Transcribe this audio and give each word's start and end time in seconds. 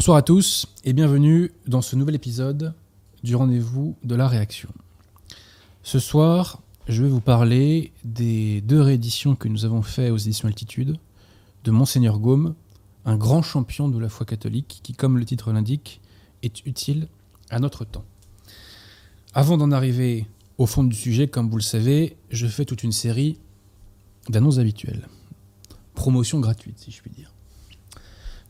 Bonsoir 0.00 0.16
à 0.16 0.22
tous 0.22 0.64
et 0.82 0.94
bienvenue 0.94 1.52
dans 1.66 1.82
ce 1.82 1.94
nouvel 1.94 2.14
épisode 2.14 2.72
du 3.22 3.36
rendez-vous 3.36 3.98
de 4.02 4.14
la 4.14 4.28
réaction. 4.28 4.70
Ce 5.82 5.98
soir, 5.98 6.62
je 6.88 7.02
vais 7.02 7.10
vous 7.10 7.20
parler 7.20 7.92
des 8.02 8.62
deux 8.62 8.80
rééditions 8.80 9.36
que 9.36 9.46
nous 9.46 9.66
avons 9.66 9.82
faites 9.82 10.10
aux 10.10 10.16
éditions 10.16 10.48
Altitude 10.48 10.96
de 11.64 11.70
Monseigneur 11.70 12.18
Gaume, 12.18 12.54
un 13.04 13.18
grand 13.18 13.42
champion 13.42 13.90
de 13.90 13.98
la 13.98 14.08
foi 14.08 14.24
catholique 14.24 14.80
qui, 14.82 14.94
comme 14.94 15.18
le 15.18 15.26
titre 15.26 15.52
l'indique, 15.52 16.00
est 16.42 16.64
utile 16.64 17.06
à 17.50 17.58
notre 17.58 17.84
temps. 17.84 18.06
Avant 19.34 19.58
d'en 19.58 19.70
arriver 19.70 20.26
au 20.56 20.64
fond 20.64 20.82
du 20.82 20.96
sujet, 20.96 21.28
comme 21.28 21.50
vous 21.50 21.58
le 21.58 21.62
savez, 21.62 22.16
je 22.30 22.46
fais 22.46 22.64
toute 22.64 22.84
une 22.84 22.92
série 22.92 23.38
d'annonces 24.30 24.60
habituelles. 24.60 25.08
Promotion 25.92 26.40
gratuite, 26.40 26.78
si 26.78 26.90
je 26.90 27.02
puis 27.02 27.10
dire. 27.10 27.34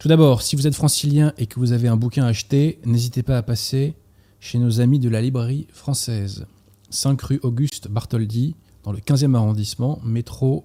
Tout 0.01 0.09
d'abord, 0.09 0.41
si 0.41 0.57
vous 0.57 0.67
êtes 0.67 0.75
francilien 0.75 1.35
et 1.37 1.47
que 1.47 1.61
vous 1.61 1.73
avez 1.73 1.87
un 1.87 1.97
bouquin 1.97 2.25
à 2.25 2.29
acheter, 2.29 2.81
n'hésitez 2.87 3.23
pas 3.23 3.37
à 3.37 3.43
passer 3.43 3.95
chez 4.41 4.59
nos 4.59 4.81
amis 4.81 4.99
de 4.99 5.11
la 5.11 5.21
librairie 5.21 5.67
française. 5.75 6.47
5 6.89 7.21
rue 7.21 7.41
Auguste 7.43 7.89
Bartholdi, 7.89 8.57
dans 8.83 8.93
le 8.93 8.99
15e 8.99 9.35
arrondissement, 9.35 10.01
métro 10.03 10.65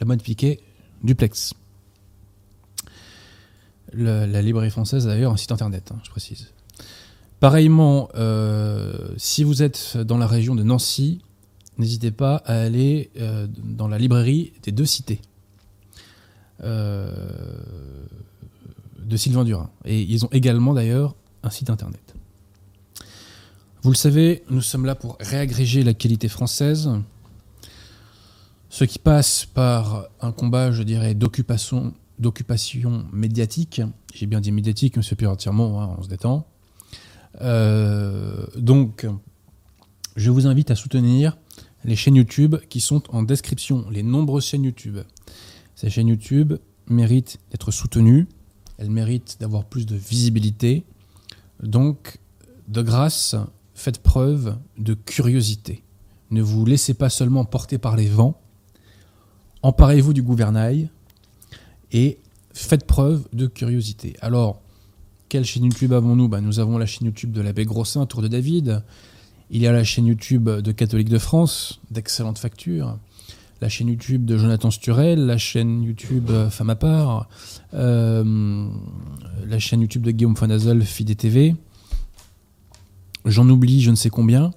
La 0.00 0.06
Mode 0.06 0.20
Piquet, 0.20 0.58
duplex. 1.04 1.54
Le- 3.92 4.26
la 4.26 4.42
librairie 4.42 4.70
française 4.70 5.06
a 5.06 5.10
d'ailleurs 5.10 5.32
un 5.32 5.36
site 5.36 5.52
internet, 5.52 5.92
hein, 5.94 6.00
je 6.02 6.10
précise. 6.10 6.48
Pareillement, 7.38 8.08
euh, 8.16 9.14
si 9.16 9.44
vous 9.44 9.62
êtes 9.62 9.96
dans 9.96 10.18
la 10.18 10.26
région 10.26 10.56
de 10.56 10.64
Nancy, 10.64 11.20
n'hésitez 11.78 12.10
pas 12.10 12.36
à 12.46 12.54
aller 12.60 13.10
euh, 13.20 13.46
dans 13.62 13.86
la 13.86 13.98
librairie 13.98 14.52
des 14.64 14.72
deux 14.72 14.86
cités. 14.86 15.20
Euh, 16.64 17.12
de 19.04 19.16
Sylvain 19.16 19.44
Durin. 19.44 19.70
Et 19.84 20.02
ils 20.02 20.24
ont 20.24 20.30
également 20.32 20.74
d'ailleurs 20.74 21.14
un 21.42 21.50
site 21.50 21.70
internet. 21.70 22.14
Vous 23.82 23.90
le 23.90 23.96
savez, 23.96 24.44
nous 24.48 24.60
sommes 24.60 24.86
là 24.86 24.94
pour 24.94 25.16
réagréger 25.18 25.82
la 25.82 25.92
qualité 25.92 26.28
française, 26.28 26.90
ce 28.70 28.84
qui 28.84 28.98
passe 28.98 29.44
par 29.44 30.06
un 30.20 30.30
combat, 30.30 30.70
je 30.70 30.82
dirais, 30.82 31.14
d'occupation, 31.14 31.92
d'occupation 32.18 33.04
médiatique. 33.12 33.82
J'ai 34.14 34.26
bien 34.26 34.40
dit 34.40 34.52
médiatique, 34.52 34.96
monsieur 34.96 35.16
Pierre 35.16 35.36
Tirmont, 35.36 35.80
hein, 35.80 35.96
on 35.98 36.02
se 36.02 36.08
détend. 36.08 36.46
Euh, 37.40 38.46
donc, 38.56 39.06
je 40.16 40.30
vous 40.30 40.46
invite 40.46 40.70
à 40.70 40.76
soutenir 40.76 41.36
les 41.84 41.96
chaînes 41.96 42.16
YouTube 42.16 42.56
qui 42.68 42.80
sont 42.80 43.02
en 43.14 43.22
description, 43.22 43.84
les 43.90 44.02
nombreuses 44.02 44.46
chaînes 44.46 44.64
YouTube. 44.64 44.98
Ces 45.74 45.90
chaînes 45.90 46.08
YouTube 46.08 46.54
méritent 46.86 47.38
d'être 47.50 47.70
soutenues, 47.72 48.28
elles 48.82 48.90
méritent 48.90 49.36
d'avoir 49.38 49.64
plus 49.64 49.86
de 49.86 49.94
visibilité. 49.94 50.82
Donc, 51.62 52.18
de 52.66 52.82
grâce, 52.82 53.36
faites 53.74 54.02
preuve 54.02 54.56
de 54.76 54.94
curiosité. 54.94 55.84
Ne 56.32 56.42
vous 56.42 56.64
laissez 56.64 56.94
pas 56.94 57.08
seulement 57.08 57.44
porter 57.44 57.78
par 57.78 57.94
les 57.94 58.08
vents. 58.08 58.40
Emparez-vous 59.62 60.12
du 60.12 60.22
gouvernail 60.22 60.90
et 61.92 62.18
faites 62.52 62.84
preuve 62.84 63.28
de 63.32 63.46
curiosité. 63.46 64.16
Alors, 64.20 64.60
quelle 65.28 65.44
chaîne 65.44 65.64
YouTube 65.64 65.92
avons-nous? 65.92 66.26
Bah, 66.26 66.40
Nous 66.40 66.58
avons 66.58 66.76
la 66.76 66.86
chaîne 66.86 67.06
YouTube 67.06 67.30
de 67.30 67.40
l'abbé 67.40 67.64
Grossin, 67.64 68.04
Tour 68.06 68.20
de 68.20 68.28
David. 68.28 68.82
Il 69.50 69.62
y 69.62 69.68
a 69.68 69.72
la 69.72 69.84
chaîne 69.84 70.06
YouTube 70.06 70.50
de 70.50 70.72
Catholique 70.72 71.08
de 71.08 71.18
France, 71.18 71.80
d'excellente 71.92 72.38
facture. 72.38 72.98
La 73.62 73.68
chaîne 73.68 73.86
YouTube 73.86 74.24
de 74.24 74.36
Jonathan 74.36 74.72
Sturel, 74.72 75.24
la 75.24 75.38
chaîne 75.38 75.84
YouTube 75.84 76.30
euh, 76.30 76.50
Femme 76.50 76.70
à 76.70 76.74
part, 76.74 77.28
euh, 77.74 78.68
la 79.46 79.58
chaîne 79.60 79.82
YouTube 79.82 80.02
de 80.02 80.10
Guillaume 80.10 80.36
Fonazel, 80.36 80.82
Fidé 80.82 81.14
TV. 81.14 81.54
J'en 83.24 83.48
oublie 83.48 83.80
je 83.80 83.92
ne 83.92 83.94
sais 83.94 84.10
combien, 84.10 84.50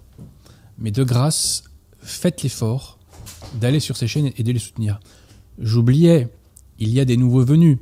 mais 0.79 0.89
de 0.89 1.03
grâce, 1.03 1.65
faites 1.99 2.41
l'effort 2.41 2.97
d'aller 3.61 3.79
sur 3.79 3.95
ces 3.95 4.07
chaînes 4.07 4.31
et 4.37 4.41
de 4.41 4.51
les 4.51 4.57
soutenir. 4.57 4.99
J'oubliais, 5.59 6.27
il 6.79 6.89
y 6.89 6.99
a 6.99 7.05
des 7.05 7.15
nouveaux 7.15 7.45
venus. 7.45 7.77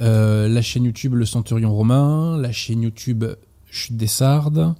Euh, 0.00 0.46
la 0.46 0.62
chaîne 0.62 0.84
YouTube 0.84 1.14
Le 1.14 1.26
Centurion 1.26 1.74
Romain, 1.74 2.38
la 2.38 2.52
chaîne 2.52 2.82
YouTube 2.82 3.24
Chute 3.68 3.96
des 3.96 4.06
Sardes, 4.06 4.76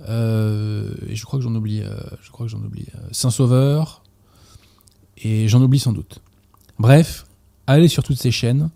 et 0.00 1.14
je 1.14 1.24
crois 1.24 1.38
que 1.38 1.44
j'en 1.44 1.54
oublie, 1.54 1.84
je 2.22 2.30
crois 2.32 2.46
que 2.46 2.50
j'en 2.50 2.58
oublie 2.58 2.86
euh, 2.96 3.08
Saint-Sauveur, 3.12 4.02
et 5.22 5.48
j'en 5.48 5.62
oublie 5.62 5.78
sans 5.78 5.92
doute. 5.92 6.20
Bref, 6.78 7.26
allez 7.66 7.88
sur 7.88 8.02
toutes 8.02 8.18
ces 8.18 8.30
chaînes, 8.30 8.70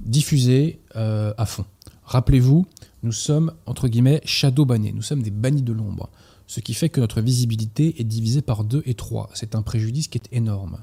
diffusez 0.00 0.80
euh, 0.96 1.32
à 1.38 1.46
fond. 1.46 1.64
Rappelez-vous, 2.04 2.66
nous 3.02 3.12
sommes 3.12 3.52
entre 3.66 3.88
guillemets 3.88 4.20
shadow 4.24 4.64
bannés, 4.64 4.92
nous 4.92 5.02
sommes 5.02 5.22
des 5.22 5.30
bannis 5.30 5.62
de 5.62 5.72
l'ombre, 5.72 6.10
ce 6.46 6.60
qui 6.60 6.74
fait 6.74 6.88
que 6.88 7.00
notre 7.00 7.20
visibilité 7.20 8.00
est 8.00 8.04
divisée 8.04 8.42
par 8.42 8.64
2 8.64 8.82
et 8.86 8.94
3. 8.94 9.30
C'est 9.34 9.54
un 9.54 9.62
préjudice 9.62 10.08
qui 10.08 10.18
est 10.18 10.28
énorme. 10.32 10.78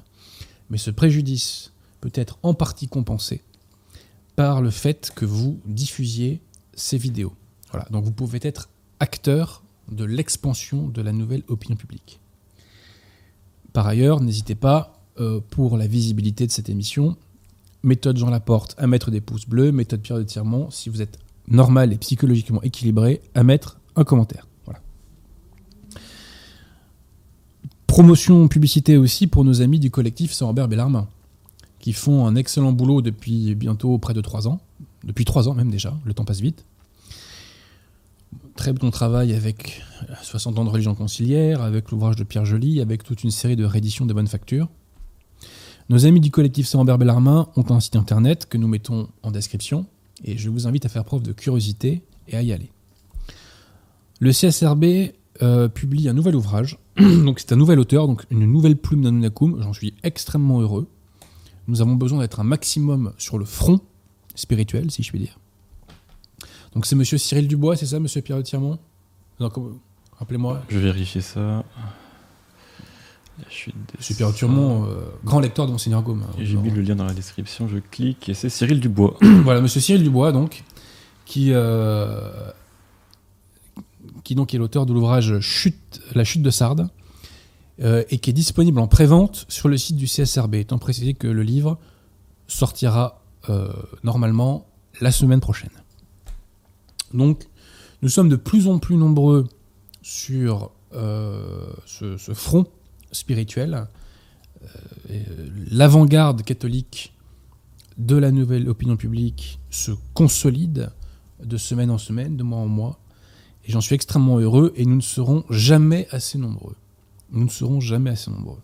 Mais 0.70 0.78
ce 0.78 0.90
préjudice 0.90 1.72
peut 2.00 2.12
être 2.14 2.38
en 2.42 2.54
partie 2.54 2.88
compensé 2.88 3.42
par 4.34 4.62
le 4.62 4.70
fait 4.70 5.12
que 5.14 5.24
vous 5.24 5.60
diffusiez 5.66 6.40
ces 6.74 6.96
vidéos. 6.96 7.34
Voilà, 7.70 7.86
donc 7.90 8.04
vous 8.04 8.12
pouvez 8.12 8.40
être 8.42 8.68
acteur 8.98 9.62
de 9.90 10.04
l'expansion 10.04 10.88
de 10.88 11.02
la 11.02 11.12
nouvelle 11.12 11.42
opinion 11.48 11.76
publique. 11.76 12.20
Par 13.72 13.86
ailleurs, 13.86 14.20
n'hésitez 14.20 14.54
pas, 14.54 14.92
euh, 15.20 15.40
pour 15.50 15.76
la 15.76 15.86
visibilité 15.86 16.46
de 16.46 16.52
cette 16.52 16.68
émission, 16.68 17.16
méthode 17.82 18.16
Jean 18.16 18.30
Laporte 18.30 18.74
à 18.78 18.86
mettre 18.86 19.10
des 19.10 19.20
pouces 19.20 19.46
bleus, 19.46 19.72
méthode 19.72 20.00
Pierre 20.00 20.18
de 20.18 20.24
Tirement, 20.24 20.70
si 20.70 20.88
vous 20.88 21.02
êtes 21.02 21.18
normal 21.48 21.92
et 21.92 21.96
psychologiquement 21.98 22.62
équilibré, 22.62 23.20
à 23.34 23.42
mettre 23.42 23.78
un 23.96 24.04
commentaire. 24.04 24.46
Voilà. 24.64 24.80
Promotion 27.86 28.48
publicité 28.48 28.96
aussi 28.96 29.26
pour 29.26 29.44
nos 29.44 29.60
amis 29.62 29.78
du 29.78 29.90
collectif 29.90 30.32
Saint-Robert 30.32 30.68
Bellarmin, 30.68 31.08
qui 31.78 31.92
font 31.92 32.26
un 32.26 32.36
excellent 32.36 32.72
boulot 32.72 33.02
depuis 33.02 33.54
bientôt 33.54 33.98
près 33.98 34.14
de 34.14 34.20
3 34.20 34.48
ans, 34.48 34.60
depuis 35.04 35.24
3 35.24 35.48
ans 35.48 35.54
même 35.54 35.70
déjà, 35.70 35.94
le 36.04 36.14
temps 36.14 36.24
passe 36.24 36.40
vite. 36.40 36.64
Très 38.56 38.72
bon 38.74 38.90
travail 38.90 39.32
avec 39.32 39.82
60 40.22 40.58
ans 40.58 40.64
de 40.64 40.70
religion 40.70 40.94
conciliaire, 40.94 41.62
avec 41.62 41.90
l'ouvrage 41.90 42.16
de 42.16 42.24
Pierre 42.24 42.44
Joly, 42.44 42.80
avec 42.80 43.02
toute 43.02 43.24
une 43.24 43.30
série 43.30 43.56
de 43.56 43.64
rééditions 43.64 44.04
de 44.04 44.12
bonne 44.12 44.26
facture. 44.26 44.68
Nos 45.88 46.06
amis 46.06 46.20
du 46.20 46.30
collectif 46.30 46.66
Saint-Robert 46.66 46.98
Bellarmin 46.98 47.48
ont 47.56 47.64
un 47.70 47.80
site 47.80 47.96
internet 47.96 48.46
que 48.48 48.58
nous 48.58 48.68
mettons 48.68 49.08
en 49.22 49.30
description 49.30 49.86
et 50.22 50.36
je 50.36 50.50
vous 50.50 50.66
invite 50.66 50.84
à 50.84 50.88
faire 50.88 51.04
preuve 51.04 51.22
de 51.22 51.32
curiosité 51.32 52.02
et 52.28 52.36
à 52.36 52.42
y 52.42 52.52
aller. 52.52 52.70
Le 54.20 54.30
CSRB 54.30 55.14
euh, 55.42 55.68
publie 55.68 56.08
un 56.08 56.12
nouvel 56.12 56.36
ouvrage, 56.36 56.78
donc 56.98 57.40
c'est 57.40 57.52
un 57.52 57.56
nouvel 57.56 57.80
auteur, 57.80 58.06
donc 58.06 58.24
une 58.30 58.46
nouvelle 58.46 58.76
plume 58.76 59.02
d'Anunnacum, 59.02 59.60
j'en 59.62 59.72
suis 59.72 59.94
extrêmement 60.02 60.60
heureux. 60.60 60.86
Nous 61.68 61.80
avons 61.80 61.94
besoin 61.94 62.20
d'être 62.20 62.38
un 62.38 62.44
maximum 62.44 63.12
sur 63.18 63.38
le 63.38 63.44
front 63.44 63.80
spirituel, 64.34 64.90
si 64.90 65.02
je 65.02 65.10
puis 65.10 65.20
dire. 65.20 65.38
Donc 66.74 66.86
c'est 66.86 66.96
monsieur 66.96 67.18
Cyril 67.18 67.48
Dubois, 67.48 67.76
c'est 67.76 67.86
ça, 67.86 68.00
monsieur 68.00 68.22
Pierre 68.22 68.38
de 68.38 68.42
Tirmont? 68.42 68.78
Rappelez-moi. 70.18 70.62
Je 70.68 70.78
vais 70.78 70.84
vérifier 70.84 71.20
ça. 71.20 71.64
La 73.38 73.48
chute 73.48 73.74
des 73.74 73.98
Monsieur 73.98 74.14
Pierre 74.14 74.30
de 74.30 74.34
Tirmont, 74.36 74.84
euh, 74.86 75.00
grand 75.24 75.40
lecteur 75.40 75.66
de 75.66 75.72
Monseigneur 75.72 76.02
Gaume. 76.02 76.22
hein, 76.22 76.34
J'ai 76.38 76.56
mis 76.56 76.70
le 76.70 76.82
lien 76.82 76.94
dans 76.94 77.04
la 77.04 77.14
description, 77.14 77.66
je 77.66 77.78
clique 77.78 78.28
et 78.28 78.34
c'est 78.34 78.48
Cyril 78.48 78.78
Dubois. 78.80 79.16
voilà, 79.44 79.60
monsieur 79.60 79.80
Cyril 79.80 80.02
Dubois, 80.02 80.32
donc, 80.32 80.62
qui, 81.24 81.48
euh, 81.52 82.30
qui 84.22 84.34
donc 84.34 84.54
est 84.54 84.58
l'auteur 84.58 84.86
de 84.86 84.92
l'ouvrage 84.92 85.40
Chute, 85.40 86.00
La 86.14 86.24
chute 86.24 86.42
de 86.42 86.50
Sardes, 86.50 86.88
euh, 87.80 88.04
et 88.10 88.18
qui 88.18 88.30
est 88.30 88.34
disponible 88.34 88.78
en 88.78 88.86
prévente 88.86 89.46
sur 89.48 89.68
le 89.68 89.76
site 89.76 89.96
du 89.96 90.06
CSRB, 90.06 90.54
étant 90.56 90.78
précisé 90.78 91.14
que 91.14 91.26
le 91.26 91.42
livre 91.42 91.78
sortira 92.46 93.18
normalement 94.04 94.66
la 95.00 95.10
semaine 95.10 95.40
prochaine. 95.40 95.81
Donc, 97.14 97.48
nous 98.02 98.08
sommes 98.08 98.28
de 98.28 98.36
plus 98.36 98.68
en 98.68 98.78
plus 98.78 98.96
nombreux 98.96 99.46
sur 100.02 100.72
euh, 100.94 101.72
ce, 101.86 102.16
front 102.34 102.66
spirituel. 103.12 103.86
Euh, 104.62 104.66
euh, 105.10 105.48
L'avant-garde 105.70 106.42
catholique 106.42 107.14
de 107.98 108.16
la 108.16 108.30
nouvelle 108.30 108.68
opinion 108.68 108.96
publique 108.96 109.60
se 109.70 109.92
consolide 110.14 110.90
de 111.42 111.56
semaine 111.56 111.90
en 111.90 111.98
semaine, 111.98 112.36
de 112.36 112.42
mois 112.42 112.58
en 112.58 112.68
mois. 112.68 112.98
Et 113.64 113.72
j'en 113.72 113.80
suis 113.80 113.94
extrêmement 113.94 114.38
heureux 114.38 114.72
et 114.76 114.84
nous 114.84 114.96
ne 114.96 115.00
serons 115.00 115.44
jamais 115.50 116.08
assez 116.10 116.38
nombreux. 116.38 116.76
Nous 117.30 117.44
ne 117.44 117.50
serons 117.50 117.80
jamais 117.80 118.10
assez 118.10 118.30
nombreux. 118.30 118.60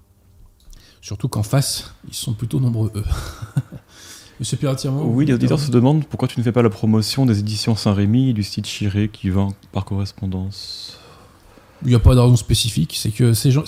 Surtout 1.00 1.28
qu'en 1.28 1.44
face, 1.44 1.94
ils 2.08 2.14
sont 2.14 2.34
plutôt 2.34 2.58
nombreux, 2.60 2.90
eux. 2.94 3.04
Monsieur 4.40 4.56
Pierre 4.56 4.76
Tirmont 4.76 5.05
Oui, 5.05 5.26
les 5.26 5.35
auditeurs 5.35 5.58
se 5.58 5.70
demandent 5.70 6.05
pourquoi 6.06 6.29
tu 6.29 6.38
ne 6.38 6.44
fais 6.44 6.52
pas 6.52 6.62
la 6.62 6.70
promotion 6.70 7.26
des 7.26 7.40
éditions 7.40 7.75
Saint-Rémy 7.75 8.31
et 8.31 8.32
du 8.32 8.44
site 8.44 8.67
Chiré 8.67 9.08
qui 9.08 9.31
vend 9.31 9.52
par 9.73 9.85
correspondance. 9.85 10.96
Il 11.82 11.88
n'y 11.88 11.94
a 11.96 11.99
pas 11.99 12.14
de 12.14 12.20
raison 12.20 12.37
spécifique. 12.37 12.94
C'est 12.96 13.11
que 13.11 13.32
ces 13.32 13.50
gens, 13.50 13.64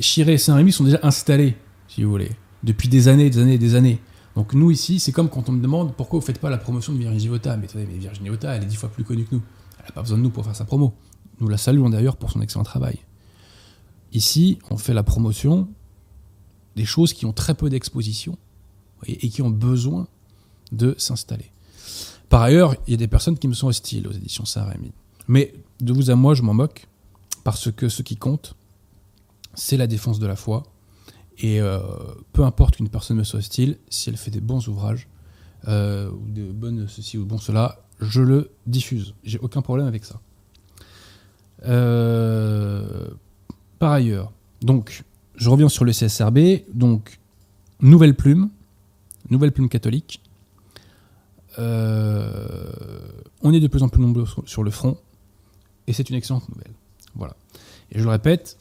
Chiré 0.00 0.34
et 0.34 0.38
Saint-Rémy 0.38 0.72
sont 0.72 0.84
déjà 0.84 1.00
installés, 1.02 1.54
si 1.88 2.02
vous 2.02 2.10
voulez, 2.10 2.30
depuis 2.62 2.88
des 2.88 3.08
années, 3.08 3.28
des 3.28 3.38
années, 3.40 3.58
des 3.58 3.74
années. 3.74 3.98
Donc 4.36 4.54
nous 4.54 4.70
ici, 4.70 5.00
c'est 5.00 5.12
comme 5.12 5.28
quand 5.28 5.50
on 5.50 5.52
me 5.52 5.60
demande 5.60 5.94
pourquoi 5.94 6.18
vous 6.18 6.24
faites 6.24 6.38
pas 6.38 6.48
la 6.48 6.58
promotion 6.58 6.94
de 6.94 6.98
Virginie 6.98 7.28
Vota. 7.28 7.58
Mais 7.58 7.66
attendez, 7.66 7.86
mais 7.86 7.98
Virginie 7.98 8.30
Vota, 8.30 8.54
elle 8.54 8.62
est 8.62 8.66
dix 8.66 8.76
fois 8.76 8.88
plus 8.88 9.04
connue 9.04 9.24
que 9.24 9.34
nous. 9.34 9.42
Elle 9.78 9.84
n'a 9.84 9.92
pas 9.92 10.00
besoin 10.00 10.16
de 10.16 10.22
nous 10.22 10.30
pour 10.30 10.44
faire 10.44 10.56
sa 10.56 10.64
promo. 10.64 10.94
Nous 11.40 11.48
la 11.48 11.58
saluons 11.58 11.90
d'ailleurs 11.90 12.16
pour 12.16 12.30
son 12.30 12.40
excellent 12.40 12.64
travail. 12.64 13.00
Ici, 14.12 14.58
on 14.70 14.78
fait 14.78 14.94
la 14.94 15.02
promotion 15.02 15.68
des 16.76 16.86
choses 16.86 17.12
qui 17.12 17.26
ont 17.26 17.32
très 17.34 17.54
peu 17.54 17.68
d'exposition 17.68 18.38
et 19.06 19.28
qui 19.28 19.42
ont 19.42 19.50
besoin 19.50 20.06
de 20.72 20.94
s'installer. 20.98 21.50
Par 22.28 22.42
ailleurs, 22.42 22.76
il 22.86 22.92
y 22.92 22.94
a 22.94 22.96
des 22.96 23.08
personnes 23.08 23.38
qui 23.38 23.48
me 23.48 23.54
sont 23.54 23.66
hostiles 23.66 24.06
aux 24.06 24.12
éditions 24.12 24.44
Saint-Rémy. 24.44 24.92
Mais 25.26 25.52
de 25.80 25.92
vous 25.92 26.10
à 26.10 26.14
moi, 26.14 26.34
je 26.34 26.42
m'en 26.42 26.54
moque, 26.54 26.86
parce 27.44 27.70
que 27.72 27.88
ce 27.88 28.02
qui 28.02 28.16
compte, 28.16 28.54
c'est 29.54 29.76
la 29.76 29.86
défense 29.86 30.18
de 30.18 30.26
la 30.26 30.36
foi. 30.36 30.62
Et 31.38 31.60
euh, 31.60 31.80
peu 32.32 32.44
importe 32.44 32.76
qu'une 32.76 32.88
personne 32.88 33.16
me 33.16 33.24
soit 33.24 33.38
hostile, 33.38 33.78
si 33.88 34.10
elle 34.10 34.16
fait 34.16 34.30
des 34.30 34.40
bons 34.40 34.68
ouvrages, 34.68 35.08
euh, 35.68 36.10
ou 36.10 36.30
de 36.30 36.52
bonnes 36.52 36.86
ceci 36.88 37.18
ou 37.18 37.26
bon 37.26 37.38
cela, 37.38 37.80
je 38.00 38.20
le 38.20 38.50
diffuse. 38.66 39.14
J'ai 39.24 39.38
aucun 39.38 39.62
problème 39.62 39.86
avec 39.86 40.04
ça. 40.04 40.20
Euh, 41.66 43.08
par 43.78 43.92
ailleurs, 43.92 44.32
donc, 44.62 45.04
je 45.36 45.48
reviens 45.48 45.68
sur 45.68 45.84
le 45.84 45.92
CSRB. 45.92 46.64
Donc, 46.72 47.18
nouvelle 47.80 48.14
plume, 48.14 48.50
nouvelle 49.30 49.52
plume 49.52 49.68
catholique. 49.68 50.20
on 51.58 51.62
est 53.52 53.60
de 53.60 53.66
plus 53.66 53.82
en 53.82 53.88
plus 53.88 54.00
nombreux 54.00 54.26
sur 54.46 54.62
le 54.62 54.70
front, 54.70 54.98
et 55.86 55.92
c'est 55.92 56.08
une 56.10 56.16
excellente 56.16 56.48
nouvelle. 56.48 56.72
Voilà. 57.14 57.36
Et 57.92 57.98
je 57.98 58.04
le 58.04 58.10
répète, 58.10 58.56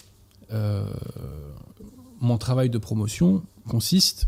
mon 2.21 2.37
travail 2.37 2.69
de 2.69 2.77
promotion 2.77 3.43
consiste 3.67 4.27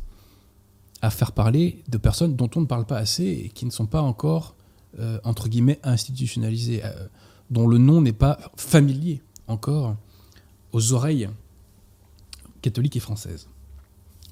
à 1.02 1.10
faire 1.10 1.32
parler 1.32 1.84
de 1.90 1.98
personnes 1.98 2.36
dont 2.36 2.50
on 2.56 2.62
ne 2.62 2.66
parle 2.66 2.86
pas 2.86 2.98
assez 2.98 3.26
et 3.26 3.50
qui 3.50 3.66
ne 3.66 3.72
sont 3.72 3.88
pas 3.88 4.02
encore, 4.02 4.56
euh, 5.00 5.20
entre 5.24 5.50
guillemets, 5.50 5.80
institutionnalisées, 5.84 6.84
euh, 6.84 7.08
dont 7.50 7.68
le 7.68 7.78
nom 7.78 8.02
n'est 8.02 8.14
pas 8.14 8.38
familier 8.56 9.22
encore 9.48 9.96
aux 10.72 10.94
oreilles 10.94 11.30
catholiques 12.62 12.96
et 12.96 13.02
françaises. 13.02 13.48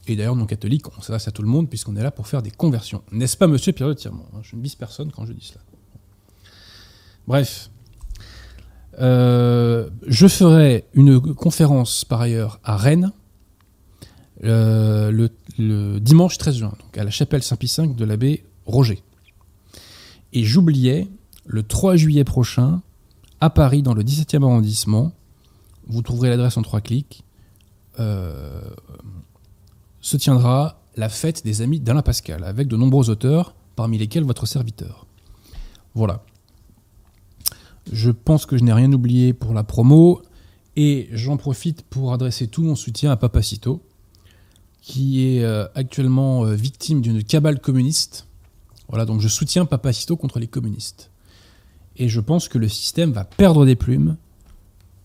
Et 0.09 0.15
d'ailleurs, 0.15 0.35
non 0.35 0.45
catholiques, 0.45 0.85
on 0.97 1.01
s'adresse 1.01 1.27
à 1.27 1.31
tout 1.31 1.43
le 1.43 1.47
monde 1.47 1.69
puisqu'on 1.69 1.95
est 1.95 2.01
là 2.01 2.11
pour 2.11 2.27
faire 2.27 2.41
des 2.41 2.51
conversions. 2.51 3.03
N'est-ce 3.11 3.37
pas, 3.37 3.47
monsieur 3.47 3.73
Pierre 3.73 3.89
de 3.89 3.93
Tirmont 3.93 4.25
hein, 4.33 4.39
Je 4.41 4.55
ne 4.55 4.61
vise 4.61 4.75
personne 4.75 5.11
quand 5.11 5.25
je 5.25 5.33
dis 5.33 5.45
cela. 5.45 5.61
Bref. 7.27 7.69
Euh, 8.99 9.89
je 10.07 10.27
ferai 10.27 10.85
une 10.93 11.21
conférence 11.21 12.03
par 12.03 12.21
ailleurs 12.21 12.59
à 12.63 12.75
Rennes 12.75 13.11
le, 14.41 15.99
dimanche 15.99 16.37
13 16.37 16.57
juin, 16.57 16.73
donc 16.79 16.97
à 16.97 17.03
la 17.03 17.11
chapelle 17.11 17.43
Saint-Pie 17.43 17.73
V 17.77 17.87
de 17.87 18.05
l'abbé 18.05 18.43
Roger. 18.65 19.03
Et 20.33 20.43
j'oubliais, 20.43 21.07
le 21.45 21.63
3 21.63 21.95
juillet 21.95 22.23
prochain, 22.23 22.81
à 23.41 23.49
Paris, 23.49 23.83
dans 23.83 23.93
le 23.93 24.03
17e 24.03 24.43
arrondissement, 24.43 25.11
vous 25.87 26.01
trouverez 26.01 26.29
l'adresse 26.29 26.57
en 26.57 26.61
trois 26.61 26.81
clics, 26.81 27.23
euh, 27.99 28.61
se 30.01 30.17
tiendra 30.17 30.81
la 30.95 31.09
fête 31.09 31.43
des 31.43 31.61
amis 31.61 31.79
d'Alain 31.79 32.01
Pascal, 32.01 32.43
avec 32.43 32.67
de 32.67 32.75
nombreux 32.75 33.09
auteurs, 33.09 33.55
parmi 33.75 33.97
lesquels 33.97 34.23
votre 34.23 34.45
serviteur. 34.45 35.05
Voilà. 35.93 36.23
Je 37.91 38.11
pense 38.11 38.45
que 38.45 38.57
je 38.57 38.63
n'ai 38.63 38.73
rien 38.73 38.91
oublié 38.91 39.33
pour 39.33 39.53
la 39.53 39.63
promo, 39.63 40.21
et 40.75 41.09
j'en 41.11 41.37
profite 41.37 41.81
pour 41.83 42.13
adresser 42.13 42.47
tout 42.47 42.63
mon 42.63 42.75
soutien 42.75 43.11
à 43.11 43.17
Papacito, 43.17 43.81
qui 44.81 45.25
est 45.25 45.43
euh, 45.43 45.67
actuellement 45.75 46.45
euh, 46.45 46.53
victime 46.55 47.01
d'une 47.01 47.23
cabale 47.23 47.59
communiste. 47.59 48.27
Voilà, 48.87 49.05
donc 49.05 49.21
je 49.21 49.27
soutiens 49.27 49.65
Papacito 49.65 50.15
contre 50.17 50.39
les 50.39 50.47
communistes. 50.47 51.11
Et 51.97 52.07
je 52.07 52.21
pense 52.21 52.47
que 52.47 52.57
le 52.57 52.69
système 52.69 53.11
va 53.11 53.25
perdre 53.25 53.65
des 53.65 53.75
plumes 53.75 54.15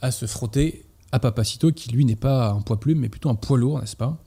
à 0.01 0.11
se 0.11 0.27
frotter 0.27 0.85
à 1.13 1.19
Papacito, 1.19 1.73
qui 1.73 1.91
lui 1.91 2.05
n'est 2.05 2.17
pas 2.17 2.51
un 2.51 2.61
poids 2.61 2.79
plume, 2.79 3.01
mais 3.01 3.09
plutôt 3.09 3.29
un 3.29 3.35
poids 3.35 3.59
lourd, 3.59 3.81
n'est-ce 3.81 3.97
pas? 3.97 4.19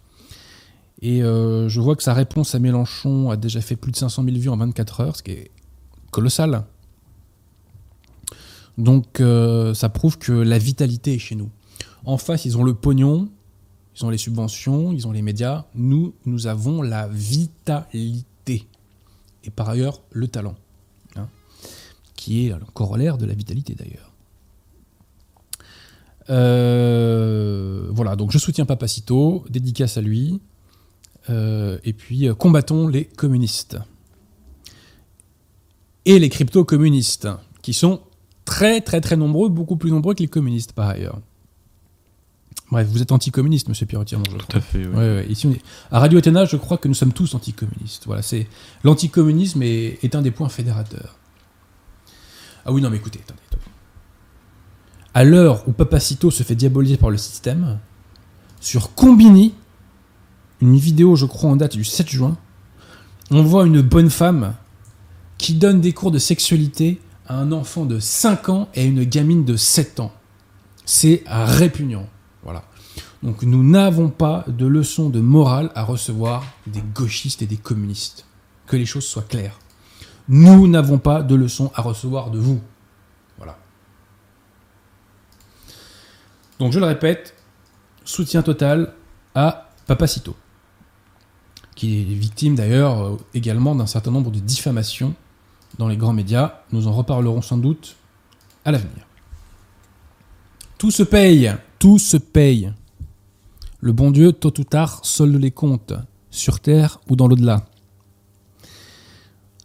Et 1.02 1.22
euh, 1.24 1.70
je 1.70 1.80
vois 1.80 1.96
que 1.96 2.04
sa 2.04 2.14
réponse 2.14 2.56
à 2.56 2.60
Mélenchon 2.60 3.30
a 3.30 3.38
déjà 3.38 3.62
fait 3.62 3.76
plus 3.76 3.92
de 3.92 3.98
500 3.98 4.24
000 4.24 4.38
vues 4.38 4.50
en 4.50 4.58
24 4.58 5.02
heures, 5.02 5.16
ce 5.16 5.24
qui 5.24 5.32
est 5.32 5.52
colossal. 6.12 6.64
Donc 8.78 9.22
ça 9.74 9.90
prouve 9.90 10.20
que 10.20 10.32
la 10.32 10.60
vitalité 10.60 11.16
est 11.16 11.20
chez 11.20 11.36
nous. 11.36 11.50
En 12.06 12.18
face, 12.18 12.46
ils 12.46 12.58
ont 12.58 12.64
le 12.64 12.76
pognon, 12.76 13.30
ils 13.98 14.06
ont 14.06 14.10
les 14.10 14.18
subventions, 14.18 14.94
ils 14.94 15.08
ont 15.08 15.12
les 15.12 15.22
médias. 15.22 15.66
Nous, 15.74 16.14
nous 16.26 16.48
avons 16.48 16.82
la 16.82 17.08
vitalité. 17.08 18.68
Et 19.44 19.50
par 19.50 19.70
ailleurs, 19.70 20.02
le 20.12 20.28
talent, 20.28 20.56
hein, 21.16 21.28
qui 22.16 22.46
est 22.46 22.50
le 22.50 22.66
corollaire 22.74 23.18
de 23.18 23.26
la 23.26 23.34
vitalité 23.34 23.74
d'ailleurs. 23.74 24.14
Euh, 26.30 27.88
voilà, 27.92 28.16
donc 28.16 28.32
je 28.32 28.38
soutiens 28.38 28.66
Papacito, 28.66 29.46
dédicace 29.50 29.98
à 29.98 30.02
lui. 30.02 30.42
Euh, 31.30 31.78
et 31.84 31.94
puis, 31.94 32.28
euh, 32.28 32.34
combattons 32.34 32.88
les 32.88 33.06
communistes. 33.06 33.78
Et 36.06 36.20
les 36.20 36.30
crypto-communistes, 36.30 37.28
qui 37.62 37.74
sont 37.74 38.02
très 38.46 38.80
très 38.80 39.02
très 39.02 39.18
nombreux, 39.18 39.50
beaucoup 39.50 39.76
plus 39.76 39.92
nombreux 39.92 40.14
que 40.16 40.22
les 40.22 40.30
communistes 40.30 40.72
par 40.72 40.88
ailleurs. 40.88 41.20
Bref, 42.72 42.88
vous 42.90 43.02
êtes 43.02 43.12
anticommuniste, 43.12 43.70
monsieur 43.70 43.86
Pierre 43.86 44.04
Tout 44.04 44.58
à 44.58 44.60
fait, 44.60 44.86
oui. 44.86 45.26
Ici, 45.30 45.48
À 45.90 46.00
Radio 46.00 46.20
Athéna, 46.20 46.46
je 46.46 46.58
crois 46.58 46.78
que 46.78 46.90
nous 46.90 46.94
sommes 46.94 47.14
tous 47.14 47.34
anticommunistes. 47.34 48.06
Voilà, 48.06 48.22
c'est... 48.22 48.48
L'anticommunisme 48.84 49.62
est... 49.64 50.04
est 50.04 50.16
un 50.16 50.22
des 50.22 50.32
points 50.32 50.50
fédérateurs. 50.50 51.16
Ah 52.66 52.74
oui, 52.74 52.82
non, 52.82 52.90
mais 52.90 52.98
écoutez, 52.98 53.22
attendez, 53.24 53.40
attendez. 53.50 53.64
À 55.14 55.24
l'heure 55.24 55.64
où 55.68 55.72
Papacito 55.72 56.30
se 56.30 56.44
fait 56.44 56.56
diaboliser 56.56 56.98
par 56.98 57.10
le 57.10 57.18
système, 57.18 57.80
sur 58.60 58.94
Combini, 58.94 59.54
une 60.62 60.78
vidéo, 60.78 61.16
je 61.16 61.26
crois, 61.26 61.52
en 61.52 61.56
date 61.56 61.76
du 61.76 61.84
7 61.84 62.10
juin, 62.10 62.38
on 63.30 63.44
voit 63.44 63.66
une 63.66 63.82
bonne 63.82 64.10
femme 64.10 64.56
qui 65.38 65.54
donne 65.54 65.82
des 65.82 65.94
cours 65.94 66.12
de 66.12 66.20
sexualité 66.20 67.00
à 67.28 67.36
un 67.36 67.52
enfant 67.52 67.86
de 67.86 68.00
5 68.00 68.50
ans 68.50 68.70
et 68.74 68.82
à 68.82 68.86
une 68.86 69.04
gamine 69.04 69.46
de 69.46 69.56
7 69.56 70.00
ans. 70.00 70.14
C'est 70.86 71.24
répugnant. 71.28 72.08
Voilà. 72.44 72.64
Donc 73.24 73.44
nous 73.44 73.64
n'avons 73.64 74.10
pas 74.10 74.46
de 74.48 74.66
leçon 74.66 75.10
de 75.10 75.20
morale 75.20 75.72
à 75.76 75.84
recevoir 75.84 76.46
des 76.66 76.82
gauchistes 76.96 77.42
et 77.42 77.48
des 77.48 77.58
communistes. 77.58 78.26
Que 78.66 78.78
les 78.78 78.86
choses 78.86 79.06
soient 79.06 79.24
claires. 79.24 79.60
Nous 80.30 80.68
n'avons 80.68 80.98
pas 80.98 81.24
de 81.24 81.36
leçon 81.36 81.72
à 81.76 81.82
recevoir 81.82 82.32
de 82.32 82.40
vous. 82.40 82.62
Voilà. 83.38 83.58
Donc 86.60 86.74
je 86.74 86.80
le 86.80 86.86
répète, 86.86 87.36
soutien 88.04 88.42
total 88.42 88.94
à 89.36 89.70
Papacito, 89.86 90.36
qui 91.78 92.02
est 92.02 92.04
victime 92.04 92.56
d'ailleurs 92.56 93.02
euh, 93.02 93.18
également 93.34 93.74
d'un 93.76 93.86
certain 93.86 94.12
nombre 94.12 94.32
de 94.32 94.40
diffamations 94.40 95.14
dans 95.78 95.88
les 95.88 95.96
grands 95.96 96.12
médias. 96.12 96.56
Nous 96.74 96.88
en 96.88 96.92
reparlerons 96.92 97.42
sans 97.42 97.58
doute 97.58 97.96
à 98.66 98.72
l'avenir. 98.72 99.06
Tout 100.78 100.92
se 100.92 101.04
paye 101.04 101.56
tout 101.80 102.00
se 102.00 102.18
paye. 102.18 102.74
Le 103.80 103.92
bon 103.92 104.12
Dieu, 104.12 104.32
tôt 104.34 104.54
ou 104.60 104.64
tard, 104.64 105.00
solde 105.04 105.36
les 105.36 105.52
comptes, 105.52 105.94
sur 106.32 106.60
terre 106.60 107.00
ou 107.08 107.16
dans 107.16 107.28
l'au-delà. 107.28 107.66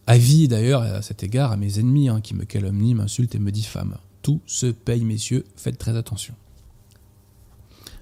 Avis 0.05 0.47
d'ailleurs 0.47 0.83
à 0.83 1.01
cet 1.01 1.23
égard 1.23 1.51
à 1.51 1.57
mes 1.57 1.79
ennemis 1.79 2.09
hein, 2.09 2.21
qui 2.21 2.35
me 2.35 2.45
calomnient, 2.45 2.95
m'insultent 2.95 3.35
et 3.35 3.39
me 3.39 3.51
diffament. 3.51 3.97
Tout 4.21 4.41
se 4.45 4.67
paye, 4.67 5.03
messieurs, 5.03 5.45
faites 5.55 5.77
très 5.77 5.95
attention. 5.97 6.35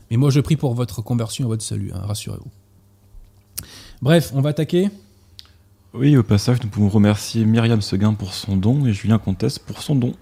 Mais 0.09 0.17
moi 0.17 0.29
je 0.29 0.41
prie 0.41 0.57
pour 0.57 0.73
votre 0.73 1.01
conversion 1.01 1.45
et 1.45 1.47
votre 1.47 1.63
salut, 1.63 1.91
hein, 1.93 2.01
rassurez-vous. 2.03 2.51
Bref, 4.01 4.31
on 4.33 4.41
va 4.41 4.49
attaquer 4.49 4.89
Oui, 5.93 6.17
au 6.17 6.23
passage, 6.23 6.57
nous 6.63 6.69
pouvons 6.69 6.89
remercier 6.89 7.45
Myriam 7.45 7.81
Seguin 7.81 8.15
pour 8.15 8.33
son 8.33 8.57
don 8.57 8.83
et 8.87 8.93
Julien 8.93 9.19
Comtesse 9.19 9.59
pour 9.59 9.83
son 9.83 9.93
don. 9.93 10.13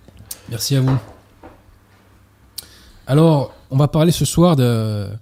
Merci 0.49 0.75
à 0.75 0.81
vous. 0.81 0.97
Alors, 3.07 3.53
on 3.71 3.77
va 3.77 3.87
parler 3.87 4.11
ce 4.11 4.25
soir 4.25 4.57
d'un 4.57 5.17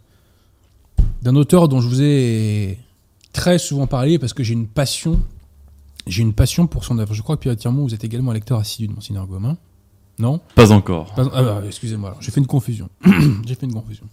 auteur 1.35 1.67
dont 1.67 1.81
je 1.81 1.87
vous 1.87 2.01
ai 2.01 2.79
très 3.31 3.59
souvent 3.59 3.85
parlé 3.85 4.17
parce 4.17 4.33
que 4.33 4.41
j'ai 4.41 4.53
une 4.53 4.67
passion. 4.67 5.21
J'ai 6.07 6.23
une 6.23 6.33
passion 6.33 6.65
pour 6.65 6.83
son 6.83 6.97
œuvre. 6.97 7.13
Je 7.13 7.21
crois 7.21 7.35
que 7.35 7.41
Pierre 7.41 7.57
Tirmont, 7.57 7.83
vous 7.83 7.93
êtes 7.93 8.03
également 8.03 8.31
un 8.31 8.33
lecteur 8.33 8.57
assidu 8.57 8.87
de 8.87 8.93
Monseigneur 8.93 9.27
Gomin. 9.27 9.55
Non? 10.17 10.41
Pas 10.55 10.71
encore. 10.71 11.13
ah, 11.15 11.43
bah, 11.43 11.61
excusez-moi, 11.67 12.17
j'ai 12.21 12.31
fait 12.31 12.39
une 12.39 12.47
confusion. 12.47 12.89
j'ai 13.45 13.53
fait 13.53 13.67
une 13.67 13.73
confusion. 13.73 14.05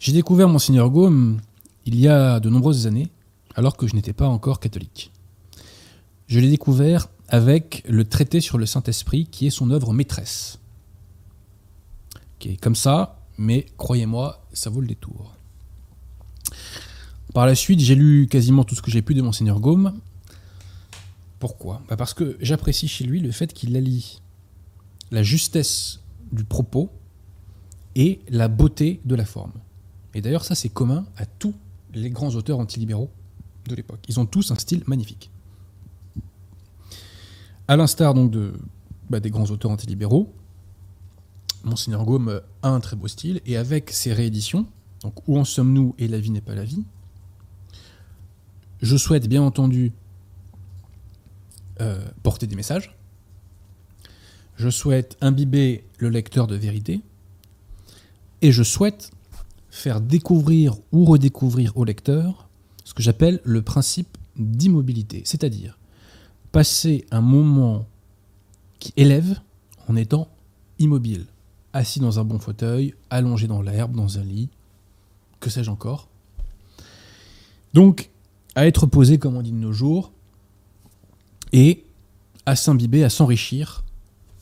J'ai 0.00 0.10
découvert 0.12 0.48
Monseigneur 0.48 0.90
Gaume 0.90 1.38
il 1.86 1.98
y 1.98 2.08
a 2.08 2.40
de 2.40 2.48
nombreuses 2.50 2.86
années, 2.86 3.08
alors 3.54 3.76
que 3.76 3.86
je 3.86 3.94
n'étais 3.94 4.12
pas 4.12 4.28
encore 4.28 4.60
catholique. 4.60 5.10
Je 6.26 6.40
l'ai 6.40 6.50
découvert 6.50 7.08
avec 7.28 7.84
le 7.88 8.04
traité 8.04 8.40
sur 8.40 8.58
le 8.58 8.66
Saint-Esprit, 8.66 9.26
qui 9.26 9.46
est 9.46 9.50
son 9.50 9.70
œuvre 9.70 9.92
maîtresse 9.92 10.58
qui 12.38 12.50
est 12.50 12.56
comme 12.56 12.74
ça, 12.74 13.18
mais 13.36 13.66
croyez-moi, 13.76 14.46
ça 14.52 14.70
vaut 14.70 14.80
le 14.80 14.86
détour. 14.86 15.34
Par 17.34 17.46
la 17.46 17.54
suite, 17.54 17.80
j'ai 17.80 17.94
lu 17.94 18.26
quasiment 18.28 18.64
tout 18.64 18.74
ce 18.74 18.82
que 18.82 18.90
j'ai 18.90 19.02
pu 19.02 19.14
de 19.14 19.22
Monseigneur 19.22 19.60
Gaume. 19.60 19.98
Pourquoi? 21.38 21.82
Bah 21.88 21.96
Parce 21.96 22.14
que 22.14 22.36
j'apprécie 22.40 22.88
chez 22.88 23.04
lui 23.04 23.20
le 23.20 23.30
fait 23.30 23.52
qu'il 23.52 23.76
allie 23.76 24.20
la 25.10 25.22
justesse 25.22 26.00
du 26.32 26.44
propos 26.44 26.90
et 27.94 28.20
la 28.28 28.48
beauté 28.48 29.00
de 29.04 29.14
la 29.14 29.24
forme. 29.24 29.52
Et 30.14 30.20
d'ailleurs, 30.20 30.44
ça, 30.44 30.54
c'est 30.54 30.68
commun 30.68 31.06
à 31.16 31.26
tous 31.26 31.54
les 31.98 32.10
grands 32.10 32.34
auteurs 32.34 32.58
antilibéraux 32.58 33.10
de 33.66 33.74
l'époque. 33.74 34.00
Ils 34.08 34.18
ont 34.20 34.26
tous 34.26 34.50
un 34.50 34.54
style 34.54 34.82
magnifique. 34.86 35.30
À 37.66 37.76
l'instar 37.76 38.14
donc 38.14 38.30
de, 38.30 38.54
bah, 39.10 39.20
des 39.20 39.30
grands 39.30 39.50
auteurs 39.50 39.70
antilibéraux, 39.70 40.32
Monseigneur 41.64 42.04
Gaume 42.04 42.40
a 42.62 42.68
un 42.68 42.80
très 42.80 42.96
beau 42.96 43.08
style, 43.08 43.40
et 43.44 43.56
avec 43.56 43.90
ses 43.90 44.12
rééditions, 44.12 44.66
donc 45.02 45.28
Où 45.28 45.38
en 45.38 45.44
sommes-nous 45.44 45.94
et 45.98 46.08
La 46.08 46.18
vie 46.18 46.30
n'est 46.30 46.40
pas 46.40 46.54
la 46.54 46.64
vie, 46.64 46.84
je 48.80 48.96
souhaite 48.96 49.28
bien 49.28 49.42
entendu 49.42 49.92
euh, 51.80 52.06
porter 52.22 52.46
des 52.46 52.56
messages, 52.56 52.96
je 54.56 54.70
souhaite 54.70 55.16
imbiber 55.20 55.84
le 55.98 56.08
lecteur 56.08 56.46
de 56.46 56.56
vérité, 56.56 57.00
et 58.40 58.52
je 58.52 58.62
souhaite 58.62 59.10
faire 59.70 60.00
découvrir 60.00 60.76
ou 60.92 61.04
redécouvrir 61.04 61.76
au 61.76 61.84
lecteur 61.84 62.48
ce 62.84 62.94
que 62.94 63.02
j'appelle 63.02 63.40
le 63.44 63.62
principe 63.62 64.16
d'immobilité, 64.36 65.22
c'est-à-dire 65.24 65.78
passer 66.52 67.04
un 67.10 67.20
moment 67.20 67.86
qui 68.78 68.92
élève 68.96 69.40
en 69.88 69.96
étant 69.96 70.28
immobile, 70.78 71.26
assis 71.72 72.00
dans 72.00 72.18
un 72.18 72.24
bon 72.24 72.38
fauteuil, 72.38 72.94
allongé 73.10 73.46
dans 73.46 73.62
l'herbe, 73.62 73.94
dans 73.94 74.18
un 74.18 74.24
lit, 74.24 74.48
que 75.40 75.50
sais-je 75.50 75.70
encore. 75.70 76.08
Donc, 77.74 78.10
à 78.54 78.66
être 78.66 78.86
posé, 78.86 79.18
comme 79.18 79.36
on 79.36 79.42
dit 79.42 79.52
de 79.52 79.56
nos 79.56 79.72
jours, 79.72 80.12
et 81.52 81.84
à 82.46 82.56
s'imbiber, 82.56 83.04
à 83.04 83.10
s'enrichir 83.10 83.84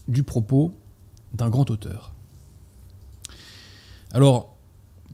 du 0.08 0.22
propos 0.22 0.72
d'un 1.34 1.50
grand 1.50 1.70
auteur. 1.70 2.14
Alors, 4.12 4.55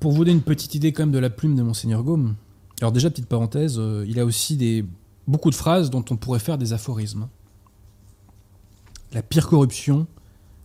pour 0.02 0.10
vous 0.10 0.24
donner 0.24 0.32
une 0.32 0.42
petite 0.42 0.74
idée 0.74 0.92
quand 0.92 1.04
même 1.04 1.12
de 1.12 1.20
la 1.20 1.30
plume 1.30 1.54
de 1.54 1.62
Monseigneur 1.62 2.02
Gaume, 2.02 2.34
alors 2.80 2.90
déjà, 2.90 3.08
petite 3.08 3.28
parenthèse, 3.28 3.76
euh, 3.78 4.04
il 4.08 4.18
a 4.18 4.24
aussi 4.24 4.56
des, 4.56 4.84
beaucoup 5.28 5.48
de 5.48 5.54
phrases 5.54 5.90
dont 5.90 6.04
on 6.10 6.16
pourrait 6.16 6.40
faire 6.40 6.58
des 6.58 6.72
aphorismes. 6.72 7.28
La 9.12 9.22
pire 9.22 9.46
corruption 9.46 10.08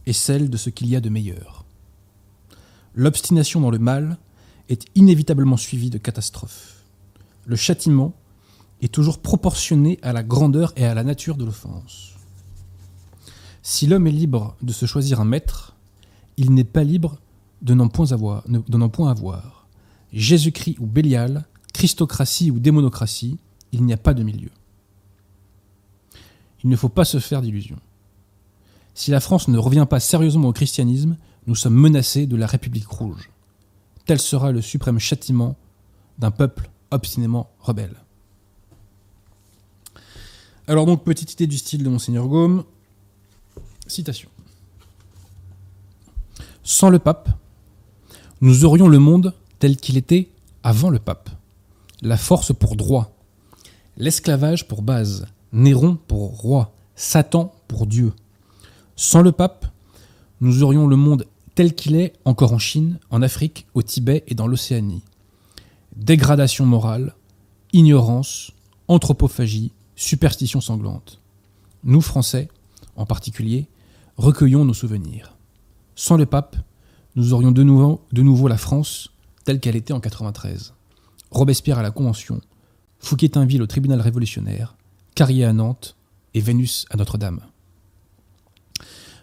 est 0.07 0.13
celle 0.13 0.49
de 0.49 0.57
ce 0.57 0.71
qu'il 0.71 0.87
y 0.87 0.95
a 0.95 1.01
de 1.01 1.09
meilleur. 1.09 1.65
L'obstination 2.95 3.61
dans 3.61 3.69
le 3.69 3.77
mal 3.77 4.17
est 4.69 4.87
inévitablement 4.95 5.55
suivie 5.55 5.91
de 5.91 5.99
catastrophes. 5.99 6.83
Le 7.45 7.55
châtiment 7.55 8.15
est 8.81 8.91
toujours 8.91 9.19
proportionné 9.19 9.99
à 10.01 10.13
la 10.13 10.23
grandeur 10.23 10.73
et 10.77 10.85
à 10.85 10.95
la 10.95 11.03
nature 11.03 11.37
de 11.37 11.45
l'offense. 11.45 12.15
Si 13.61 13.85
l'homme 13.85 14.07
est 14.07 14.11
libre 14.11 14.57
de 14.63 14.73
se 14.73 14.87
choisir 14.87 15.21
un 15.21 15.25
maître, 15.25 15.75
il 16.37 16.55
n'est 16.55 16.63
pas 16.63 16.83
libre 16.83 17.19
de 17.61 17.73
n'en 17.73 17.87
point 17.87 18.11
avoir. 18.11 18.43
point 18.91 19.11
avoir. 19.11 19.67
Jésus-Christ 20.13 20.77
ou 20.79 20.85
Bélial, 20.85 21.45
Christocratie 21.73 22.51
ou 22.51 22.59
démonocratie, 22.59 23.37
il 23.71 23.83
n'y 23.83 23.93
a 23.93 23.97
pas 23.97 24.13
de 24.13 24.23
milieu. 24.23 24.49
Il 26.63 26.69
ne 26.69 26.75
faut 26.75 26.89
pas 26.89 27.05
se 27.05 27.19
faire 27.19 27.41
d'illusions. 27.41 27.79
Si 28.93 29.11
la 29.11 29.19
France 29.19 29.47
ne 29.47 29.57
revient 29.57 29.85
pas 29.89 29.99
sérieusement 29.99 30.49
au 30.49 30.53
christianisme, 30.53 31.17
nous 31.45 31.55
sommes 31.55 31.75
menacés 31.75 32.25
de 32.25 32.35
la 32.35 32.47
République 32.47 32.87
rouge. 32.87 33.29
Tel 34.05 34.19
sera 34.19 34.51
le 34.51 34.61
suprême 34.61 34.99
châtiment 34.99 35.55
d'un 36.17 36.31
peuple 36.31 36.69
obstinément 36.91 37.51
rebelle. 37.59 37.95
Alors 40.67 40.85
donc, 40.85 41.03
petite 41.03 41.33
idée 41.33 41.47
du 41.47 41.57
style 41.57 41.83
de 41.83 41.89
Monseigneur 41.89 42.27
Gaume. 42.27 42.63
Citation. 43.85 44.29
Sans 46.63 46.89
le 46.89 46.99
pape, 46.99 47.29
nous 48.41 48.65
aurions 48.65 48.87
le 48.87 48.99
monde 48.99 49.33
tel 49.59 49.77
qu'il 49.77 49.97
était 49.97 50.29
avant 50.63 50.89
le 50.89 50.99
pape. 50.99 51.29
La 52.01 52.17
force 52.17 52.53
pour 52.53 52.75
droit, 52.75 53.15
l'esclavage 53.97 54.67
pour 54.67 54.81
base, 54.81 55.25
Néron 55.51 55.97
pour 56.07 56.37
roi, 56.37 56.73
Satan 56.95 57.53
pour 57.67 57.87
Dieu. 57.87 58.13
Sans 58.95 59.21
le 59.21 59.31
pape, 59.31 59.65
nous 60.41 60.61
aurions 60.61 60.87
le 60.87 60.95
monde 60.95 61.25
tel 61.55 61.73
qu'il 61.73 61.95
est 61.95 62.13
encore 62.25 62.53
en 62.53 62.59
Chine, 62.59 62.99
en 63.09 63.23
Afrique, 63.23 63.65
au 63.73 63.81
Tibet 63.81 64.23
et 64.27 64.35
dans 64.35 64.47
l'Océanie. 64.47 65.03
Dégradation 65.95 66.65
morale, 66.65 67.15
ignorance, 67.73 68.51
anthropophagie, 68.87 69.71
superstition 69.95 70.61
sanglante. 70.61 71.19
Nous, 71.83 72.01
Français, 72.01 72.49
en 72.95 73.07
particulier, 73.07 73.67
recueillons 74.17 74.65
nos 74.65 74.75
souvenirs. 74.75 75.35
Sans 75.95 76.17
le 76.17 76.27
pape, 76.27 76.57
nous 77.17 77.33
aurions 77.33 77.51
de 77.51 77.63
nouveau, 77.63 78.47
la 78.47 78.57
France 78.57 79.09
telle 79.43 79.59
qu'elle 79.59 79.75
était 79.75 79.91
en 79.91 79.99
93. 79.99 80.73
Robespierre 81.31 81.79
à 81.79 81.81
la 81.81 81.89
Convention, 81.89 82.41
Fouquier-Tinville 82.99 83.63
au 83.63 83.65
tribunal 83.65 84.01
révolutionnaire, 84.01 84.75
Carrier 85.15 85.43
à 85.43 85.51
Nantes 85.51 85.95
et 86.35 86.41
Vénus 86.41 86.85
à 86.91 86.95
Notre-Dame. 86.95 87.41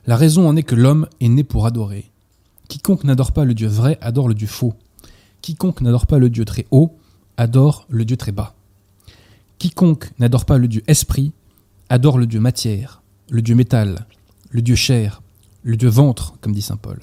La 0.06 0.16
raison 0.16 0.48
en 0.48 0.56
est 0.56 0.64
que 0.64 0.74
l'homme 0.74 1.06
est 1.20 1.28
né 1.28 1.44
pour 1.44 1.66
adorer. 1.66 2.10
Quiconque 2.68 3.04
n'adore 3.04 3.30
pas 3.30 3.44
le 3.44 3.54
Dieu 3.54 3.68
vrai 3.68 3.96
adore 4.00 4.26
le 4.26 4.34
Dieu 4.34 4.48
faux. 4.48 4.74
Quiconque 5.40 5.80
n'adore 5.80 6.08
pas 6.08 6.18
le 6.18 6.30
Dieu 6.30 6.44
très 6.44 6.66
haut 6.72 6.98
adore 7.36 7.86
le 7.88 8.04
Dieu 8.04 8.16
très 8.16 8.32
bas. 8.32 8.56
Quiconque 9.58 10.10
n'adore 10.18 10.46
pas 10.46 10.58
le 10.58 10.66
Dieu 10.66 10.82
esprit 10.88 11.32
adore 11.88 12.18
le 12.18 12.26
Dieu 12.26 12.40
matière, 12.40 13.02
le 13.30 13.40
Dieu 13.40 13.54
métal, 13.54 14.06
le 14.50 14.62
Dieu 14.62 14.74
chair, 14.74 15.22
le 15.62 15.76
Dieu 15.76 15.88
ventre, 15.88 16.34
comme 16.40 16.52
dit 16.52 16.62
saint 16.62 16.76
Paul. 16.76 16.98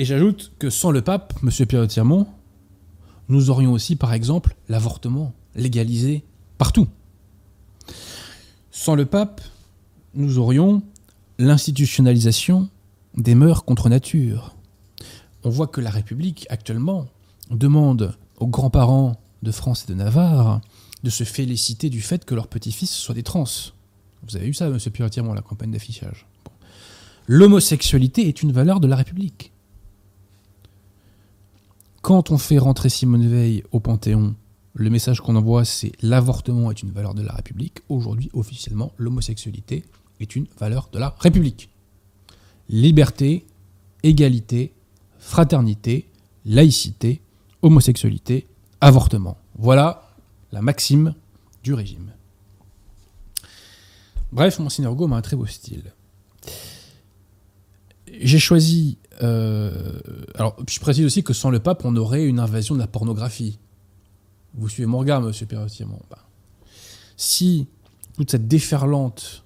Et 0.00 0.06
j'ajoute 0.06 0.52
que 0.58 0.70
sans 0.70 0.92
le 0.92 1.02
pape, 1.02 1.34
M. 1.42 1.50
Pierre 1.66 1.86
de 1.86 2.24
nous 3.28 3.50
aurions 3.50 3.74
aussi, 3.74 3.96
par 3.96 4.14
exemple, 4.14 4.56
l'avortement 4.70 5.34
légalisé 5.54 6.24
partout. 6.56 6.88
Sans 8.70 8.94
le 8.94 9.04
pape, 9.04 9.42
nous 10.14 10.38
aurions 10.38 10.82
l'institutionnalisation 11.38 12.70
des 13.18 13.34
mœurs 13.34 13.62
contre 13.62 13.90
nature. 13.90 14.56
On 15.44 15.50
voit 15.50 15.66
que 15.66 15.82
la 15.82 15.90
République, 15.90 16.46
actuellement, 16.48 17.06
demande 17.50 18.16
aux 18.38 18.46
grands-parents 18.46 19.20
de 19.42 19.52
France 19.52 19.84
et 19.84 19.92
de 19.92 19.98
Navarre 19.98 20.62
de 21.02 21.10
se 21.10 21.24
féliciter 21.24 21.90
du 21.90 22.00
fait 22.00 22.24
que 22.24 22.34
leurs 22.34 22.48
petits-fils 22.48 22.90
soient 22.90 23.14
des 23.14 23.22
trans. 23.22 23.44
Vous 24.26 24.34
avez 24.34 24.48
eu 24.48 24.54
ça, 24.54 24.70
monsieur 24.70 24.90
Pierre 24.90 25.10
la 25.34 25.42
campagne 25.42 25.72
d'affichage. 25.72 26.26
L'homosexualité 27.26 28.28
est 28.28 28.42
une 28.42 28.52
valeur 28.52 28.80
de 28.80 28.86
la 28.86 28.96
République. 28.96 29.52
Quand 32.02 32.30
on 32.30 32.38
fait 32.38 32.58
rentrer 32.58 32.88
Simone 32.88 33.28
Veil 33.28 33.62
au 33.72 33.80
Panthéon, 33.80 34.34
le 34.74 34.90
message 34.90 35.20
qu'on 35.20 35.36
envoie, 35.36 35.66
c'est 35.66 35.92
l'avortement 36.00 36.70
est 36.70 36.82
une 36.82 36.90
valeur 36.90 37.12
de 37.14 37.22
la 37.22 37.32
République. 37.32 37.80
Aujourd'hui, 37.90 38.30
officiellement, 38.32 38.92
l'homosexualité 38.96 39.84
est 40.18 40.34
une 40.34 40.46
valeur 40.58 40.88
de 40.92 40.98
la 40.98 41.14
République. 41.18 41.68
Liberté, 42.70 43.44
égalité, 44.02 44.72
fraternité, 45.18 46.08
laïcité, 46.46 47.20
homosexualité, 47.60 48.46
avortement. 48.80 49.36
Voilà 49.58 50.14
la 50.52 50.62
maxime 50.62 51.14
du 51.62 51.74
régime. 51.74 52.12
Bref, 54.32 54.58
Monseigneur 54.58 54.94
Gaume 54.94 55.12
a 55.12 55.16
un 55.16 55.22
très 55.22 55.36
beau 55.36 55.46
style. 55.46 55.92
J'ai 58.20 58.38
choisi 58.38 58.96
alors, 59.20 60.56
je 60.68 60.80
précise 60.80 61.04
aussi 61.04 61.22
que 61.22 61.32
sans 61.32 61.50
le 61.50 61.60
pape, 61.60 61.84
on 61.84 61.94
aurait 61.96 62.24
une 62.24 62.38
invasion 62.38 62.74
de 62.74 62.80
la 62.80 62.86
pornographie. 62.86 63.58
Vous 64.54 64.68
suivez 64.68 64.86
mon 64.86 64.98
regard, 64.98 65.20
monsieur 65.20 65.46
Perrotier 65.46 65.84
ben, 65.84 66.18
Si 67.16 67.66
toute 68.16 68.30
cette 68.30 68.48
déferlante, 68.48 69.44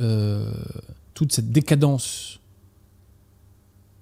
euh, 0.00 0.52
toute 1.14 1.32
cette 1.32 1.50
décadence 1.50 2.40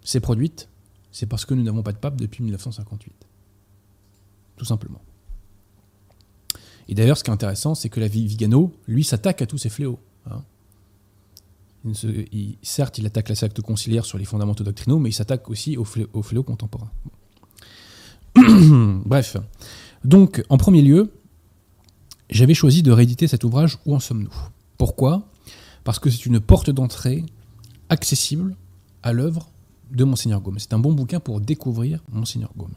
s'est 0.02 0.20
produite, 0.20 0.68
c'est 1.10 1.26
parce 1.26 1.44
que 1.44 1.54
nous 1.54 1.62
n'avons 1.62 1.82
pas 1.82 1.92
de 1.92 1.98
pape 1.98 2.16
depuis 2.16 2.42
1958. 2.42 3.12
Tout 4.56 4.64
simplement. 4.64 5.00
Et 6.88 6.94
d'ailleurs, 6.94 7.16
ce 7.16 7.24
qui 7.24 7.30
est 7.30 7.34
intéressant, 7.34 7.74
c'est 7.74 7.88
que 7.88 8.00
la 8.00 8.08
vie 8.08 8.26
Vigano, 8.26 8.74
lui, 8.86 9.04
s'attaque 9.04 9.42
à 9.42 9.46
tous 9.46 9.58
ces 9.58 9.68
fléaux. 9.68 10.00
Hein 10.30 10.42
certes, 12.62 12.98
il 12.98 13.06
attaque 13.06 13.28
la 13.28 13.34
secte 13.34 13.60
conciliaire 13.60 14.04
sur 14.04 14.18
les 14.18 14.24
fondamentaux 14.24 14.64
doctrinaux, 14.64 14.98
mais 14.98 15.10
il 15.10 15.14
s'attaque 15.14 15.50
aussi 15.50 15.76
au 15.76 15.84
fléau, 15.84 16.42
contemporain. 16.42 16.90
Bref. 19.04 19.36
Donc, 20.04 20.42
en 20.48 20.56
premier 20.56 20.82
lieu, 20.82 21.12
j'avais 22.30 22.54
choisi 22.54 22.82
de 22.82 22.90
rééditer 22.90 23.26
cet 23.28 23.44
ouvrage 23.44 23.78
Où 23.84 23.94
en 23.94 24.00
sommes-nous? 24.00 24.34
Pourquoi? 24.78 25.28
Parce 25.84 25.98
que 25.98 26.10
c'est 26.10 26.26
une 26.26 26.40
porte 26.40 26.70
d'entrée 26.70 27.24
accessible 27.88 28.56
à 29.02 29.12
l'œuvre 29.12 29.50
de 29.90 30.04
Monseigneur 30.04 30.40
Gaume. 30.40 30.58
C'est 30.58 30.72
un 30.72 30.78
bon 30.78 30.92
bouquin 30.92 31.20
pour 31.20 31.40
découvrir 31.40 32.02
Monseigneur 32.10 32.52
Gaume. 32.56 32.74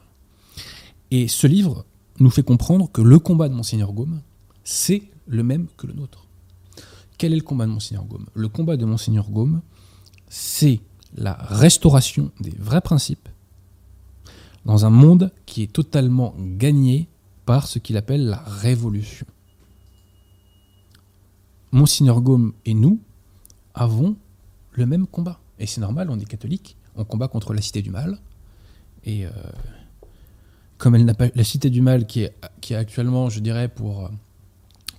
Et 1.10 1.28
ce 1.28 1.46
livre 1.46 1.84
nous 2.18 2.30
fait 2.30 2.42
comprendre 2.42 2.90
que 2.90 3.00
le 3.00 3.18
combat 3.18 3.48
de 3.48 3.54
Monseigneur 3.54 3.92
Gaume, 3.92 4.20
c'est 4.64 5.02
le 5.26 5.42
même 5.42 5.68
que 5.76 5.86
le 5.86 5.94
nôtre. 5.94 6.25
Quel 7.18 7.32
est 7.32 7.36
le 7.36 7.42
combat 7.42 7.66
de 7.66 7.70
Monseigneur 7.70 8.04
Gaume? 8.04 8.26
Le 8.34 8.48
combat 8.48 8.76
de 8.76 8.84
Monseigneur 8.84 9.30
Gaume, 9.30 9.62
c'est 10.28 10.80
la 11.14 11.34
restauration 11.34 12.30
des 12.40 12.54
vrais 12.58 12.80
principes 12.80 13.28
dans 14.64 14.84
un 14.84 14.90
monde 14.90 15.30
qui 15.46 15.62
est 15.62 15.72
totalement 15.72 16.34
gagné 16.38 17.08
par 17.46 17.66
ce 17.66 17.78
qu'il 17.78 17.96
appelle 17.96 18.26
la 18.26 18.42
révolution. 18.44 19.26
Monseigneur 21.70 22.20
Gaume 22.20 22.52
et 22.64 22.74
nous 22.74 23.00
avons 23.74 24.16
le 24.72 24.86
même 24.86 25.06
combat. 25.06 25.38
Et 25.58 25.66
c'est 25.66 25.80
normal, 25.80 26.10
on 26.10 26.18
est 26.18 26.24
catholique, 26.24 26.76
on 26.96 27.04
combat 27.04 27.28
contre 27.28 27.54
la 27.54 27.62
cité 27.62 27.80
du 27.82 27.90
mal. 27.90 28.18
Et 29.04 29.24
euh, 29.24 29.30
comme 30.78 30.94
elle 30.94 31.04
n'a 31.04 31.14
pas 31.14 31.28
la 31.34 31.44
cité 31.44 31.70
du 31.70 31.80
mal 31.80 32.06
qui 32.06 32.22
est, 32.22 32.34
actuellement, 32.74 33.30
je 33.30 33.40
dirais, 33.40 33.68
pour 33.68 34.06
euh, 34.06 34.08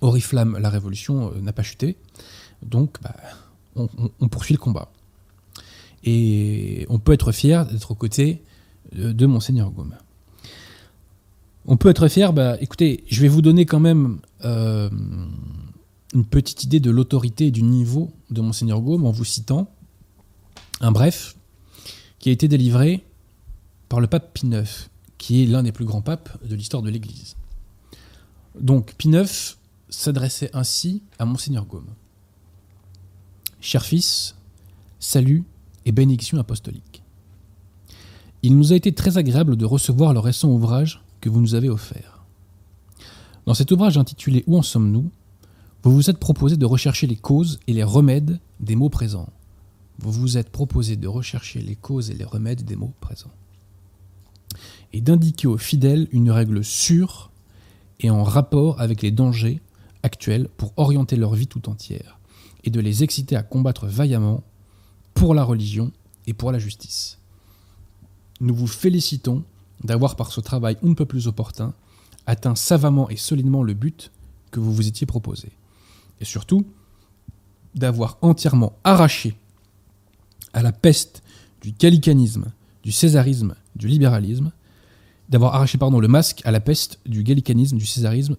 Oriflamme, 0.00 0.58
la 0.58 0.70
révolution 0.70 1.32
euh, 1.32 1.40
n'a 1.40 1.52
pas 1.52 1.62
chuté. 1.62 1.96
Donc, 2.62 2.96
bah, 3.02 3.14
on, 3.76 4.28
poursuit 4.28 4.54
le 4.54 4.58
combat. 4.58 4.90
Et 6.04 6.86
on 6.88 6.98
peut 6.98 7.12
être 7.12 7.32
fier 7.32 7.66
d'être 7.66 7.90
aux 7.90 7.94
côtés 7.94 8.42
de, 8.92 9.26
Monseigneur 9.26 9.70
Gaume. 9.70 9.94
On 11.66 11.76
peut 11.76 11.88
être 11.88 12.08
fier, 12.08 12.32
bah, 12.32 12.56
écoutez, 12.60 13.04
je 13.08 13.20
vais 13.20 13.28
vous 13.28 13.42
donner 13.42 13.66
quand 13.66 13.80
même 13.80 14.18
une 14.42 16.24
petite 16.24 16.64
idée 16.64 16.80
de 16.80 16.90
l'autorité 16.90 17.46
et 17.46 17.50
du 17.50 17.62
niveau 17.62 18.10
de 18.30 18.40
Monseigneur 18.40 18.80
Gaume 18.80 19.04
en 19.04 19.10
vous 19.10 19.24
citant 19.24 19.70
un 20.80 20.92
bref 20.92 21.36
qui 22.18 22.30
a 22.30 22.32
été 22.32 22.48
délivré 22.48 23.04
par 23.88 24.00
le 24.00 24.06
pape 24.06 24.34
Pie 24.34 24.46
IX, 24.46 24.90
qui 25.18 25.42
est 25.42 25.46
l'un 25.46 25.62
des 25.62 25.72
plus 25.72 25.84
grands 25.84 26.02
papes 26.02 26.30
de 26.44 26.54
l'histoire 26.54 26.82
de 26.82 26.90
l'Église. 26.90 27.36
Donc 28.58 28.94
Pie 28.94 29.10
IX 29.10 29.57
s'adressait 29.90 30.50
ainsi 30.54 31.02
à 31.18 31.24
Monseigneur 31.24 31.64
Gaume. 31.66 31.88
Cher 33.60 33.84
fils, 33.84 34.36
salut 35.00 35.44
et 35.84 35.92
bénédiction 35.92 36.38
apostolique. 36.38 37.02
Il 38.42 38.56
nous 38.56 38.72
a 38.72 38.76
été 38.76 38.92
très 38.92 39.18
agréable 39.18 39.56
de 39.56 39.64
recevoir 39.64 40.12
le 40.12 40.20
récent 40.20 40.48
ouvrage 40.48 41.02
que 41.20 41.28
vous 41.28 41.40
nous 41.40 41.54
avez 41.54 41.68
offert. 41.68 42.22
Dans 43.46 43.54
cet 43.54 43.72
ouvrage 43.72 43.98
intitulé 43.98 44.44
Où 44.46 44.56
en 44.56 44.62
sommes-nous 44.62 45.10
vous 45.82 45.92
vous 45.92 46.10
êtes 46.10 46.18
proposé 46.18 46.56
de 46.56 46.66
rechercher 46.66 47.06
les 47.06 47.16
causes 47.16 47.60
et 47.66 47.72
les 47.72 47.84
remèdes 47.84 48.40
des 48.58 48.74
mots 48.74 48.88
présents. 48.88 49.28
Vous 49.98 50.10
vous 50.10 50.36
êtes 50.36 50.50
proposé 50.50 50.96
de 50.96 51.08
rechercher 51.08 51.60
les 51.60 51.76
causes 51.76 52.10
et 52.10 52.14
les 52.14 52.24
remèdes 52.24 52.64
des 52.64 52.76
mots 52.76 52.92
présents. 53.00 53.32
Et 54.92 55.00
d'indiquer 55.00 55.46
aux 55.46 55.56
fidèles 55.56 56.08
une 56.10 56.30
règle 56.30 56.64
sûre 56.64 57.30
et 58.00 58.10
en 58.10 58.24
rapport 58.24 58.80
avec 58.80 59.02
les 59.02 59.10
dangers 59.10 59.60
actuels 60.02 60.48
pour 60.56 60.72
orienter 60.76 61.16
leur 61.16 61.34
vie 61.34 61.46
tout 61.46 61.68
entière, 61.68 62.18
et 62.64 62.70
de 62.70 62.80
les 62.80 63.02
exciter 63.02 63.36
à 63.36 63.42
combattre 63.42 63.86
vaillamment 63.86 64.42
pour 65.14 65.34
la 65.34 65.44
religion 65.44 65.92
et 66.26 66.34
pour 66.34 66.52
la 66.52 66.58
justice. 66.58 67.18
Nous 68.40 68.54
vous 68.54 68.66
félicitons 68.66 69.44
d'avoir 69.82 70.16
par 70.16 70.32
ce 70.32 70.40
travail 70.40 70.76
un 70.84 70.94
peu 70.94 71.06
plus 71.06 71.26
opportun 71.26 71.74
atteint 72.26 72.54
savamment 72.54 73.08
et 73.08 73.16
solidement 73.16 73.62
le 73.62 73.74
but 73.74 74.12
que 74.50 74.60
vous 74.60 74.72
vous 74.72 74.86
étiez 74.86 75.06
proposé 75.06 75.50
et 76.20 76.24
surtout 76.24 76.66
d'avoir 77.74 78.18
entièrement 78.22 78.74
arraché 78.84 79.34
à 80.52 80.62
la 80.62 80.72
peste 80.72 81.22
du 81.62 81.72
gallicanisme, 81.72 82.52
du 82.82 82.92
césarisme, 82.92 83.54
du 83.76 83.88
libéralisme, 83.88 84.52
d'avoir 85.28 85.54
arraché 85.54 85.78
pardon, 85.78 86.00
le 86.00 86.08
masque 86.08 86.42
à 86.44 86.50
la 86.50 86.60
peste 86.60 87.00
du 87.06 87.22
gallicanisme, 87.22 87.76
du 87.76 87.86
césarisme, 87.86 88.36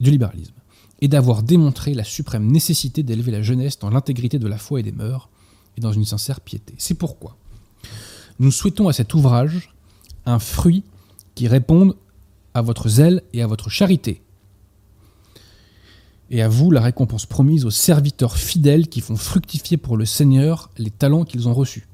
du 0.00 0.10
libéralisme, 0.10 0.54
et 1.00 1.08
d'avoir 1.08 1.42
démontré 1.42 1.94
la 1.94 2.04
suprême 2.04 2.50
nécessité 2.50 3.02
d'élever 3.02 3.32
la 3.32 3.42
jeunesse 3.42 3.78
dans 3.78 3.90
l'intégrité 3.90 4.38
de 4.38 4.46
la 4.46 4.58
foi 4.58 4.80
et 4.80 4.82
des 4.82 4.92
mœurs, 4.92 5.28
et 5.76 5.80
dans 5.80 5.92
une 5.92 6.04
sincère 6.04 6.40
piété. 6.40 6.74
C'est 6.78 6.94
pourquoi 6.94 7.36
nous 8.38 8.50
souhaitons 8.50 8.88
à 8.88 8.94
cet 8.94 9.12
ouvrage 9.12 9.74
un 10.24 10.38
fruit 10.38 10.82
qui 11.34 11.46
réponde 11.46 11.94
à 12.54 12.62
votre 12.62 12.88
zèle 12.88 13.22
et 13.32 13.42
à 13.42 13.46
votre 13.46 13.68
charité, 13.68 14.22
et 16.30 16.42
à 16.42 16.48
vous 16.48 16.70
la 16.70 16.80
récompense 16.80 17.26
promise 17.26 17.64
aux 17.64 17.70
serviteurs 17.70 18.36
fidèles 18.36 18.88
qui 18.88 19.00
font 19.00 19.16
fructifier 19.16 19.76
pour 19.76 19.96
le 19.96 20.06
Seigneur 20.06 20.70
les 20.78 20.90
talents 20.90 21.24
qu'ils 21.24 21.48
ont 21.48 21.54
reçus. 21.54 21.86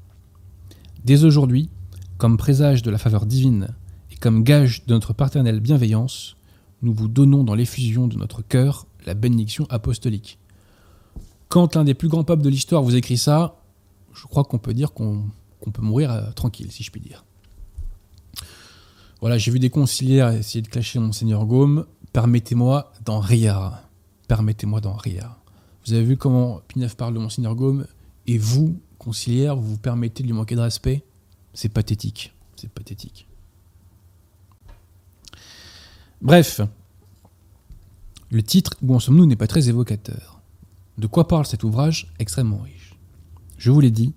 Dès 1.03 1.23
aujourd'hui, 1.23 1.69
comme 2.17 2.37
présage 2.37 2.81
de 2.81 2.91
la 2.91 2.97
faveur 2.97 3.25
divine 3.25 3.69
et 4.11 4.15
comme 4.15 4.43
gage 4.43 4.85
de 4.85 4.93
notre 4.93 5.13
paternelle 5.13 5.59
bienveillance, 5.59 6.37
nous 6.81 6.93
vous 6.93 7.07
donnons 7.07 7.43
dans 7.43 7.55
l'effusion 7.55 8.07
de 8.07 8.15
notre 8.15 8.41
cœur 8.41 8.86
la 9.07 9.15
bénédiction 9.15 9.65
apostolique. 9.69 10.37
Quand 11.49 11.75
l'un 11.75 11.83
des 11.83 11.93
plus 11.93 12.09
grands 12.09 12.23
peuples 12.23 12.43
de 12.43 12.49
l'histoire 12.49 12.83
vous 12.83 12.95
écrit 12.95 13.17
ça, 13.17 13.59
je 14.13 14.23
crois 14.27 14.43
qu'on 14.43 14.59
peut 14.59 14.73
dire 14.73 14.93
qu'on 14.93 15.23
peut 15.73 15.81
mourir 15.81 16.11
euh, 16.11 16.31
tranquille, 16.31 16.71
si 16.71 16.83
je 16.83 16.91
puis 16.91 17.01
dire. 17.01 17.23
Voilà, 19.21 19.37
j'ai 19.37 19.49
vu 19.49 19.59
des 19.59 19.71
conciliaires 19.71 20.29
essayer 20.29 20.61
de 20.61 20.67
clasher 20.67 20.99
Monseigneur 20.99 21.45
Gaume. 21.45 21.85
Permettez-moi 22.13 22.91
d'en 23.05 23.19
rire 23.19 23.81
permettez-moi 24.27 24.81
d'en 24.81 24.93
rire. 24.93 25.35
Vous 25.85 25.93
avez 25.93 26.03
vu 26.03 26.17
comment 26.17 26.61
Pinef 26.67 26.95
parle 26.95 27.13
de 27.13 27.19
Monseigneur 27.19 27.55
Gaume, 27.55 27.87
et 28.27 28.37
vous, 28.37 28.79
conciliaire, 28.97 29.55
vous 29.55 29.69
vous 29.71 29.77
permettez 29.77 30.23
de 30.23 30.27
lui 30.27 30.33
manquer 30.33 30.55
de 30.55 30.61
respect? 30.61 31.03
C'est 31.53 31.69
pathétique. 31.69 32.33
C'est 32.55 32.69
pathétique. 32.69 33.27
Bref, 36.21 36.61
le 38.29 38.43
titre 38.43 38.75
Où 38.81 38.93
en 38.93 38.99
sommes-nous 38.99 39.25
n'est 39.25 39.35
pas 39.35 39.47
très 39.47 39.69
évocateur. 39.69 40.41
De 40.97 41.07
quoi 41.07 41.27
parle 41.27 41.45
cet 41.45 41.63
ouvrage 41.63 42.13
extrêmement 42.19 42.59
riche? 42.59 42.95
Je 43.57 43.71
vous 43.71 43.79
l'ai 43.79 43.91
dit, 43.91 44.13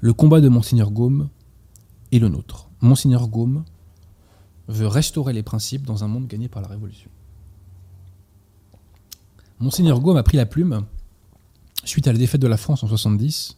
le 0.00 0.12
combat 0.12 0.40
de 0.40 0.48
Monseigneur 0.48 0.90
Gaume 0.90 1.28
est 2.10 2.18
le 2.18 2.28
nôtre. 2.28 2.68
Monseigneur 2.80 3.28
Gaume 3.28 3.64
veut 4.68 4.86
restaurer 4.86 5.32
les 5.32 5.42
principes 5.42 5.84
dans 5.84 6.04
un 6.04 6.08
monde 6.08 6.26
gagné 6.26 6.48
par 6.48 6.62
la 6.62 6.68
Révolution. 6.68 7.10
Monseigneur 9.60 10.00
Gaume 10.00 10.16
a 10.16 10.22
pris 10.22 10.36
la 10.36 10.46
plume 10.46 10.84
suite 11.84 12.08
à 12.08 12.12
la 12.12 12.18
défaite 12.18 12.40
de 12.40 12.46
la 12.46 12.56
France 12.56 12.82
en 12.82 12.88
70 12.88 13.56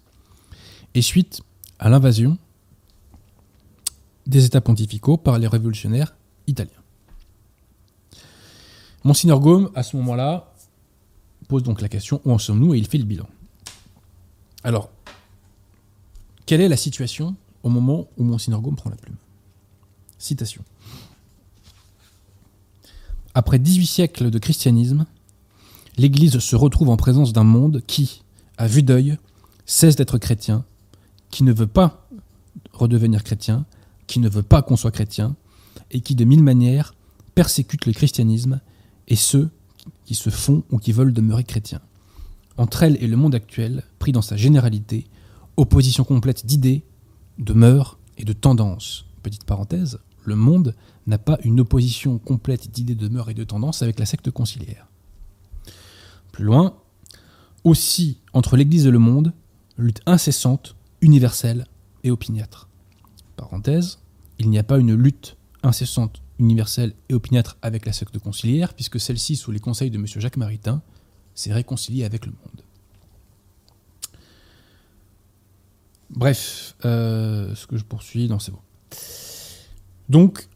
et 0.95 1.03
suite 1.03 1.43
à 1.79 1.89
l'invasion 1.89 2.39
des 4.27 4.45
États 4.45 4.61
pontificaux 4.61 5.17
par 5.17 5.39
les 5.39 5.47
révolutionnaires 5.47 6.15
italiens. 6.47 6.84
Monseigneur 9.05 9.39
Gaume, 9.39 9.71
à 9.75 9.83
ce 9.83 9.97
moment-là, 9.97 10.53
pose 11.49 11.63
donc 11.63 11.83
la 11.83 11.89
question 11.89 12.21
où 12.25 12.33
en 12.33 12.39
sommes-nous 12.39 12.75
et 12.75 12.79
il 12.79 12.87
fait 12.87 12.99
le 12.99 13.05
bilan. 13.05 13.29
Alors, 14.63 14.91
quelle 16.47 16.63
est 16.63 16.69
la 16.69 16.77
situation 16.77 17.37
au 17.63 17.69
moment 17.69 18.09
où 18.17 18.25
Monseigneur 18.25 18.61
Gaume 18.63 18.77
prend 18.77 18.91
la 18.91 18.97
plume? 18.97 19.17
Citation. 20.19 20.65
Après 23.35 23.59
18 23.59 23.87
siècles 23.87 24.31
de 24.31 24.39
christianisme, 24.39 25.07
l'Église 25.99 26.39
se 26.39 26.57
retrouve 26.57 26.89
en 26.89 26.97
présence 26.97 27.33
d'un 27.33 27.45
monde 27.45 27.83
qui, 27.87 28.23
à 28.57 28.67
vue 28.67 28.83
d'œil, 28.83 29.19
cesse 29.67 29.97
d'être 29.97 30.19
chrétien, 30.19 30.65
qui 31.31 31.45
ne 31.45 31.53
veut 31.53 31.67
pas 31.67 32.09
redevenir 32.73 33.23
chrétien, 33.23 33.67
qui 34.07 34.19
ne 34.21 34.29
veut 34.29 34.43
pas 34.43 34.63
qu'on 34.63 34.77
soit 34.77 34.91
chrétien, 34.91 35.37
et 35.91 36.01
qui 36.01 36.15
de 36.15 36.25
mille 36.25 36.43
manières 36.43 36.95
persécute 37.35 37.87
le 37.87 37.93
christianisme 37.93 38.61
et 39.09 39.17
ceux 39.17 39.51
qui 40.05 40.15
se 40.15 40.31
font 40.31 40.65
ou 40.71 40.79
qui 40.79 40.93
veulent 40.93 41.13
demeurer 41.13 41.45
chrétiens. 41.45 41.81
Entre 42.57 42.85
elle 42.85 43.03
et 43.03 43.07
le 43.07 43.17
monde 43.17 43.35
actuel, 43.35 43.83
pris 43.99 44.13
dans 44.13 44.23
sa 44.23 44.37
généralité, 44.37 45.07
opposition 45.57 46.05
complète 46.05 46.47
d'idées, 46.47 46.85
de 47.39 47.53
mœurs 47.53 47.99
et 48.17 48.25
de 48.25 48.33
tendances. 48.33 49.07
Petite 49.23 49.45
parenthèse, 49.45 49.99
le 50.25 50.37
monde 50.37 50.75
n'a 51.07 51.19
pas 51.19 51.39
une 51.45 51.61
opposition 51.61 52.19
complète 52.19 52.71
d'idées, 52.71 52.95
de 52.95 53.09
mœurs 53.09 53.31
et 53.31 53.35
de 53.35 53.45
tendances 53.45 53.83
avec 53.83 53.99
la 53.99 54.07
secte 54.07 54.31
conciliaire. 54.31 54.89
Plus 56.33 56.45
loin, 56.45 56.77
aussi 57.65 58.19
entre 58.33 58.57
l'Église 58.57 58.87
et 58.87 58.91
le 58.91 58.99
monde, 58.99 59.33
lutte 59.77 60.01
incessante, 60.07 60.77
universelle 61.01 61.67
et 62.05 62.11
opiniâtre. 62.11 62.69
Parenthèse, 63.37 63.99
il 64.39 64.51
n'y 64.51 64.59
a 64.59 64.63
pas 64.63 64.79
une 64.79 64.95
lutte 64.95 65.37
incessante, 65.63 66.23
universelle 66.39 66.95
et 67.09 67.15
opiniâtre 67.15 67.57
avec 67.63 67.87
la 67.87 67.93
secte 67.93 68.19
conciliaire, 68.19 68.75
puisque 68.75 69.01
celle-ci, 69.01 69.37
sous 69.37 69.51
les 69.51 69.61
conseils 69.61 69.91
de 69.91 69.99
M. 69.99 70.07
Jacques 70.07 70.37
Maritain, 70.37 70.83
s'est 71.35 71.53
réconciliée 71.53 72.05
avec 72.05 72.27
le 72.27 72.33
monde. 72.33 72.63
Bref, 76.11 76.77
euh, 76.85 77.55
ce 77.55 77.67
que 77.67 77.77
je 77.77 77.85
poursuis, 77.85 78.29
non, 78.29 78.39
c'est 78.39 78.53
bon. 78.53 78.61
Donc, 80.09 80.49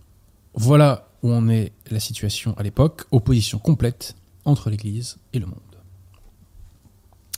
voilà 0.54 1.08
où 1.22 1.32
en 1.32 1.48
est 1.48 1.72
la 1.90 2.00
situation 2.00 2.56
à 2.56 2.62
l'époque, 2.62 3.06
opposition 3.10 3.58
complète 3.58 4.14
entre 4.44 4.70
l'Église 4.70 5.18
et 5.32 5.38
le 5.38 5.46
monde 5.46 5.58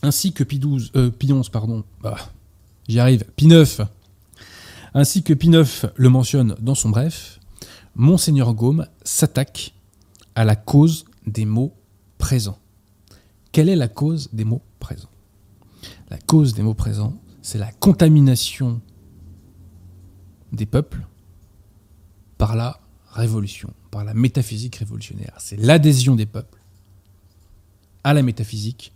ainsi 0.02 0.32
que 0.32 0.44
Pi, 0.44 0.58
12, 0.58 0.92
euh, 0.96 1.10
Pi 1.10 1.32
11, 1.32 1.48
pardon, 1.48 1.84
bah, 2.00 2.16
j'y 2.88 2.98
arrive, 2.98 3.24
Pi 3.36 3.46
9, 3.46 3.82
ainsi 4.94 5.22
que 5.22 5.32
Pi 5.34 5.48
9 5.48 5.86
le 5.94 6.08
mentionne 6.08 6.56
dans 6.60 6.74
son 6.74 6.90
bref, 6.90 7.39
Monseigneur 7.94 8.54
Gaume 8.54 8.86
s'attaque 9.02 9.74
à 10.34 10.44
la 10.44 10.56
cause 10.56 11.04
des 11.26 11.44
mots 11.44 11.74
présents. 12.18 12.58
Quelle 13.52 13.68
est 13.68 13.76
la 13.76 13.88
cause 13.88 14.28
des 14.32 14.44
mots 14.44 14.62
présents? 14.78 15.10
La 16.08 16.18
cause 16.18 16.54
des 16.54 16.62
mots 16.62 16.74
présents, 16.74 17.14
c'est 17.42 17.58
la 17.58 17.72
contamination 17.72 18.80
des 20.52 20.66
peuples 20.66 21.06
par 22.38 22.56
la 22.56 22.80
révolution, 23.10 23.72
par 23.90 24.04
la 24.04 24.14
métaphysique 24.14 24.76
révolutionnaire. 24.76 25.34
C'est 25.38 25.56
l'adhésion 25.56 26.14
des 26.14 26.26
peuples 26.26 26.60
à 28.04 28.14
la 28.14 28.22
métaphysique 28.22 28.92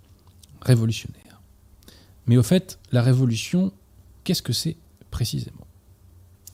révolutionnaire. 0.62 1.42
Mais 2.26 2.36
au 2.36 2.42
fait, 2.42 2.78
la 2.90 3.02
révolution, 3.02 3.72
qu'est-ce 4.22 4.42
que 4.42 4.52
c'est 4.52 4.76
précisément? 5.10 5.66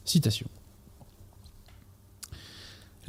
Citation. 0.05 0.49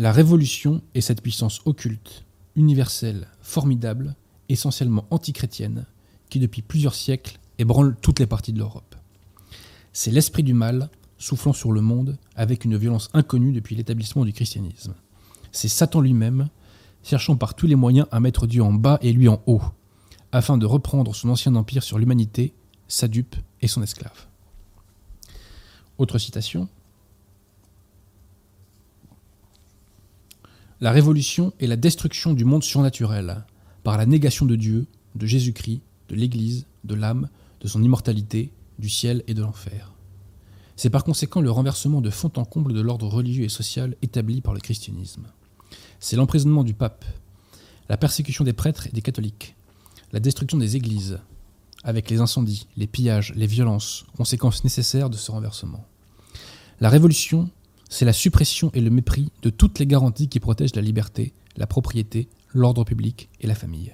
La 0.02 0.12
révolution 0.12 0.82
est 0.96 1.02
cette 1.02 1.22
puissance 1.22 1.62
occulte, 1.66 2.26
universelle, 2.56 3.28
formidable, 3.44 4.16
essentiellement 4.50 5.06
antichrétienne, 5.12 5.86
qui 6.28 6.40
depuis 6.40 6.64
plusieurs 6.64 6.96
siècles 6.96 7.38
ébranle 7.60 7.96
toutes 8.02 8.18
les 8.18 8.26
parties 8.26 8.52
de 8.52 8.58
l'Europe. 8.58 8.96
C'est 9.94 10.10
l'esprit 10.10 10.42
du 10.42 10.56
mal 10.56 10.90
soufflant 11.20 11.54
sur 11.54 11.72
le 11.72 11.82
monde 11.82 12.18
avec 12.36 12.66
une 12.66 12.78
violence 12.78 13.12
inconnue 13.14 13.52
depuis 13.52 13.76
l'établissement 13.76 14.26
du 14.26 14.34
christianisme. 14.34 14.96
C'est 15.52 15.68
Satan 15.68 16.02
lui-même, 16.02 16.50
cherchant 17.04 17.36
par 17.36 17.54
tous 17.54 17.68
les 17.68 17.76
moyens 17.76 18.08
à 18.10 18.20
mettre 18.20 18.48
Dieu 18.48 18.64
en 18.64 18.74
bas 18.74 18.98
et 19.04 19.14
lui 19.14 19.28
en 19.28 19.44
haut, 19.46 19.62
afin 20.32 20.58
de 20.58 20.66
reprendre 20.66 21.14
son 21.14 21.30
ancien 21.30 21.54
empire 21.54 21.84
sur 21.84 22.00
l'humanité, 22.00 22.56
sa 22.88 23.08
dupe 23.08 23.36
et 23.62 23.68
son 23.68 23.84
esclave. 23.84 24.26
Autre 26.00 26.18
citation. 26.18 26.68
La 30.82 30.92
révolution 30.92 31.54
est 31.60 31.68
la 31.68 31.76
destruction 31.76 32.34
du 32.34 32.44
monde 32.44 32.64
surnaturel 32.64 33.46
par 33.84 34.00
la 34.00 34.08
négation 34.08 34.48
de 34.48 34.56
Dieu, 34.56 34.88
de 35.14 35.28
Jésus-Christ, 35.28 35.82
de 36.10 36.16
l'Église, 36.16 36.66
de 36.86 36.96
l'âme, 36.96 37.30
de 37.60 37.68
son 37.68 37.84
immortalité, 37.84 38.52
du 38.80 38.90
ciel 38.90 39.24
et 39.28 39.36
de 39.36 39.44
l'enfer. 39.44 39.92
C'est 40.76 40.90
par 40.90 41.04
conséquent 41.04 41.40
le 41.40 41.52
renversement 41.52 42.02
de 42.02 42.10
fond 42.10 42.32
en 42.36 42.46
comble 42.46 42.74
de 42.74 42.82
l'ordre 42.82 43.08
religieux 43.08 43.44
et 43.44 43.50
social 43.50 43.96
établi 44.02 44.42
par 44.42 44.56
le 44.56 44.60
christianisme. 44.60 45.28
C'est 46.00 46.16
l'emprisonnement 46.16 46.64
du 46.64 46.74
pape, 46.74 47.06
la 47.88 47.98
persécution 47.98 48.44
des 48.44 48.54
prêtres 48.54 48.88
et 48.88 48.92
des 48.92 49.04
catholiques, 49.04 49.56
la 50.12 50.20
destruction 50.20 50.58
des 50.58 50.78
églises, 50.78 51.20
avec 51.84 52.10
les 52.10 52.22
incendies, 52.22 52.66
les 52.76 52.88
pillages, 52.88 53.34
les 53.36 53.46
violences, 53.46 54.08
conséquences 54.18 54.64
nécessaires 54.64 55.12
de 55.12 55.18
ce 55.18 55.32
renversement. 55.32 55.86
La 56.80 56.90
révolution, 56.90 57.52
c'est 57.92 58.06
la 58.06 58.14
suppression 58.14 58.72
et 58.74 58.80
le 58.80 58.90
mépris 58.90 59.32
de 59.42 59.50
toutes 59.50 59.78
les 59.78 59.86
garanties 59.86 60.30
qui 60.30 60.40
protègent 60.40 60.76
la 60.76 60.82
liberté, 60.82 61.34
la 61.58 61.68
propriété, 61.68 62.30
l'ordre 62.54 62.86
public 62.86 63.30
et 63.42 63.48
la 63.48 63.54
famille. 63.54 63.94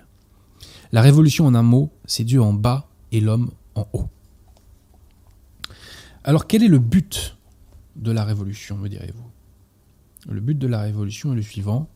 La 0.91 1.01
révolution 1.01 1.47
en 1.47 1.55
un 1.55 1.63
mot, 1.63 1.91
c'est 2.05 2.23
Dieu 2.23 2.39
en 2.39 2.53
bas 2.53 2.89
et 3.11 3.19
l'homme 3.19 3.49
en 3.73 3.87
haut. 3.93 4.07
Alors 6.23 6.45
quel 6.45 6.61
est 6.61 6.67
le 6.67 6.77
but 6.77 7.37
de 7.95 8.11
la 8.11 8.23
révolution, 8.23 8.77
me 8.77 8.87
direz-vous? 8.87 10.31
Le 10.31 10.41
but 10.41 10.57
de 10.57 10.67
la 10.67 10.81
révolution 10.81 11.33
est 11.33 11.37
le 11.37 11.41
suivant 11.41 11.89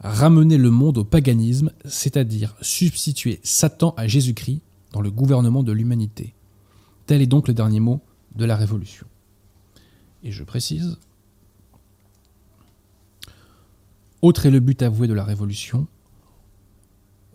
ramener 0.00 0.58
le 0.58 0.70
monde 0.70 0.98
au 0.98 1.04
paganisme, 1.04 1.70
c'est-à-dire 1.84 2.56
substituer 2.60 3.40
Satan 3.44 3.94
à 3.96 4.08
Jésus-Christ 4.08 4.62
dans 4.92 5.00
le 5.00 5.10
gouvernement 5.10 5.62
de 5.62 5.72
l'humanité. 5.72 6.34
Tel 7.06 7.22
est 7.22 7.26
donc 7.26 7.48
le 7.48 7.54
dernier 7.54 7.80
mot 7.80 8.02
de 8.34 8.44
la 8.44 8.56
révolution. 8.56 9.06
Et 10.22 10.32
je 10.32 10.42
précise, 10.42 10.98
autre 14.26 14.46
est 14.46 14.50
le 14.50 14.60
but 14.60 14.82
avoué 14.82 15.06
de 15.06 15.14
la 15.14 15.24
révolution, 15.24 15.86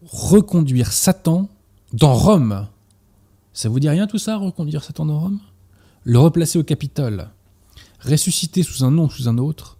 reconduire 0.04 0.91
Satan 0.91 1.49
dans 1.93 2.13
Rome. 2.13 2.67
Ça 3.54 3.69
vous 3.69 3.80
dit 3.80 3.89
rien 3.89 4.08
tout 4.08 4.17
ça, 4.17 4.38
reconduire 4.38 4.84
Satan 4.84 5.06
dans 5.06 5.19
Rome? 5.19 5.39
Le 6.04 6.19
replacer 6.19 6.60
au 6.60 6.63
Capitole, 6.63 7.30
ressusciter 7.99 8.63
sous 8.63 8.84
un 8.84 8.91
nom 8.91 9.06
ou 9.06 9.10
sous 9.10 9.30
un 9.30 9.38
autre, 9.38 9.77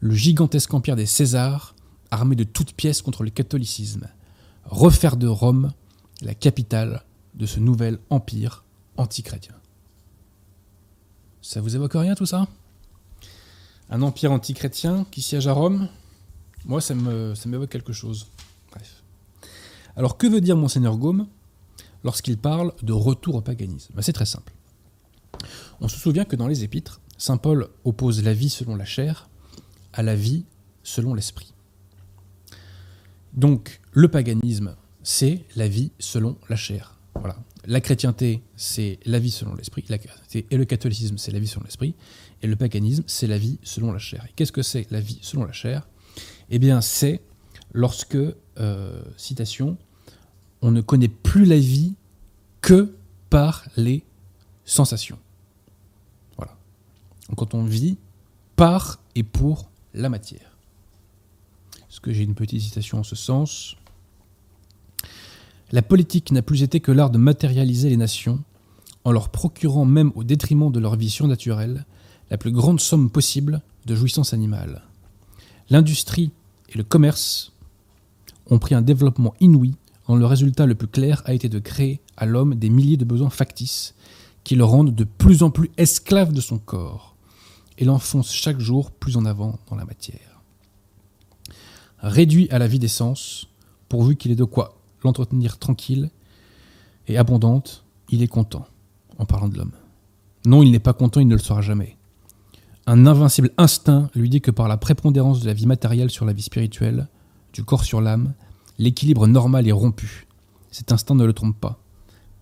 le 0.00 0.14
gigantesque 0.14 0.72
empire 0.74 0.96
des 0.96 1.06
Césars, 1.06 1.74
armé 2.10 2.36
de 2.36 2.44
toutes 2.44 2.74
pièces 2.74 3.02
contre 3.02 3.22
le 3.22 3.30
catholicisme, 3.30 4.08
refaire 4.64 5.16
de 5.16 5.26
Rome 5.26 5.72
la 6.20 6.34
capitale 6.34 7.02
de 7.34 7.46
ce 7.46 7.58
nouvel 7.58 7.98
empire 8.10 8.64
antichrétien. 8.96 9.54
Ça 11.40 11.60
vous 11.60 11.74
évoque 11.74 11.94
rien 11.94 12.14
tout 12.14 12.26
ça? 12.26 12.46
Un 13.90 14.02
empire 14.02 14.30
antichrétien 14.30 15.06
qui 15.10 15.22
siège 15.22 15.48
à 15.48 15.52
Rome? 15.52 15.88
Moi, 16.64 16.80
ça 16.80 16.94
me 16.94 17.34
ça 17.34 17.48
m'évoque 17.48 17.70
quelque 17.70 17.92
chose. 17.92 18.28
Bref. 18.70 19.02
Alors, 19.96 20.16
que 20.16 20.26
veut 20.26 20.40
dire 20.40 20.56
Monseigneur 20.56 20.96
Gaume 20.96 21.26
lorsqu'il 22.04 22.38
parle 22.38 22.72
de 22.82 22.92
retour 22.92 23.34
au 23.34 23.40
paganisme? 23.40 23.92
Ben, 23.94 24.02
C'est 24.02 24.12
très 24.12 24.26
simple. 24.26 24.52
On 25.80 25.88
se 25.88 25.98
souvient 25.98 26.24
que 26.24 26.36
dans 26.36 26.46
les 26.46 26.64
Épîtres, 26.64 27.00
Saint 27.18 27.36
Paul 27.36 27.68
oppose 27.84 28.22
la 28.22 28.32
vie 28.32 28.50
selon 28.50 28.76
la 28.76 28.84
chair 28.84 29.28
à 29.92 30.02
la 30.02 30.14
vie 30.14 30.44
selon 30.82 31.14
l'esprit. 31.14 31.52
Donc 33.34 33.80
le 33.92 34.08
paganisme, 34.08 34.76
c'est 35.02 35.44
la 35.56 35.68
vie 35.68 35.92
selon 35.98 36.36
la 36.48 36.56
chair. 36.56 36.96
Voilà. 37.14 37.36
La 37.64 37.80
chrétienté, 37.80 38.42
c'est 38.56 38.98
la 39.04 39.18
vie 39.18 39.30
selon 39.30 39.54
l'esprit. 39.54 39.84
Et 40.34 40.56
le 40.56 40.64
catholicisme, 40.64 41.18
c'est 41.18 41.30
la 41.30 41.38
vie 41.38 41.46
selon 41.46 41.64
l'esprit. 41.64 41.94
Et 42.42 42.46
le 42.46 42.56
paganisme, 42.56 43.04
c'est 43.06 43.26
la 43.26 43.38
vie 43.38 43.58
selon 43.62 43.92
la 43.92 43.98
chair. 43.98 44.24
Et 44.28 44.32
qu'est-ce 44.34 44.52
que 44.52 44.62
c'est 44.62 44.90
la 44.90 45.00
vie 45.00 45.18
selon 45.22 45.44
la 45.44 45.52
chair? 45.52 45.86
Eh 46.50 46.58
bien, 46.58 46.80
c'est 46.80 47.20
lorsque, 47.72 48.16
euh, 48.16 49.02
citation, 49.16 49.76
on 50.60 50.70
ne 50.70 50.80
connaît 50.80 51.08
plus 51.08 51.44
la 51.44 51.58
vie 51.58 51.94
que 52.60 52.94
par 53.30 53.64
les 53.76 54.04
sensations 54.64 55.18
quand 57.36 57.54
on 57.54 57.64
vit 57.64 57.96
par 58.56 59.00
et 59.14 59.22
pour 59.22 59.68
la 59.94 60.08
matière. 60.08 60.56
Est-ce 61.90 62.00
que 62.00 62.12
j'ai 62.12 62.22
une 62.22 62.34
petite 62.34 62.60
citation 62.60 62.98
en 63.00 63.02
ce 63.02 63.16
sens? 63.16 63.76
La 65.70 65.82
politique 65.82 66.32
n'a 66.32 66.42
plus 66.42 66.62
été 66.62 66.80
que 66.80 66.92
l'art 66.92 67.10
de 67.10 67.18
matérialiser 67.18 67.88
les 67.88 67.96
nations 67.96 68.42
en 69.04 69.12
leur 69.12 69.30
procurant 69.30 69.84
même 69.84 70.12
au 70.14 70.24
détriment 70.24 70.70
de 70.70 70.80
leur 70.80 70.96
vie 70.96 71.10
surnaturelle 71.10 71.86
la 72.30 72.38
plus 72.38 72.52
grande 72.52 72.80
somme 72.80 73.10
possible 73.10 73.62
de 73.86 73.94
jouissance 73.94 74.32
animale. 74.32 74.82
L'industrie 75.72 76.32
et 76.68 76.76
le 76.76 76.84
commerce 76.84 77.50
ont 78.50 78.58
pris 78.58 78.74
un 78.74 78.82
développement 78.82 79.32
inouï 79.40 79.74
dont 80.06 80.16
le 80.16 80.26
résultat 80.26 80.66
le 80.66 80.74
plus 80.74 80.86
clair 80.86 81.22
a 81.24 81.32
été 81.32 81.48
de 81.48 81.58
créer 81.58 82.02
à 82.18 82.26
l'homme 82.26 82.56
des 82.56 82.68
milliers 82.68 82.98
de 82.98 83.06
besoins 83.06 83.30
factices 83.30 83.94
qui 84.44 84.54
le 84.54 84.64
rendent 84.64 84.94
de 84.94 85.04
plus 85.04 85.42
en 85.42 85.48
plus 85.48 85.70
esclave 85.78 86.34
de 86.34 86.42
son 86.42 86.58
corps 86.58 87.16
et 87.78 87.86
l'enfonce 87.86 88.34
chaque 88.34 88.60
jour 88.60 88.90
plus 88.90 89.16
en 89.16 89.24
avant 89.24 89.58
dans 89.70 89.76
la 89.76 89.86
matière. 89.86 90.42
Réduit 92.00 92.50
à 92.50 92.58
la 92.58 92.68
vie 92.68 92.78
d'essence, 92.78 93.48
pourvu 93.88 94.16
qu'il 94.16 94.30
ait 94.30 94.36
de 94.36 94.44
quoi 94.44 94.76
l'entretenir 95.02 95.58
tranquille 95.58 96.10
et 97.08 97.16
abondante, 97.16 97.82
il 98.10 98.22
est 98.22 98.28
content, 98.28 98.66
en 99.16 99.24
parlant 99.24 99.48
de 99.48 99.56
l'homme. 99.56 99.72
Non, 100.44 100.62
il 100.62 100.70
n'est 100.70 100.80
pas 100.80 100.92
content, 100.92 101.20
il 101.20 101.28
ne 101.28 101.34
le 101.34 101.40
sera 101.40 101.62
jamais. 101.62 101.96
Un 102.86 103.06
invincible 103.06 103.50
instinct 103.58 104.10
lui 104.14 104.28
dit 104.28 104.40
que 104.40 104.50
par 104.50 104.66
la 104.66 104.76
prépondérance 104.76 105.40
de 105.40 105.46
la 105.46 105.54
vie 105.54 105.66
matérielle 105.66 106.10
sur 106.10 106.24
la 106.24 106.32
vie 106.32 106.42
spirituelle, 106.42 107.08
du 107.52 107.62
corps 107.64 107.84
sur 107.84 108.00
l'âme, 108.00 108.34
l'équilibre 108.78 109.26
normal 109.26 109.68
est 109.68 109.72
rompu. 109.72 110.26
Cet 110.72 110.90
instinct 110.90 111.14
ne 111.14 111.24
le 111.24 111.32
trompe 111.32 111.58
pas. 111.58 111.78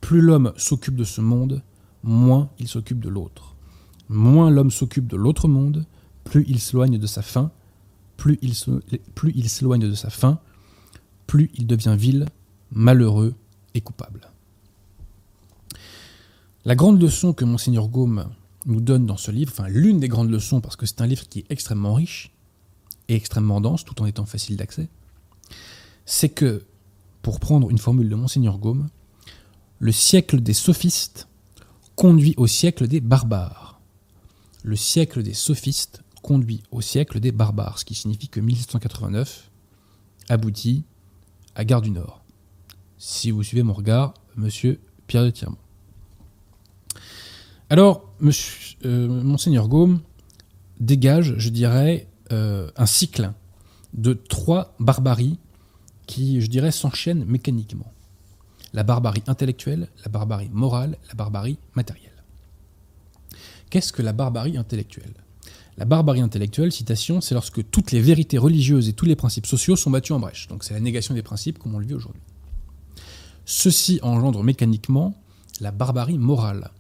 Plus 0.00 0.22
l'homme 0.22 0.53
s'occupe 0.57 0.96
de 0.96 1.05
ce 1.05 1.20
monde, 1.20 1.62
moins 2.03 2.48
il 2.59 2.68
s'occupe 2.68 3.00
de 3.00 3.09
l'autre. 3.09 3.55
Moins 4.09 4.50
l'homme 4.50 4.70
s'occupe 4.70 5.07
de 5.07 5.16
l'autre 5.16 5.46
monde, 5.46 5.85
plus 6.24 6.44
il 6.48 6.59
s'éloigne 6.59 6.98
de 6.98 7.07
sa 7.07 7.22
fin, 7.22 7.50
plus 8.16 8.38
il, 8.42 8.55
s'éloigne 9.48 9.88
de 9.88 9.94
sa 9.94 10.11
fin, 10.11 10.38
plus 11.26 11.50
il 11.55 11.66
devient 11.66 11.96
vil, 11.98 12.26
malheureux 12.72 13.35
et 13.74 13.81
coupable. 13.81 14.31
La 16.64 16.74
grande 16.74 17.00
leçon 17.00 17.33
que 17.33 17.44
Monseigneur 17.44 17.88
Gaume 17.88 18.26
nous 18.66 18.80
donne 18.80 19.06
dans 19.06 19.16
ce 19.16 19.30
livre, 19.30 19.52
enfin 19.52 19.68
l'une 19.68 20.00
des 20.00 20.08
grandes 20.08 20.30
leçons, 20.30 20.60
parce 20.60 20.76
que 20.76 20.86
c'est 20.86 21.00
un 21.00 21.06
livre 21.06 21.28
qui 21.28 21.40
est 21.40 21.46
extrêmement 21.50 21.94
riche 21.94 22.32
et 23.08 23.14
extrêmement 23.14 23.60
dense, 23.60 23.84
tout 23.84 24.00
en 24.02 24.06
étant 24.06 24.26
facile 24.26 24.56
d'accès, 24.56 24.88
c'est 26.04 26.28
que, 26.28 26.64
pour 27.22 27.40
prendre 27.40 27.70
une 27.70 27.78
formule 27.78 28.08
de 28.08 28.14
Monseigneur 28.14 28.58
Gaume, 28.58 28.88
le 29.78 29.92
siècle 29.92 30.40
des 30.40 30.52
sophistes 30.52 31.28
conduit 31.96 32.34
au 32.36 32.46
siècle 32.46 32.86
des 32.86 33.00
barbares 33.00 33.70
le 34.62 34.76
siècle 34.76 35.22
des 35.22 35.34
sophistes 35.34 36.02
conduit 36.22 36.62
au 36.70 36.80
siècle 36.80 37.20
des 37.20 37.32
barbares, 37.32 37.78
ce 37.78 37.84
qui 37.84 37.94
signifie 37.94 38.28
que 38.28 38.40
1789 38.40 39.50
aboutit 40.28 40.84
à 41.54 41.64
Gare 41.64 41.80
du 41.80 41.90
Nord. 41.90 42.22
Si 42.98 43.30
vous 43.30 43.42
suivez 43.42 43.62
mon 43.62 43.72
regard, 43.72 44.14
monsieur 44.36 44.78
Pierre 45.06 45.24
de 45.24 45.30
Tirmont. 45.30 45.56
Alors, 47.70 48.09
monsieur, 48.20 48.76
euh, 48.85 49.66
Gaume 49.66 50.00
dégage, 50.78 51.35
je 51.37 51.48
dirais, 51.50 52.09
euh, 52.33 52.70
un 52.76 52.87
cycle 52.87 53.33
de 53.94 54.14
trois 54.14 54.74
barbaries 54.80 55.38
qui, 56.06 56.40
je 56.40 56.46
dirais, 56.48 56.70
s'enchaînent 56.70 57.24
mécaniquement. 57.24 57.92
La 58.72 58.83
barbarie 58.83 59.22
intellectuelle, 59.26 59.88
la 60.04 60.11
barbarie 60.11 60.48
morale, 60.52 60.96
la 61.09 61.14
barbarie 61.14 61.59
matérielle. 61.74 62.11
Qu'est-ce 63.68 63.92
que 63.92 64.02
la 64.02 64.12
barbarie 64.12 64.56
intellectuelle? 64.56 65.14
La 65.76 65.85
barbarie 65.85 66.20
intellectuelle, 66.20 66.72
citation, 66.72 67.20
c'est 67.20 67.35
lorsque 67.35 67.68
toutes 67.70 67.92
les 67.92 68.00
vérités 68.00 68.38
religieuses 68.38 68.88
et 68.88 68.92
tous 68.92 69.06
les 69.06 69.16
principes 69.16 69.46
sociaux 69.46 69.76
sont 69.76 69.90
battus 69.90 70.12
en 70.12 70.20
brèche. 70.20 70.48
Donc 70.48 70.64
c'est 70.64 70.74
la 70.74 70.80
négation 70.80 71.14
des 71.14 71.22
principes 71.22 71.59
comme 71.59 71.74
on 71.74 71.78
le 71.78 71.87
vit 71.87 71.94
aujourd'hui. 71.94 72.22
Ceci 73.44 73.98
engendre 74.02 74.42
mécaniquement 74.42 75.14
la 75.61 75.70
barbarie 75.70 76.18
morale. 76.18 76.70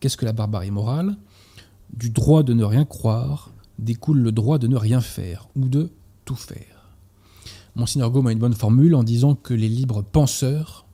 Qu'est-ce 0.00 0.16
que 0.16 0.24
la 0.24 0.32
barbarie 0.32 0.70
morale? 0.70 1.16
Du 1.92 2.10
droit 2.10 2.42
de 2.42 2.54
ne 2.54 2.64
rien 2.64 2.84
croire 2.84 3.50
découle 3.78 4.18
le 4.18 4.32
droit 4.32 4.58
de 4.58 4.66
ne 4.66 4.76
rien 4.76 5.00
faire 5.00 5.48
ou 5.56 5.68
de 5.68 5.90
tout 6.24 6.36
faire. 6.36 6.96
Monseigneur 7.74 8.10
Gaume 8.10 8.26
a 8.26 8.32
une 8.32 8.38
bonne 8.38 8.54
formule 8.54 8.94
en 8.94 9.04
disant 9.04 9.34
que 9.34 9.54
les 9.54 9.68
libres 9.68 10.02
penseurs 10.02 10.86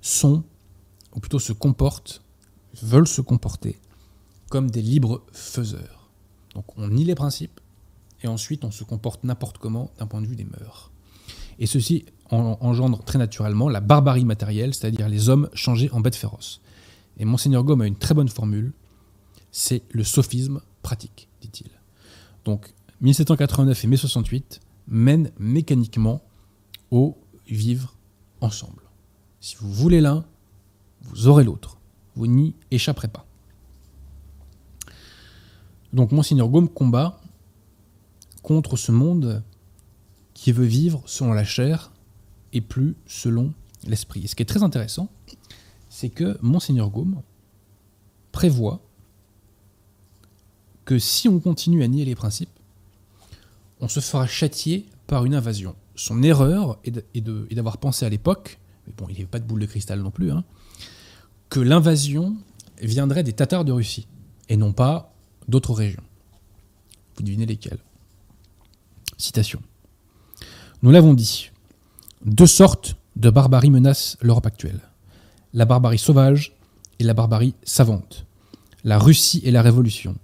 sont, 0.00 0.42
ou 1.14 1.20
plutôt 1.20 1.38
se 1.38 1.52
comportent, 1.52 2.22
veulent 2.82 3.08
se 3.08 3.20
comporter 3.20 3.78
comme 4.50 4.70
des 4.70 4.82
libres 4.82 5.22
faiseurs. 5.32 6.10
Donc 6.54 6.64
on 6.76 6.88
nie 6.88 7.04
les 7.04 7.14
principes 7.14 7.60
et 8.22 8.28
ensuite 8.28 8.64
on 8.64 8.70
se 8.70 8.84
comporte 8.84 9.24
n'importe 9.24 9.58
comment 9.58 9.90
d'un 9.98 10.06
point 10.06 10.20
de 10.20 10.26
vue 10.26 10.36
des 10.36 10.44
mœurs. 10.44 10.90
Et 11.58 11.66
ceci 11.66 12.04
engendre 12.30 13.02
très 13.04 13.18
naturellement 13.18 13.68
la 13.68 13.80
barbarie 13.80 14.24
matérielle, 14.24 14.74
c'est-à-dire 14.74 15.08
les 15.08 15.28
hommes 15.28 15.48
changés 15.54 15.90
en 15.92 16.00
bêtes 16.00 16.16
féroces. 16.16 16.60
Et 17.18 17.24
Monseigneur 17.24 17.64
Gaume 17.64 17.80
a 17.80 17.86
une 17.86 17.96
très 17.96 18.14
bonne 18.14 18.28
formule, 18.28 18.72
c'est 19.50 19.82
le 19.90 20.04
sophisme 20.04 20.60
pratique, 20.82 21.28
dit-il. 21.40 21.70
Donc 22.44 22.74
1789 23.00 23.84
et 23.84 23.86
mai 23.86 23.96
68 23.96 24.60
mènent 24.88 25.30
mécaniquement 25.38 26.22
au 26.90 27.18
vivre 27.48 27.96
ensemble. 28.40 28.82
Si 29.40 29.56
vous 29.56 29.72
voulez 29.72 30.00
l'un, 30.00 30.24
vous 31.02 31.26
aurez 31.28 31.44
l'autre. 31.44 31.78
Vous 32.14 32.26
n'y 32.26 32.54
échapperez 32.70 33.08
pas. 33.08 33.26
Donc 35.92 36.12
Monseigneur 36.12 36.48
Gaume 36.48 36.68
combat 36.68 37.20
contre 38.42 38.76
ce 38.76 38.92
monde 38.92 39.42
qui 40.34 40.52
veut 40.52 40.64
vivre 40.66 41.02
selon 41.06 41.32
la 41.32 41.44
chair 41.44 41.92
et 42.52 42.60
plus 42.60 42.96
selon 43.06 43.52
l'esprit. 43.86 44.24
Et 44.24 44.26
ce 44.26 44.34
qui 44.34 44.42
est 44.42 44.46
très 44.46 44.62
intéressant, 44.62 45.08
c'est 45.96 46.10
que 46.10 46.36
Monseigneur 46.42 46.90
Gaume 46.90 47.22
prévoit 48.30 48.82
que 50.84 50.98
si 50.98 51.26
on 51.26 51.40
continue 51.40 51.82
à 51.82 51.88
nier 51.88 52.04
les 52.04 52.14
principes, 52.14 52.50
on 53.80 53.88
se 53.88 54.00
fera 54.00 54.26
châtier 54.26 54.84
par 55.06 55.24
une 55.24 55.34
invasion. 55.34 55.74
Son 55.94 56.22
erreur 56.22 56.78
est 56.84 57.54
d'avoir 57.54 57.78
pensé 57.78 58.04
à 58.04 58.10
l'époque, 58.10 58.58
mais 58.86 58.92
bon, 58.94 59.06
il 59.08 59.12
n'y 59.12 59.20
avait 59.20 59.26
pas 59.26 59.38
de 59.38 59.46
boule 59.46 59.60
de 59.60 59.64
cristal 59.64 60.02
non 60.02 60.10
plus, 60.10 60.30
hein, 60.30 60.44
que 61.48 61.60
l'invasion 61.60 62.36
viendrait 62.82 63.22
des 63.22 63.32
Tatars 63.32 63.64
de 63.64 63.72
Russie, 63.72 64.06
et 64.50 64.58
non 64.58 64.74
pas 64.74 65.14
d'autres 65.48 65.72
régions. 65.72 66.04
Vous 67.16 67.22
devinez 67.22 67.46
lesquelles? 67.46 67.80
Citation. 69.16 69.62
Nous 70.82 70.90
l'avons 70.90 71.14
dit, 71.14 71.52
deux 72.26 72.46
sortes 72.46 72.96
de 73.16 73.30
barbarie 73.30 73.70
menacent 73.70 74.18
l'Europe 74.20 74.44
actuelle. 74.44 74.82
La 75.56 75.64
barbarie 75.64 75.96
sauvage 75.96 76.52
et 76.98 77.04
la 77.04 77.14
barbarie 77.14 77.54
savante. 77.64 78.26
La 78.84 78.98
Russie 78.98 79.40
et 79.42 79.50
la 79.50 79.62
Révolution. 79.62 80.14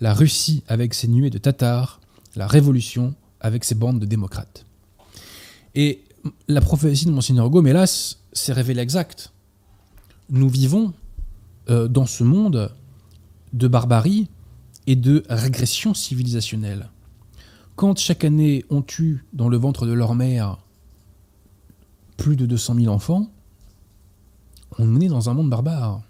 La 0.00 0.12
Russie 0.12 0.64
avec 0.66 0.94
ses 0.94 1.06
nuées 1.06 1.30
de 1.30 1.38
Tatars, 1.38 2.00
la 2.34 2.48
Révolution 2.48 3.14
avec 3.40 3.62
ses 3.62 3.76
bandes 3.76 4.00
de 4.00 4.04
démocrates. 4.04 4.66
Et 5.76 6.02
la 6.48 6.60
prophétie 6.60 7.06
de 7.06 7.12
Monseigneur 7.12 7.50
Gaume, 7.50 7.68
hélas, 7.68 8.18
s'est 8.32 8.52
révélée 8.52 8.82
exacte. 8.82 9.32
Nous 10.28 10.48
vivons 10.48 10.92
euh, 11.70 11.86
dans 11.86 12.06
ce 12.06 12.24
monde 12.24 12.74
de 13.52 13.68
barbarie 13.68 14.26
et 14.88 14.96
de 14.96 15.22
régression 15.28 15.94
civilisationnelle. 15.94 16.88
Quand 17.76 17.96
chaque 17.96 18.24
année 18.24 18.64
on 18.70 18.82
tue 18.82 19.24
dans 19.34 19.48
le 19.48 19.56
ventre 19.56 19.86
de 19.86 19.92
leur 19.92 20.16
mère 20.16 20.58
plus 22.16 22.34
de 22.34 22.44
200 22.44 22.74
000 22.74 22.92
enfants, 22.92 23.30
on 24.78 25.00
est 25.00 25.08
dans 25.08 25.30
un 25.30 25.34
monde 25.34 25.50
barbare. 25.50 26.02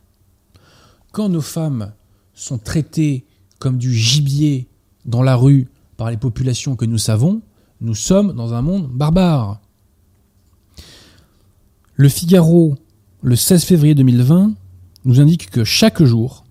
Quand 1.13 1.29
nos 1.29 1.41
femmes 1.41 1.93
sont 2.35 2.59
traitées 2.59 3.25
comme 3.59 3.79
du 3.79 3.95
gibier 3.95 4.69
dans 5.05 5.23
la 5.23 5.37
rue 5.37 5.69
par 5.97 6.11
les 6.11 6.17
populations 6.17 6.77
que 6.77 6.85
nous 6.85 6.99
savons, 6.99 7.43
nous 7.81 7.95
sommes 7.95 8.33
dans 8.33 8.55
un 8.55 8.63
monde 8.63 8.89
barbare. 8.89 9.61
Le 11.95 12.09
Figaro, 12.09 12.77
le 13.23 13.37
16 13.37 13.65
février 13.65 13.95
2020, 13.95 14.55
nous 15.05 15.21
indique 15.21 15.51
que 15.51 15.65
chaque 15.65 16.03
jour, 16.03 16.45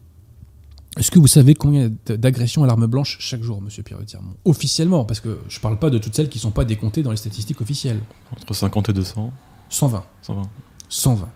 est-ce 0.98 1.12
que 1.12 1.20
vous 1.20 1.28
savez 1.28 1.56
combien 1.56 1.92
d'agressions 2.06 2.64
à 2.64 2.68
l'arme 2.68 2.86
blanche 2.86 3.18
chaque 3.20 3.42
jour, 3.42 3.62
monsieur 3.62 3.84
Pierre 3.84 4.06
Tirmont? 4.06 4.36
Officiellement, 4.46 5.06
parce 5.06 5.20
que 5.20 5.40
je 5.50 5.58
ne 5.58 5.62
parle 5.62 5.80
pas 5.80 5.90
de 5.90 5.98
toutes 5.98 6.16
celles 6.16 6.30
qui 6.30 6.38
ne 6.38 6.44
sont 6.44 6.52
pas 6.52 6.66
décomptées 6.66 7.04
dans 7.04 7.12
les 7.12 7.18
statistiques 7.18 7.62
officielles. 7.62 8.00
Entre 8.32 8.54
50 8.54 8.90
et 8.90 8.94
200 8.94 9.32
120. 9.70 10.04
120. 10.22 10.50
120. 10.88 11.30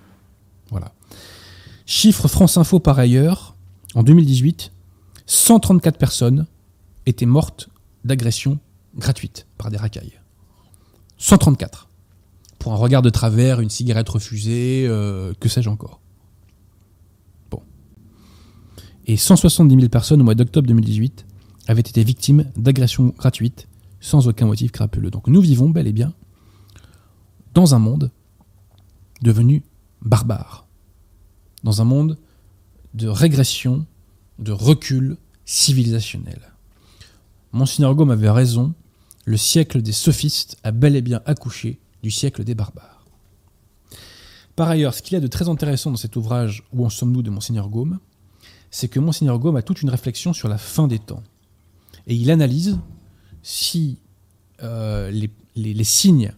Voilà. 0.69 0.91
Chiffre 1.85 2.27
France 2.27 2.57
Info 2.57 2.79
par 2.79 2.99
ailleurs, 2.99 3.55
en 3.95 4.03
2018, 4.03 4.71
134 5.25 5.97
personnes 5.97 6.45
étaient 7.05 7.25
mortes 7.25 7.69
d'agressions 8.03 8.59
gratuites 8.95 9.47
par 9.57 9.71
des 9.71 9.77
racailles. 9.77 10.19
134. 11.17 11.87
Pour 12.59 12.73
un 12.73 12.77
regard 12.77 13.01
de 13.01 13.09
travers, 13.09 13.61
une 13.61 13.69
cigarette 13.69 14.09
refusée, 14.09 14.85
euh, 14.87 15.33
que 15.39 15.49
sais-je 15.49 15.69
encore 15.69 16.01
et 19.07 19.15
170 19.15 19.75
000 19.75 19.89
personnes 19.89 20.21
au 20.21 20.23
mois 20.25 20.35
d'octobre 20.35 20.67
2018 20.67 21.25
avaient 21.67 21.81
été 21.81 22.03
victimes 22.03 22.45
d'agressions 22.55 23.13
gratuites 23.17 23.67
sans 23.99 24.27
aucun 24.27 24.45
motif 24.45 24.71
crapuleux. 24.71 25.09
Donc 25.09 25.27
nous 25.27 25.41
vivons 25.41 25.69
bel 25.69 25.87
et 25.87 25.93
bien 25.93 26.13
dans 27.53 27.73
un 27.73 27.79
monde 27.79 28.11
devenu 29.21 29.63
barbare, 30.01 30.67
dans 31.63 31.81
un 31.81 31.85
monde 31.85 32.17
de 32.93 33.07
régression, 33.07 33.85
de 34.39 34.51
recul 34.51 35.17
civilisationnel. 35.45 36.41
Monseigneur 37.51 37.95
Gaume 37.95 38.11
avait 38.11 38.29
raison, 38.29 38.73
le 39.25 39.37
siècle 39.37 39.81
des 39.81 39.91
sophistes 39.91 40.57
a 40.63 40.71
bel 40.71 40.95
et 40.95 41.01
bien 41.01 41.21
accouché 41.25 41.79
du 42.03 42.11
siècle 42.11 42.43
des 42.43 42.55
barbares. 42.55 43.05
Par 44.55 44.69
ailleurs, 44.69 44.93
ce 44.93 45.01
qu'il 45.01 45.13
y 45.13 45.17
a 45.17 45.19
de 45.19 45.27
très 45.27 45.49
intéressant 45.49 45.91
dans 45.91 45.97
cet 45.97 46.15
ouvrage 46.15 46.63
Où 46.73 46.85
en 46.85 46.89
sommes-nous 46.89 47.21
de 47.21 47.29
Monseigneur 47.29 47.69
Gaume, 47.69 47.99
c'est 48.71 48.87
que 48.87 48.99
Monseigneur 48.99 49.37
Gaume 49.39 49.55
a 49.55 49.61
toute 49.61 49.81
une 49.81 49.89
réflexion 49.89 50.33
sur 50.33 50.49
la 50.49 50.57
fin 50.57 50.87
des 50.87 50.99
temps. 50.99 51.23
Et 52.07 52.15
il 52.15 52.31
analyse 52.31 52.79
si 53.43 53.99
euh, 54.63 55.11
les, 55.55 55.83
signes 55.83 56.33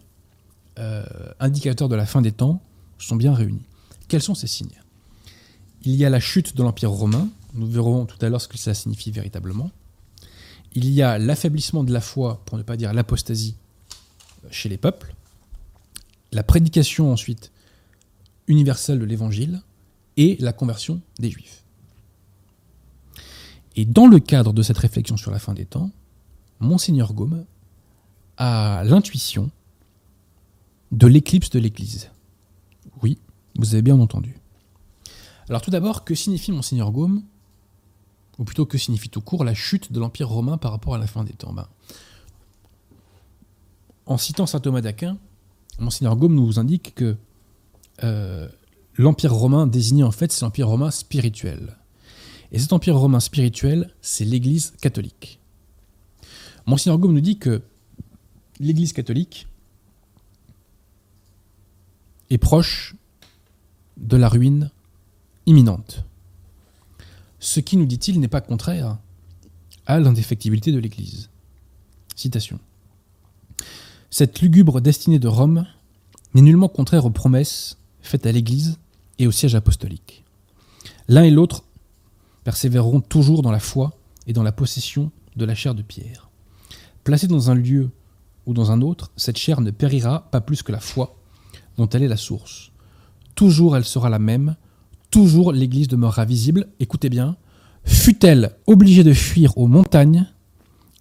euh, 0.78 1.04
indicateurs 1.38 1.88
de 1.88 1.96
la 1.96 2.06
fin 2.06 2.20
des 2.20 2.32
temps 2.32 2.62
sont 3.04 3.16
bien 3.16 3.34
réunis. 3.34 3.62
Quels 4.08 4.22
sont 4.22 4.34
ces 4.34 4.46
signes? 4.46 4.80
Il 5.82 5.94
y 5.94 6.04
a 6.04 6.10
la 6.10 6.20
chute 6.20 6.56
de 6.56 6.62
l'Empire 6.62 6.90
romain, 6.90 7.28
nous 7.54 7.66
verrons 7.66 8.06
tout 8.06 8.18
à 8.24 8.28
l'heure 8.28 8.40
ce 8.40 8.48
que 8.48 8.58
ça 8.58 8.74
signifie 8.74 9.10
véritablement. 9.10 9.70
Il 10.74 10.88
y 10.90 11.02
a 11.02 11.18
l'affaiblissement 11.18 11.84
de 11.84 11.92
la 11.92 12.00
foi, 12.00 12.42
pour 12.44 12.58
ne 12.58 12.62
pas 12.62 12.76
dire 12.76 12.92
l'apostasie, 12.92 13.56
chez 14.50 14.68
les 14.68 14.78
peuples. 14.78 15.14
La 16.32 16.42
prédication 16.42 17.12
ensuite 17.12 17.50
universelle 18.46 18.98
de 18.98 19.04
l'Évangile 19.04 19.62
et 20.16 20.36
la 20.40 20.52
conversion 20.52 21.00
des 21.18 21.30
Juifs. 21.30 21.64
Et 23.76 23.84
dans 23.84 24.06
le 24.06 24.18
cadre 24.18 24.52
de 24.52 24.62
cette 24.62 24.78
réflexion 24.78 25.16
sur 25.16 25.30
la 25.30 25.38
fin 25.38 25.54
des 25.54 25.64
temps, 25.64 25.90
Monseigneur 26.58 27.14
Gaume 27.14 27.44
a 28.36 28.82
l'intuition 28.84 29.50
de 30.92 31.06
l'éclipse 31.06 31.50
de 31.50 31.58
l'Église. 31.58 32.10
Vous 33.56 33.74
avez 33.74 33.82
bien 33.82 33.98
entendu. 33.98 34.36
Alors 35.48 35.62
tout 35.62 35.70
d'abord, 35.70 36.04
que 36.04 36.14
signifie 36.14 36.52
Monseigneur 36.52 36.90
Gaume? 36.92 37.22
Ou 38.38 38.44
plutôt, 38.44 38.64
que 38.64 38.78
signifie 38.78 39.10
tout 39.10 39.20
court 39.20 39.44
la 39.44 39.52
chute 39.52 39.92
de 39.92 40.00
l'Empire 40.00 40.28
romain 40.28 40.56
par 40.56 40.70
rapport 40.70 40.94
à 40.94 40.98
la 40.98 41.06
fin 41.06 41.24
des 41.24 41.32
temps? 41.34 41.52
Ben, 41.52 41.68
En 44.06 44.16
citant 44.16 44.46
saint 44.46 44.60
Thomas 44.60 44.80
d'Aquin, 44.80 45.18
Monseigneur 45.78 46.16
Gaume 46.16 46.34
nous 46.34 46.58
indique 46.58 46.94
que 46.94 47.16
euh, 48.02 48.48
l'Empire 48.94 49.34
romain 49.34 49.66
désigné 49.66 50.04
en 50.04 50.10
fait, 50.10 50.32
c'est 50.32 50.42
l'Empire 50.42 50.68
romain 50.68 50.90
spirituel. 50.90 51.76
Et 52.52 52.58
cet 52.58 52.72
empire 52.72 52.96
romain 52.96 53.20
spirituel, 53.20 53.94
c'est 54.00 54.24
l'Église 54.24 54.72
catholique. 54.80 55.38
Monsignor 56.66 56.98
Gaume 56.98 57.14
nous 57.14 57.20
dit 57.20 57.38
que 57.38 57.62
l'Église 58.58 58.92
catholique 58.92 59.46
est 62.28 62.38
proche 62.38 62.94
de 64.00 64.16
la 64.16 64.28
ruine 64.28 64.70
imminente. 65.46 66.04
Ce 67.38 67.60
qui, 67.60 67.76
nous 67.76 67.86
dit-il, 67.86 68.20
n'est 68.20 68.28
pas 68.28 68.40
contraire 68.40 68.98
à 69.86 69.98
l'indéfectibilité 69.98 70.72
de 70.72 70.78
l'Église. 70.78 71.30
Citation. 72.16 72.58
Cette 74.10 74.40
lugubre 74.40 74.80
destinée 74.80 75.18
de 75.18 75.28
Rome 75.28 75.66
n'est 76.34 76.42
nullement 76.42 76.68
contraire 76.68 77.06
aux 77.06 77.10
promesses 77.10 77.78
faites 78.02 78.26
à 78.26 78.32
l'Église 78.32 78.78
et 79.18 79.26
au 79.26 79.30
siège 79.30 79.54
apostolique. 79.54 80.24
L'un 81.08 81.22
et 81.22 81.30
l'autre 81.30 81.64
persévéreront 82.44 83.00
toujours 83.00 83.42
dans 83.42 83.52
la 83.52 83.60
foi 83.60 83.96
et 84.26 84.32
dans 84.32 84.42
la 84.42 84.52
possession 84.52 85.10
de 85.36 85.44
la 85.44 85.54
chair 85.54 85.74
de 85.74 85.82
pierre. 85.82 86.28
Placée 87.04 87.26
dans 87.26 87.50
un 87.50 87.54
lieu 87.54 87.90
ou 88.46 88.54
dans 88.54 88.70
un 88.70 88.80
autre, 88.80 89.10
cette 89.16 89.38
chair 89.38 89.60
ne 89.60 89.70
périra 89.70 90.30
pas 90.30 90.40
plus 90.40 90.62
que 90.62 90.72
la 90.72 90.80
foi 90.80 91.16
dont 91.76 91.88
elle 91.88 92.02
est 92.02 92.08
la 92.08 92.16
source. 92.16 92.69
Toujours 93.40 93.74
elle 93.74 93.86
sera 93.86 94.10
la 94.10 94.18
même, 94.18 94.54
toujours 95.10 95.54
l'Église 95.54 95.88
demeurera 95.88 96.26
visible, 96.26 96.68
écoutez 96.78 97.08
bien, 97.08 97.38
fut-elle 97.84 98.54
obligée 98.66 99.02
de 99.02 99.14
fuir 99.14 99.56
aux 99.56 99.66
montagnes 99.66 100.30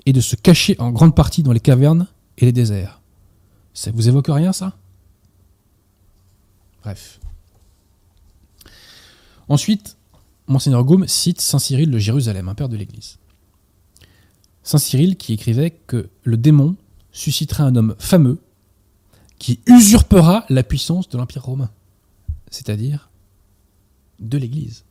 et 0.06 0.14
de 0.14 0.22
se 0.22 0.38
cacher 0.38 0.78
en 0.80 0.94
grande 0.94 1.14
partie 1.14 1.44
dans 1.44 1.52
les 1.52 1.60
cavernes 1.60 2.08
et 2.38 2.46
les 2.46 2.54
déserts? 2.54 3.02
Ça 3.74 3.92
vous 3.92 4.08
évoque 4.08 4.30
rien 4.30 4.54
ça? 4.54 4.78
Bref. 6.82 7.20
Ensuite, 9.50 9.98
Monseigneur 10.48 10.86
Gaume 10.86 11.10
cite 11.10 11.42
Saint 11.42 11.60
Cyril 11.60 11.92
de 11.92 11.98
Jérusalem, 11.98 12.48
un 12.48 12.56
père 12.56 12.70
de 12.70 12.78
l'Église. 12.78 13.18
Saint 14.64 14.78
Cyril 14.78 15.18
qui 15.18 15.34
écrivait 15.34 15.72
que 15.72 16.08
le 16.24 16.38
démon 16.38 16.78
suscitera 17.12 17.66
un 17.66 17.76
homme 17.76 17.96
fameux 18.00 18.40
qui 19.40 19.60
usurpera 19.66 20.46
la 20.48 20.64
puissance 20.64 21.10
de 21.10 21.18
l'Empire 21.18 21.44
romain, 21.44 21.70
c'est-à-dire 22.50 23.10
de 24.20 24.38
l'Église. 24.38 24.84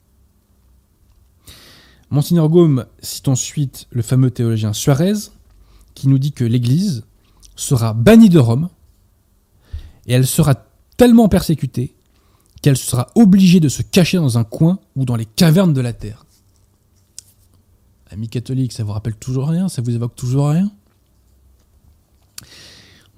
Monseigneur 2.11 2.49
Gaume 2.49 2.87
cite 3.01 3.29
ensuite 3.29 3.87
le 3.90 4.03
fameux 4.03 4.31
théologien 4.31 4.73
Suarez, 4.73 5.31
qui 5.94 6.09
nous 6.09 6.18
dit 6.18 6.33
que 6.33 6.44
l'Église 6.44 7.05
sera 7.57 7.92
bannie 7.92 8.31
de 8.31 8.38
Rome, 8.38 8.71
et 10.07 10.14
elle 10.14 10.27
sera 10.27 10.55
tellement 10.97 11.29
persécutée 11.29 11.94
qu'elle 12.62 12.77
sera 12.77 13.09
obligée 13.14 13.61
de 13.61 13.68
se 13.68 13.83
cacher 13.83 14.16
dans 14.16 14.38
un 14.38 14.44
coin 14.44 14.81
ou 14.97 15.05
dans 15.05 15.16
les 15.16 15.27
cavernes 15.27 15.75
de 15.75 15.81
la 15.81 15.92
terre. 15.92 16.25
Amis 18.11 18.29
catholiques, 18.29 18.73
ça 18.73 18.85
vous 18.85 18.92
rappelle 18.92 19.16
toujours 19.16 19.49
rien? 19.49 19.68
Ça 19.68 19.83
vous 19.83 19.94
évoque 19.94 20.16
toujours 20.16 20.49
rien? 20.49 20.71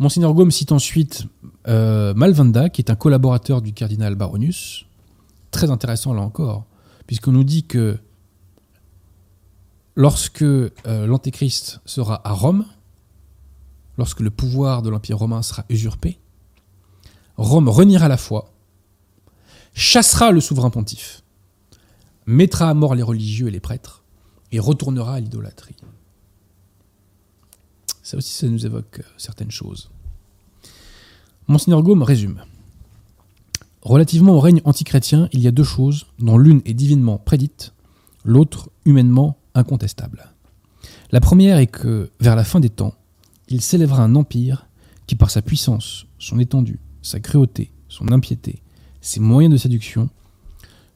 Monseigneur 0.01 0.33
Gaume 0.33 0.51
cite 0.51 0.73
ensuite 0.73 1.27
euh, 1.69 2.15
Malvanda, 2.15 2.71
qui 2.71 2.81
est 2.81 2.91
un 2.91 2.97
collaborateur 2.97 3.61
du 3.61 3.75
cardinal 3.75 4.15
Baronius. 4.15 4.87
Très 5.51 5.71
intéressant 5.71 6.15
là 6.15 6.23
encore, 6.23 6.65
puisqu'on 7.07 7.33
nous 7.33 7.45
dit 7.45 7.65
que 7.65 7.99
lorsque 9.97 10.41
euh, 10.41 10.71
l'Antéchrist 10.87 11.81
sera 11.85 12.27
à 12.27 12.33
Rome, 12.33 12.65
lorsque 13.99 14.21
le 14.21 14.31
pouvoir 14.31 14.81
de 14.81 14.89
l'Empire 14.89 15.19
romain 15.19 15.43
sera 15.43 15.67
usurpé, 15.69 16.19
Rome 17.37 17.69
reniera 17.69 18.09
la 18.09 18.17
foi, 18.17 18.55
chassera 19.75 20.33
le 20.33 20.41
souverain 20.41 20.71
pontife, 20.71 21.23
mettra 22.25 22.71
à 22.71 22.75
mort 22.75 22.95
les 22.95 23.03
religieux 23.03 23.49
et 23.49 23.51
les 23.51 23.61
prêtres, 23.61 24.03
et 24.51 24.61
retournera 24.61 25.17
à 25.17 25.21
l'idolâtrie. 25.21 25.77
Ça 28.11 28.17
aussi, 28.17 28.33
ça 28.33 28.49
nous 28.49 28.67
évoque 28.67 28.99
euh, 28.99 29.09
certaines 29.19 29.53
choses. 29.53 29.89
Monseigneur 31.47 31.81
Gaume 31.85 32.03
résume. 32.03 32.43
Relativement 33.83 34.33
au 34.33 34.41
règne 34.41 34.61
antichrétien, 34.65 35.29
il 35.33 35.39
y 35.39 35.47
a 35.47 35.53
deux 35.53 35.63
choses 35.63 36.07
dont 36.19 36.37
l'une 36.37 36.61
est 36.65 36.75
divinement 36.75 37.19
prédite, 37.19 37.73
l'autre 38.25 38.69
humainement 38.85 39.39
incontestable. 39.55 40.33
La 41.13 41.21
première 41.21 41.59
est 41.59 41.69
que, 41.69 42.11
vers 42.19 42.35
la 42.35 42.43
fin 42.43 42.59
des 42.59 42.69
temps, 42.69 42.95
il 43.47 43.61
s'élèvera 43.61 44.03
un 44.03 44.17
empire 44.17 44.67
qui, 45.07 45.15
par 45.15 45.31
sa 45.31 45.41
puissance, 45.41 46.07
son 46.19 46.41
étendue, 46.41 46.81
sa 47.03 47.21
cruauté, 47.21 47.71
son 47.89 48.11
impiété, 48.11 48.61
ses 49.01 49.21
moyens 49.21 49.53
de 49.53 49.57
séduction, 49.57 50.11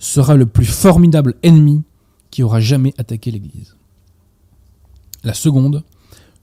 sera 0.01 0.35
le 0.35 0.47
plus 0.47 0.67
formidable 0.67 1.37
ennemi 1.45 1.85
qui 2.33 2.43
aura 2.43 2.59
jamais 2.59 2.93
attaqué 2.99 3.31
l'Église. 3.31 3.77
La 5.23 5.33
seconde, 5.33 5.85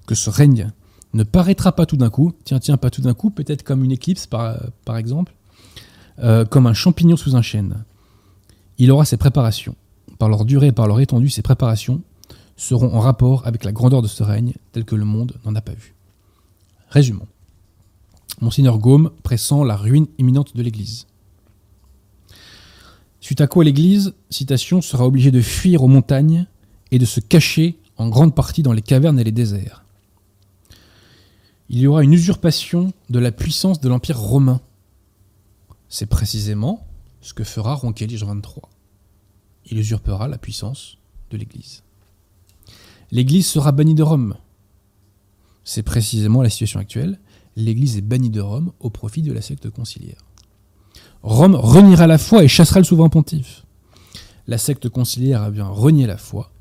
que 0.06 0.16
ce 0.16 0.30
règne 0.30 0.72
ne 1.14 1.24
paraîtra 1.24 1.74
pas 1.74 1.86
tout 1.86 1.98
d'un 1.98 2.10
coup, 2.10 2.34
tiens, 2.44 2.60
tiens, 2.60 2.78
pas 2.78 2.90
tout 2.90 3.02
d'un 3.02 3.14
coup, 3.14 3.30
peut-être 3.30 3.64
comme 3.64 3.84
une 3.84 3.92
éclipse 3.92 4.28
par, 4.28 4.58
exemple, 4.98 5.34
euh, 6.20 6.46
comme 6.46 6.68
un 6.68 6.74
champignon 6.74 7.18
sous 7.18 7.36
un 7.36 7.42
chêne. 7.42 7.84
Il 8.78 8.92
aura 8.92 9.06
ses 9.06 9.18
préparations. 9.18 9.76
Par 10.18 10.30
leur 10.30 10.46
durée 10.46 10.72
par 10.72 10.88
leur 10.88 11.00
étendue, 11.00 11.30
ces 11.30 11.42
préparations 11.42 12.02
seront 12.56 12.94
en 12.94 13.00
rapport 13.00 13.46
avec 13.48 13.64
la 13.64 13.72
grandeur 13.72 14.02
de 14.02 14.08
ce 14.08 14.24
règne 14.24 14.54
tel 14.72 14.86
que 14.86 14.96
le 14.96 15.06
monde 15.06 15.34
n'en 15.46 15.56
a 15.56 15.62
pas 15.62 15.74
vu. 15.74 15.94
Résumons. 16.90 17.28
Monseigneur 18.40 18.78
Gaume 18.78 19.12
pressent 19.24 19.64
la 19.66 19.76
ruine 19.76 20.08
imminente 20.18 20.56
de 20.56 20.64
l'Église. 20.64 21.08
Suite 23.20 23.42
à 23.42 23.48
quoi 23.48 23.64
l'Église, 23.64 24.14
citation, 24.30 24.82
sera 24.82 25.06
obligée 25.06 25.32
de 25.32 25.42
fuir 25.42 25.84
aux 25.84 25.88
montagnes 25.88 26.48
et 26.92 27.00
de 27.00 27.06
se 27.06 27.20
cacher 27.20 27.78
en 27.98 28.10
grande 28.10 28.34
partie 28.34 28.64
dans 28.64 28.74
les 28.74 28.82
cavernes 28.82 29.20
et 29.20 29.24
les 29.24 29.32
déserts. 29.32 29.86
Il 31.74 31.80
y 31.80 31.88
aura 31.88 32.04
une 32.04 32.12
usurpation 32.12 32.92
de 33.10 33.18
la 33.18 33.32
puissance 33.32 33.80
de 33.80 33.88
l'Empire 33.88 34.20
romain. 34.20 34.60
C'est 35.88 36.06
précisément 36.06 36.86
ce 37.22 37.34
que 37.34 37.46
fera 37.46 37.76
Ronquelige 37.76 38.26
23. 38.26 38.70
Il 39.68 39.80
usurpera 39.80 40.28
la 40.28 40.38
puissance 40.38 40.98
de 41.30 41.38
l'Église. 41.38 41.84
L'Église 43.12 43.48
sera 43.48 43.72
bannie 43.72 43.96
de 43.96 44.04
Rome. 44.04 44.36
C'est 45.64 45.82
précisément 45.82 46.42
la 46.42 46.50
situation 46.50 46.82
actuelle. 46.82 47.22
L'Église 47.56 47.96
est 47.96 48.02
bannie 48.02 48.30
de 48.30 48.42
Rome 48.42 48.74
au 48.82 48.90
profit 48.90 49.22
de 49.22 49.32
la 49.32 49.42
secte 49.42 49.70
conciliaire. 49.70 50.26
Rome 51.24 51.56
reniera 51.56 52.06
la 52.06 52.18
foi 52.18 52.44
et 52.44 52.50
chassera 52.50 52.82
le 52.82 52.86
souverain 52.86 53.08
pontife. 53.08 53.64
La 54.46 54.58
secte 54.58 54.90
conciliaire 54.90 55.42
a 55.42 55.52
bien 55.52 55.68
renié 55.68 56.06
la 56.06 56.18
foi 56.18 56.52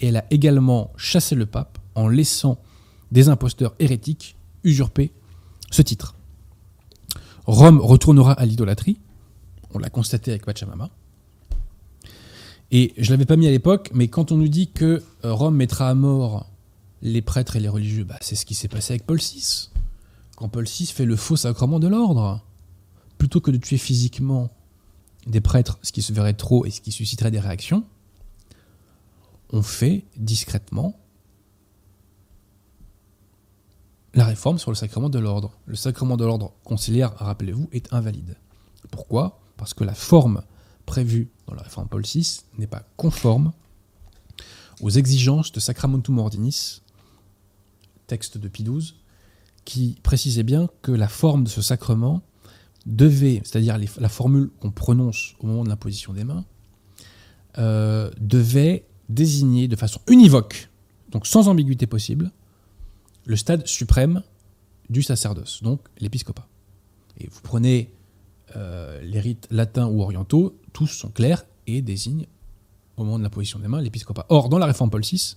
et 0.00 0.08
elle 0.08 0.16
a 0.16 0.26
également 0.30 0.92
chassé 0.96 1.36
le 1.36 1.46
pape 1.46 1.78
en 1.94 2.08
laissant 2.08 2.58
des 3.12 3.28
imposteurs 3.28 3.76
hérétiques 3.78 4.35
usurper 4.66 5.12
ce 5.70 5.82
titre. 5.82 6.16
Rome 7.46 7.80
retournera 7.80 8.32
à 8.32 8.44
l'idolâtrie, 8.44 8.98
on 9.72 9.78
l'a 9.78 9.88
constaté 9.88 10.32
avec 10.32 10.44
Pachamama. 10.44 10.90
Et 12.72 12.92
je 12.96 13.10
ne 13.10 13.10
l'avais 13.10 13.26
pas 13.26 13.36
mis 13.36 13.46
à 13.46 13.50
l'époque, 13.50 13.90
mais 13.94 14.08
quand 14.08 14.32
on 14.32 14.36
nous 14.36 14.48
dit 14.48 14.70
que 14.72 15.02
euh, 15.24 15.32
Rome 15.32 15.54
mettra 15.54 15.88
à 15.88 15.94
mort 15.94 16.50
les 17.00 17.22
prêtres 17.22 17.56
et 17.56 17.60
les 17.60 17.68
religieux, 17.68 18.04
bah, 18.04 18.16
c'est 18.20 18.34
ce 18.34 18.44
qui 18.44 18.54
s'est 18.54 18.68
passé 18.68 18.94
avec 18.94 19.06
Paul 19.06 19.18
VI. 19.18 19.70
Quand 20.36 20.48
Paul 20.48 20.64
VI 20.64 20.86
fait 20.86 21.04
le 21.04 21.14
faux 21.14 21.36
sacrement 21.36 21.78
de 21.78 21.86
l'ordre, 21.86 22.42
plutôt 23.18 23.40
que 23.40 23.52
de 23.52 23.56
tuer 23.56 23.78
physiquement 23.78 24.50
des 25.26 25.40
prêtres, 25.40 25.78
ce 25.82 25.92
qui 25.92 26.02
se 26.02 26.12
verrait 26.12 26.34
trop 26.34 26.66
et 26.66 26.70
ce 26.70 26.80
qui 26.80 26.90
susciterait 26.90 27.30
des 27.30 27.40
réactions, 27.40 27.84
on 29.50 29.62
fait 29.62 30.04
discrètement 30.16 30.98
la 34.16 34.24
réforme 34.24 34.58
sur 34.58 34.70
le 34.70 34.74
sacrement 34.74 35.10
de 35.10 35.18
l'ordre. 35.18 35.52
Le 35.66 35.76
sacrement 35.76 36.16
de 36.16 36.24
l'ordre 36.24 36.54
conciliaire, 36.64 37.14
rappelez-vous, 37.16 37.68
est 37.72 37.92
invalide. 37.92 38.36
Pourquoi? 38.90 39.40
Parce 39.58 39.74
que 39.74 39.84
la 39.84 39.94
forme 39.94 40.42
prévue 40.86 41.30
dans 41.46 41.54
la 41.54 41.62
réforme 41.62 41.88
Paul 41.88 42.02
VI 42.02 42.40
n'est 42.58 42.66
pas 42.66 42.82
conforme 42.96 43.52
aux 44.80 44.90
exigences 44.90 45.52
de 45.52 45.60
Sacramentum 45.60 46.18
Ordinis, 46.18 46.82
texte 48.06 48.38
de 48.38 48.48
Pie 48.48 48.64
XII, 48.64 48.94
qui 49.64 49.98
précisait 50.02 50.44
bien 50.44 50.68
que 50.80 50.92
la 50.92 51.08
forme 51.08 51.44
de 51.44 51.48
ce 51.48 51.60
sacrement 51.60 52.22
devait, 52.86 53.42
c'est-à-dire 53.44 53.78
la 53.98 54.08
formule 54.08 54.50
qu'on 54.60 54.70
prononce 54.70 55.34
au 55.40 55.46
moment 55.46 55.64
de 55.64 55.68
l'imposition 55.68 56.12
des 56.12 56.24
mains, 56.24 56.44
euh, 57.58 58.10
devait 58.20 58.86
désigner 59.08 59.68
de 59.68 59.76
façon 59.76 60.00
univoque, 60.08 60.70
donc 61.10 61.26
sans 61.26 61.48
ambiguïté 61.48 61.86
possible, 61.86 62.30
le 63.26 63.36
stade 63.36 63.66
suprême 63.66 64.22
du 64.88 65.02
sacerdoce, 65.02 65.62
donc 65.62 65.80
l'épiscopat. 65.98 66.48
Et 67.18 67.28
vous 67.28 67.40
prenez 67.42 67.92
euh, 68.54 69.00
les 69.02 69.20
rites 69.20 69.48
latins 69.50 69.86
ou 69.86 70.00
orientaux, 70.00 70.58
tous 70.72 70.86
sont 70.86 71.10
clairs 71.10 71.44
et 71.66 71.82
désignent 71.82 72.26
au 72.96 73.04
moment 73.04 73.18
de 73.18 73.24
l'imposition 73.24 73.58
des 73.58 73.68
mains 73.68 73.80
l'épiscopat. 73.82 74.26
Or, 74.28 74.48
dans 74.48 74.58
la 74.58 74.66
réforme 74.66 74.90
Paul 74.90 75.02
VI, 75.02 75.36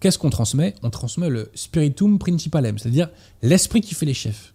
qu'est-ce 0.00 0.18
qu'on 0.18 0.30
transmet? 0.30 0.74
On 0.82 0.90
transmet 0.90 1.28
le 1.28 1.50
spiritum 1.54 2.18
principalem, 2.18 2.78
c'est-à-dire 2.78 3.10
l'esprit 3.42 3.80
qui 3.80 3.94
fait 3.94 4.06
les 4.06 4.14
chefs. 4.14 4.54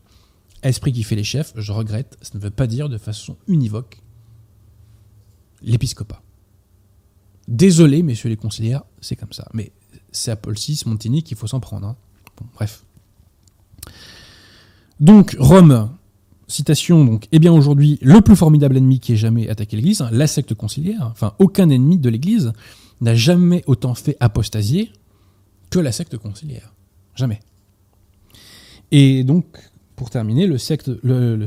Esprit 0.63 0.93
qui 0.93 1.03
fait 1.03 1.15
les 1.15 1.23
chefs, 1.23 1.53
je 1.55 1.71
regrette, 1.71 2.17
ça 2.21 2.37
ne 2.37 2.39
veut 2.43 2.51
pas 2.51 2.67
dire 2.67 2.87
de 2.87 2.97
façon 2.97 3.37
univoque 3.47 4.01
l'épiscopat. 5.61 6.21
Désolé, 7.47 8.03
messieurs 8.03 8.29
les 8.29 8.37
conseillères, 8.37 8.83
c'est 9.01 9.15
comme 9.15 9.33
ça. 9.33 9.49
Mais 9.53 9.71
c'est 10.11 10.31
à 10.31 10.35
Paul 10.35 10.55
VI, 10.55 10.81
Montigny 10.85 11.23
qu'il 11.23 11.35
faut 11.35 11.47
s'en 11.47 11.59
prendre. 11.59 11.87
Hein. 11.87 11.97
Bref. 12.55 12.83
Donc, 14.99 15.35
Rome, 15.39 15.89
citation, 16.47 17.03
donc, 17.03 17.27
est 17.31 17.39
bien 17.39 17.51
aujourd'hui 17.51 17.97
le 18.01 18.21
plus 18.21 18.35
formidable 18.35 18.77
ennemi 18.77 18.99
qui 18.99 19.13
ait 19.13 19.17
jamais 19.17 19.49
attaqué 19.49 19.75
l'Église, 19.75 20.01
hein, 20.01 20.09
la 20.11 20.27
secte 20.27 20.53
conciliaire. 20.53 21.09
Enfin, 21.11 21.33
aucun 21.39 21.69
ennemi 21.69 21.97
de 21.97 22.09
l'Église 22.09 22.53
n'a 23.01 23.15
jamais 23.15 23.63
autant 23.65 23.95
fait 23.95 24.17
apostasier 24.19 24.91
que 25.69 25.79
la 25.79 25.91
secte 25.91 26.17
conciliaire. 26.17 26.73
Jamais. 27.15 27.39
Et 28.91 29.23
donc, 29.23 29.45
pour 30.01 30.09
terminer. 30.09 30.47
Le 30.47 31.37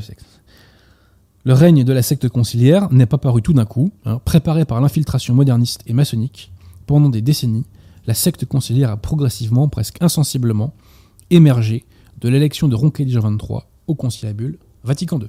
règne 1.49 1.83
de 1.83 1.93
la 1.93 2.03
secte 2.03 2.29
conciliaire 2.29 2.89
n'est 2.93 3.07
pas 3.07 3.19
paru 3.19 3.43
tout 3.43 3.53
d'un 3.53 3.65
coup, 3.65 3.91
hein. 4.05 4.21
préparé 4.25 4.65
par 4.65 4.81
l'infiltration 4.81 5.35
moderniste 5.35 5.83
et 5.89 5.93
maçonnique. 5.93 6.53
Pendant 6.87 7.09
des 7.09 7.21
décennies, 7.21 7.65
la 8.07 8.15
secte 8.15 8.45
conciliaire 8.45 8.91
a 8.93 8.97
progressivement, 8.97 9.67
presque 9.69 10.01
insensiblement, 10.01 10.73
émergé 11.35 11.85
de 12.21 12.29
l'élection 12.29 12.69
de 12.69 12.77
Jean 12.77 12.89
XXIII 12.91 13.61
au 13.87 13.95
conciliabule 13.95 14.59
Vatican 14.83 15.19
II. 15.21 15.29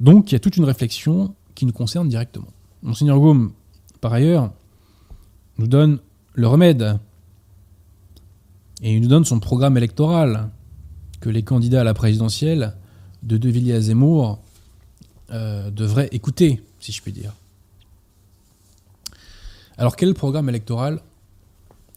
Donc 0.00 0.30
il 0.30 0.34
y 0.34 0.36
a 0.36 0.40
toute 0.40 0.56
une 0.56 0.64
réflexion 0.64 1.34
qui 1.54 1.66
nous 1.66 1.72
concerne 1.72 2.08
directement. 2.08 2.48
Monseigneur 2.82 3.18
Gaume, 3.18 3.52
par 4.00 4.12
ailleurs, 4.12 4.52
nous 5.58 5.66
donne 5.66 5.98
le 6.34 6.46
remède. 6.46 6.98
Et 8.80 8.94
il 8.94 9.02
nous 9.02 9.08
donne 9.08 9.24
son 9.24 9.40
programme 9.40 9.76
électoral 9.76 10.50
que 11.20 11.28
les 11.28 11.42
candidats 11.42 11.80
à 11.80 11.84
la 11.84 11.94
présidentielle 11.94 12.76
de 13.24 13.36
De 13.36 13.48
Villiers 13.48 13.74
à 13.74 13.80
Zemmour 13.80 14.38
euh, 15.30 15.70
devraient 15.70 16.08
écouter, 16.12 16.62
si 16.78 16.92
je 16.92 17.02
puis 17.02 17.12
dire. 17.12 17.34
Alors 19.76 19.96
quel 19.96 20.14
programme 20.14 20.48
électoral 20.48 21.00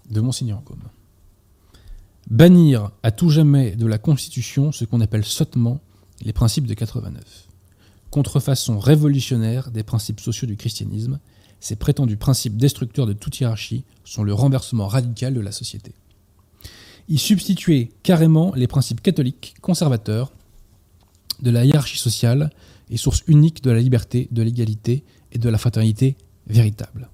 de 0.10 0.22
Monseigneur 0.22 0.62
Gaume? 0.64 0.82
Bannir 2.32 2.92
à 3.04 3.12
tout 3.12 3.30
jamais 3.30 3.76
de 3.76 3.86
la 3.86 3.98
Constitution 4.00 4.72
ce 4.72 4.86
qu'on 4.86 5.02
appelle 5.02 5.26
sottement 5.26 5.82
les 6.22 6.34
principes 6.34 6.66
de 6.66 6.74
89 6.74 7.50
contrefaçon 8.12 8.78
révolutionnaire 8.78 9.72
des 9.72 9.84
principes 9.84 10.20
sociaux 10.20 10.48
du 10.48 10.58
christianisme, 10.58 11.20
ces 11.60 11.76
prétendus 11.76 12.18
principes 12.18 12.58
destructeurs 12.58 13.08
de 13.08 13.14
toute 13.14 13.40
hiérarchie 13.40 13.86
sont 14.04 14.24
le 14.24 14.34
renversement 14.34 14.88
radical 14.88 15.34
de 15.34 15.40
la 15.40 15.52
société. 15.52 15.94
Y 17.10 17.18
substituer 17.18 17.92
carrément 18.04 18.54
les 18.54 18.68
principes 18.68 19.02
catholiques 19.02 19.56
conservateurs 19.62 20.32
de 21.42 21.50
la 21.50 21.66
hiérarchie 21.66 21.98
sociale 21.98 22.52
et 22.90 22.98
source 22.98 23.24
unique 23.28 23.64
de 23.64 23.72
la 23.72 23.80
liberté, 23.80 24.28
de 24.32 24.44
l'égalité 24.44 25.04
et 25.32 25.38
de 25.38 25.50
la 25.50 25.58
fraternité 25.58 26.18
véritable. 26.48 27.10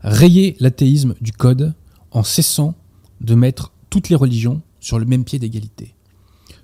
Rayer 0.00 0.56
l'athéisme 0.60 1.14
du 1.20 1.32
code 1.32 1.74
en 2.10 2.22
cessant 2.22 2.74
de 3.20 3.34
mettre 3.34 3.72
toutes 3.90 4.08
les 4.08 4.16
religions 4.16 4.62
sur 4.80 4.98
le 4.98 5.04
même 5.04 5.24
pied 5.24 5.38
d'égalité. 5.38 5.94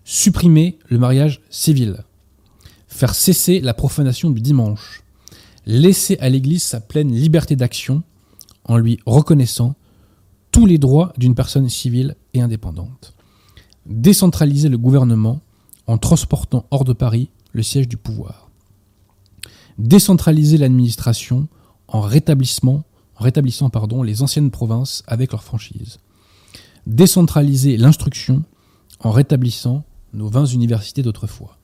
Supprimer 0.04 0.78
le 0.88 0.98
mariage 0.98 1.40
civil, 1.50 2.04
faire 2.86 3.14
cesser 3.14 3.60
la 3.60 3.74
profanation 3.74 4.30
du 4.30 4.40
dimanche, 4.40 5.02
laisser 5.66 6.16
à 6.20 6.28
l'Église 6.28 6.62
sa 6.62 6.80
pleine 6.80 7.12
liberté 7.12 7.56
d'action 7.56 8.02
en 8.64 8.78
lui 8.78 8.98
reconnaissant 9.04 9.74
tous 10.52 10.66
les 10.66 10.78
droits 10.78 11.12
d'une 11.18 11.34
personne 11.34 11.68
civile 11.68 12.16
et 12.32 12.40
indépendante, 12.40 13.14
décentraliser 13.84 14.68
le 14.68 14.78
gouvernement 14.78 15.40
en 15.86 15.98
transportant 15.98 16.66
hors 16.70 16.84
de 16.84 16.92
Paris 16.92 17.28
le 17.52 17.62
siège 17.62 17.88
du 17.88 17.96
pouvoir, 17.96 18.50
décentraliser 19.78 20.56
l'administration 20.56 21.48
en, 21.88 22.00
rétablissant 22.00 22.84
pardon, 23.70 24.02
les 24.02 24.22
anciennes 24.22 24.50
provinces 24.50 25.02
avec 25.06 25.32
leurs 25.32 25.44
franchises, 25.44 25.98
décentraliser 26.86 27.76
l'instruction 27.76 28.44
en 29.00 29.10
rétablissant 29.10 29.84
nos 30.12 30.28
20 30.28 30.46
universités 30.46 31.02
d'autrefois, 31.02 31.58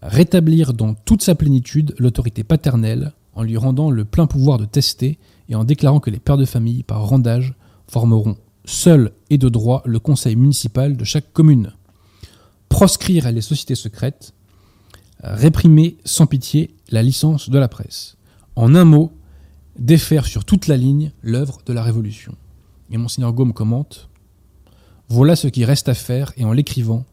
rétablir 0.00 0.72
dans 0.72 0.94
toute 0.94 1.22
sa 1.22 1.34
plénitude 1.34 1.94
l'autorité 1.98 2.44
paternelle 2.44 3.12
en 3.34 3.42
lui 3.42 3.56
rendant 3.56 3.90
le 3.90 4.04
plein 4.04 4.26
pouvoir 4.26 4.58
de 4.58 4.64
tester 4.64 5.18
et 5.48 5.54
en 5.54 5.64
déclarant 5.64 6.00
que 6.00 6.10
les 6.10 6.18
pères 6.18 6.38
de 6.38 6.44
famille, 6.44 6.82
par 6.82 7.06
randage, 7.06 7.54
formeront 7.88 8.36
seuls 8.64 9.12
et 9.30 9.38
de 9.38 9.48
droit 9.48 9.82
le 9.84 9.98
conseil 9.98 10.36
municipal 10.36 10.96
de 10.96 11.04
chaque 11.04 11.32
commune. 11.32 11.72
Proscrire 12.68 13.30
les 13.30 13.40
sociétés 13.40 13.74
secrètes, 13.74 14.32
réprimer 15.22 15.98
sans 16.04 16.26
pitié 16.26 16.74
la 16.90 17.02
licence 17.02 17.50
de 17.50 17.58
la 17.58 17.68
presse. 17.68 18.16
En 18.56 18.74
un 18.74 18.84
mot, 18.84 19.12
défaire 19.78 20.26
sur 20.26 20.44
toute 20.44 20.66
la 20.66 20.76
ligne 20.76 21.12
l'œuvre 21.22 21.58
de 21.66 21.72
la 21.72 21.82
Révolution. 21.82 22.34
Et 22.90 22.96
Monseigneur 22.96 23.32
Gaume 23.32 23.52
commente 23.52 24.08
Voilà 25.08 25.36
ce 25.36 25.48
qui 25.48 25.64
reste 25.64 25.88
à 25.88 25.94
faire, 25.94 26.32
et 26.36 26.44
en 26.44 26.52
l'écrivant, 26.52 27.04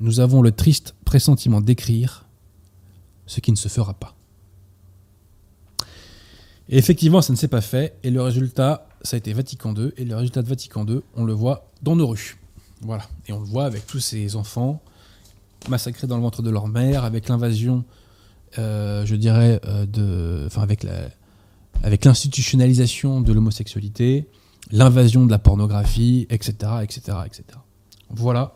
nous 0.00 0.20
avons 0.20 0.42
le 0.42 0.52
triste 0.52 0.94
pressentiment 1.04 1.60
d'écrire 1.60 2.26
ce 3.26 3.40
qui 3.40 3.52
ne 3.52 3.56
se 3.56 3.68
fera 3.68 3.94
pas. 3.94 4.14
Et 6.68 6.78
effectivement, 6.78 7.22
ça 7.22 7.32
ne 7.32 7.38
s'est 7.38 7.48
pas 7.48 7.60
fait, 7.60 7.96
et 8.02 8.10
le 8.10 8.22
résultat, 8.22 8.88
ça 9.02 9.16
a 9.16 9.18
été 9.18 9.32
Vatican 9.32 9.74
II, 9.74 9.92
et 9.96 10.04
le 10.04 10.16
résultat 10.16 10.42
de 10.42 10.48
Vatican 10.48 10.86
II, 10.86 11.00
on 11.14 11.24
le 11.24 11.32
voit 11.32 11.70
dans 11.82 11.96
nos 11.96 12.06
rues. 12.06 12.38
Voilà, 12.80 13.06
et 13.28 13.32
on 13.32 13.40
le 13.40 13.46
voit 13.46 13.64
avec 13.64 13.86
tous 13.86 14.00
ces 14.00 14.36
enfants 14.36 14.82
massacrés 15.68 16.06
dans 16.06 16.16
le 16.16 16.22
ventre 16.22 16.42
de 16.42 16.50
leur 16.50 16.68
mère, 16.68 17.04
avec 17.04 17.28
l'invasion, 17.28 17.84
euh, 18.58 19.04
je 19.06 19.14
dirais, 19.14 19.60
euh, 19.66 19.86
de, 19.86 20.44
enfin 20.46 20.62
avec 20.62 20.82
la, 20.82 21.08
avec 21.82 22.04
l'institutionnalisation 22.04 23.20
de 23.20 23.32
l'homosexualité, 23.32 24.28
l'invasion 24.70 25.26
de 25.26 25.30
la 25.30 25.38
pornographie, 25.38 26.26
etc., 26.30 26.54
etc., 26.82 27.18
etc. 27.26 27.44
Voilà 28.10 28.54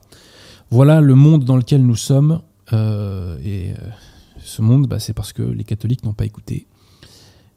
voilà 0.71 1.01
le 1.01 1.15
monde 1.15 1.45
dans 1.45 1.57
lequel 1.57 1.85
nous 1.85 1.97
sommes. 1.97 2.43
Euh, 2.73 3.39
et 3.43 3.73
euh, 3.73 3.91
ce 4.39 4.61
monde, 4.63 4.87
bah, 4.87 5.01
c'est 5.01 5.15
parce 5.15 5.33
que 5.33 5.43
les 5.43 5.65
catholiques 5.65 6.05
n'ont 6.05 6.13
pas 6.13 6.27
écouté. 6.27 6.67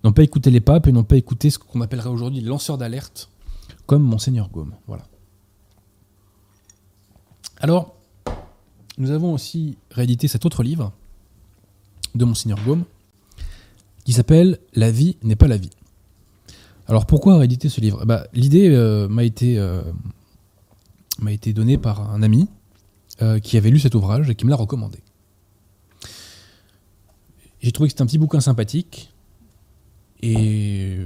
N'ont 0.04 0.14
pas 0.14 0.24
écouté 0.24 0.50
les 0.50 0.62
papes 0.62 0.88
et 0.88 0.92
n'ont 0.92 1.04
pas 1.04 1.18
écouté 1.18 1.50
ce 1.50 1.60
qu'on 1.60 1.82
appellerait 1.82 2.10
aujourd'hui 2.10 2.40
les 2.40 2.48
lanceurs 2.48 2.78
d'alerte, 2.78 3.30
comme 3.86 4.04
Monseigneur 4.04 4.50
Gaume. 4.50 4.74
Voilà. 4.88 5.04
Alors, 7.60 7.96
nous 8.98 9.12
avons 9.12 9.34
aussi 9.34 9.78
réédité 9.92 10.28
cet 10.28 10.46
autre 10.46 10.64
livre 10.64 10.92
de 12.16 12.26
Monseigneur 12.26 12.60
Gaume, 12.64 12.86
qui 14.04 14.14
s'appelle 14.14 14.60
La 14.74 14.92
vie 14.92 15.18
n'est 15.24 15.36
pas 15.36 15.48
la 15.48 15.58
vie. 15.58 15.72
Alors 16.88 17.06
pourquoi 17.06 17.38
rééditer 17.38 17.70
ce 17.70 17.82
livre? 17.82 18.06
Bah, 18.06 18.28
L'idée 18.34 18.70
euh, 18.70 19.08
m'a 19.08 19.24
été, 19.24 19.58
m'a 21.20 21.32
été 21.32 21.54
donnée 21.54 21.78
par 21.78 22.12
un 22.12 22.22
ami 22.22 22.48
euh, 23.22 23.40
qui 23.40 23.56
avait 23.56 23.70
lu 23.70 23.80
cet 23.80 23.94
ouvrage 23.94 24.30
et 24.32 24.36
qui 24.36 24.46
me 24.46 24.50
l'a 24.50 24.56
recommandé. 24.56 24.98
J'ai 27.62 27.72
trouvé 27.72 27.88
que 27.88 27.92
c'était 27.92 28.02
un 28.02 28.08
petit 28.08 28.18
bouquin 28.18 28.40
sympathique 28.40 29.14
et 30.24 30.98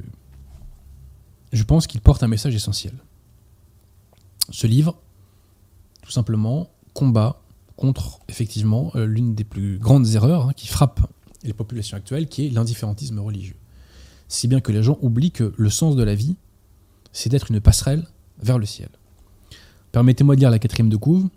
je 1.52 1.64
pense 1.64 1.88
qu'il 1.88 2.00
porte 2.00 2.24
un 2.24 2.28
message 2.28 2.56
essentiel. 2.56 2.94
Ce 4.50 4.66
livre, 4.66 4.96
tout 6.04 6.12
simplement, 6.12 6.70
combat 6.94 7.42
contre 7.76 8.22
effectivement 8.30 8.92
euh, 8.96 9.06
l'une 9.06 9.36
des 9.36 9.44
plus 9.44 9.78
grandes 9.78 10.08
erreurs 10.16 10.48
hein, 10.48 10.54
qui 10.56 10.68
frappe 10.68 11.02
les 11.46 11.54
populations 11.54 11.98
actuelles, 11.98 12.28
qui 12.28 12.46
est 12.46 12.50
l'indifférentisme 12.50 13.20
religieux. 13.20 13.56
Si 14.28 14.48
bien 14.48 14.60
que 14.60 14.72
les 14.72 14.84
gens 14.84 14.98
oublient 15.02 15.32
que 15.32 15.54
le 15.56 15.70
sens 15.70 15.96
de 15.96 16.04
la 16.04 16.16
vie, 16.16 16.36
c'est 17.12 17.30
d'être 17.30 17.52
une 17.52 17.62
passerelle 17.62 18.08
vers 18.42 18.60
le 18.60 18.66
ciel. 18.66 18.90
Permettez-moi 19.92 20.36
de 20.36 20.42
lire 20.42 20.50
la 20.50 20.60
quatrième 20.60 20.90
de 20.90 20.98
couve. 20.98 21.30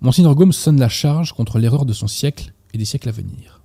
Monseigneur 0.00 0.34
Gaume 0.34 0.52
sonne 0.52 0.80
la 0.80 0.88
charge 0.88 1.32
contre 1.32 1.58
l'erreur 1.58 1.86
de 1.86 1.92
son 1.92 2.08
siècle 2.08 2.52
et 2.72 2.78
des 2.78 2.84
siècles 2.84 3.08
à 3.08 3.12
venir. 3.12 3.60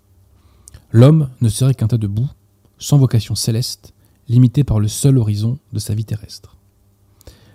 L'homme 0.92 1.30
ne 1.42 1.50
serait 1.50 1.74
qu'un 1.74 1.88
tas 1.88 1.98
de 1.98 2.08
boue, 2.08 2.30
sans 2.78 2.98
vocation 2.98 3.36
céleste, 3.36 3.94
limité 4.28 4.64
par 4.64 4.80
le 4.80 4.88
seul 4.88 5.18
horizon 5.18 5.58
de 5.74 5.80
sa 5.80 5.96
vie 5.96 6.06
terrestre. 6.06 6.56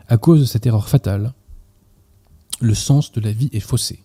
À 0.09 0.19
cause 0.19 0.41
de 0.41 0.45
cette 0.45 0.67
erreur 0.67 0.89
fatale, 0.89 1.33
le 2.61 2.75
sens 2.75 3.13
de 3.13 3.21
la 3.21 3.33
vie 3.33 3.51
est 3.53 3.61
faussé. 3.61 4.03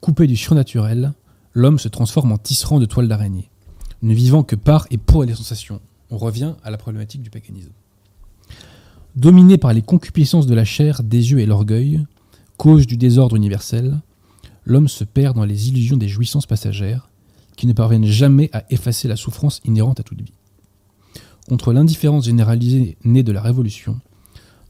Coupé 0.00 0.26
du 0.26 0.36
surnaturel, 0.36 1.12
l'homme 1.54 1.78
se 1.78 1.88
transforme 1.88 2.32
en 2.32 2.38
tisserand 2.38 2.78
de 2.78 2.86
toile 2.86 3.08
d'araignée, 3.08 3.50
ne 4.02 4.14
vivant 4.14 4.42
que 4.42 4.56
par 4.56 4.86
et 4.90 4.98
pour 4.98 5.24
les 5.24 5.34
sensations. 5.34 5.80
On 6.10 6.18
revient 6.18 6.54
à 6.62 6.70
la 6.70 6.78
problématique 6.78 7.22
du 7.22 7.30
paganisme. 7.30 7.72
Dominé 9.16 9.58
par 9.58 9.72
les 9.72 9.82
concupiscences 9.82 10.46
de 10.46 10.54
la 10.54 10.64
chair, 10.64 11.02
des 11.02 11.32
yeux 11.32 11.40
et 11.40 11.46
l'orgueil, 11.46 12.04
cause 12.56 12.86
du 12.86 12.96
désordre 12.96 13.36
universel, 13.36 14.00
l'homme 14.64 14.88
se 14.88 15.04
perd 15.04 15.36
dans 15.36 15.44
les 15.44 15.68
illusions 15.68 15.96
des 15.96 16.08
jouissances 16.08 16.46
passagères 16.46 17.08
qui 17.56 17.66
ne 17.66 17.72
parviennent 17.72 18.06
jamais 18.06 18.50
à 18.52 18.64
effacer 18.70 19.08
la 19.08 19.16
souffrance 19.16 19.60
inhérente 19.64 20.00
à 20.00 20.02
toute 20.02 20.20
vie. 20.20 20.32
Contre 21.48 21.72
l'indifférence 21.72 22.26
généralisée 22.26 22.96
née 23.04 23.22
de 23.22 23.32
la 23.32 23.40
Révolution, 23.40 23.98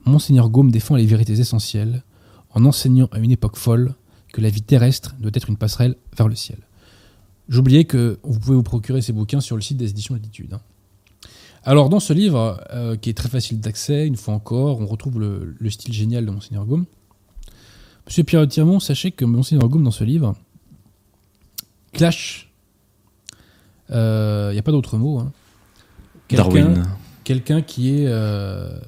Monseigneur 0.04 0.48
Gaume 0.48 0.70
défend 0.70 0.96
les 0.96 1.06
vérités 1.06 1.38
essentielles 1.38 2.02
en 2.50 2.64
enseignant 2.64 3.08
à 3.12 3.18
une 3.18 3.30
époque 3.30 3.56
folle 3.56 3.94
que 4.32 4.40
la 4.40 4.48
vie 4.48 4.62
terrestre 4.62 5.14
doit 5.18 5.32
être 5.34 5.50
une 5.50 5.56
passerelle 5.56 5.96
vers 6.16 6.28
le 6.28 6.34
ciel. 6.34 6.58
J'oubliais 7.48 7.84
que 7.84 8.18
vous 8.22 8.38
pouvez 8.38 8.56
vous 8.56 8.62
procurer 8.62 9.00
ces 9.00 9.12
bouquins 9.12 9.40
sur 9.40 9.56
le 9.56 9.62
site 9.62 9.78
des 9.78 9.90
éditions 9.90 10.14
Latitude. 10.14 10.52
Hein. 10.54 10.60
Alors 11.64 11.88
dans 11.88 12.00
ce 12.00 12.12
livre, 12.12 12.62
euh, 12.72 12.96
qui 12.96 13.10
est 13.10 13.14
très 13.14 13.28
facile 13.28 13.60
d'accès, 13.60 14.06
une 14.06 14.16
fois 14.16 14.34
encore, 14.34 14.80
on 14.80 14.86
retrouve 14.86 15.18
le, 15.18 15.54
le 15.58 15.70
style 15.70 15.92
génial 15.92 16.24
de 16.26 16.30
Monseigneur 16.30 16.64
Gaume, 16.66 16.86
Monsieur 18.08 18.24
Pierre 18.24 18.48
Tirmont, 18.48 18.80
sachez 18.80 19.10
que 19.10 19.26
Monseigneur 19.26 19.68
Gaume, 19.68 19.84
dans 19.84 19.90
ce 19.90 20.02
livre, 20.02 20.34
clash, 21.92 22.50
il 23.90 23.96
euh, 23.96 24.52
n'y 24.54 24.58
a 24.58 24.62
pas 24.62 24.72
d'autre 24.72 24.96
mot, 24.96 25.18
hein. 25.18 25.30
Darwin. 26.30 26.84
Quelqu'un 27.22 27.60
qui 27.60 27.90
est. 27.90 28.06
Euh, 28.06 28.78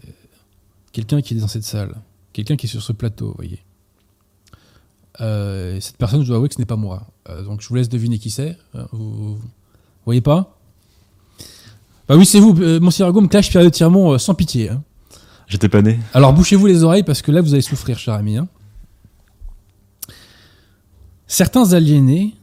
quelqu'un 0.92 1.20
qui 1.20 1.34
est 1.34 1.36
dans 1.38 1.48
cette 1.48 1.64
salle, 1.64 1.96
quelqu'un 2.32 2.56
qui 2.56 2.64
est 2.64 2.68
sur 2.70 2.82
ce 2.82 2.92
plateau, 2.92 3.28
vous 3.28 3.34
voyez. 3.36 3.62
Euh, 5.20 5.78
cette 5.80 5.96
personne, 5.96 6.22
je 6.22 6.26
dois 6.28 6.36
avouer 6.36 6.48
que 6.48 6.54
ce 6.54 6.60
n'est 6.60 6.66
pas 6.66 6.76
moi. 6.76 7.06
Euh, 7.28 7.42
donc 7.44 7.60
je 7.60 7.68
vous 7.68 7.74
laisse 7.74 7.88
deviner 7.88 8.18
qui 8.18 8.30
c'est. 8.30 8.56
Euh, 8.74 8.84
vous, 8.92 9.34
vous 9.34 9.40
voyez 10.04 10.20
pas 10.22 10.56
Bah 12.08 12.16
oui, 12.16 12.24
c'est 12.24 12.40
vous, 12.40 12.54
Monsieur 12.54 13.10
Gaume, 13.12 13.28
cache 13.28 13.50
Pierre 13.50 13.64
de 13.64 13.68
Tirmont 13.68 14.16
sans 14.18 14.34
pitié. 14.34 14.70
hein. 14.70 14.82
J'étais 15.46 15.68
pas 15.68 15.82
né. 15.82 15.98
Alors 16.14 16.32
bouchez-vous 16.32 16.66
les 16.66 16.84
oreilles 16.84 17.02
parce 17.02 17.22
que 17.22 17.32
là 17.32 17.40
vous 17.40 17.52
allez 17.54 17.62
souffrir, 17.62 17.98
cher 17.98 18.14
ami. 18.14 18.36
hein. 18.36 18.48
Certains 21.26 21.72
aliénés 21.72 22.34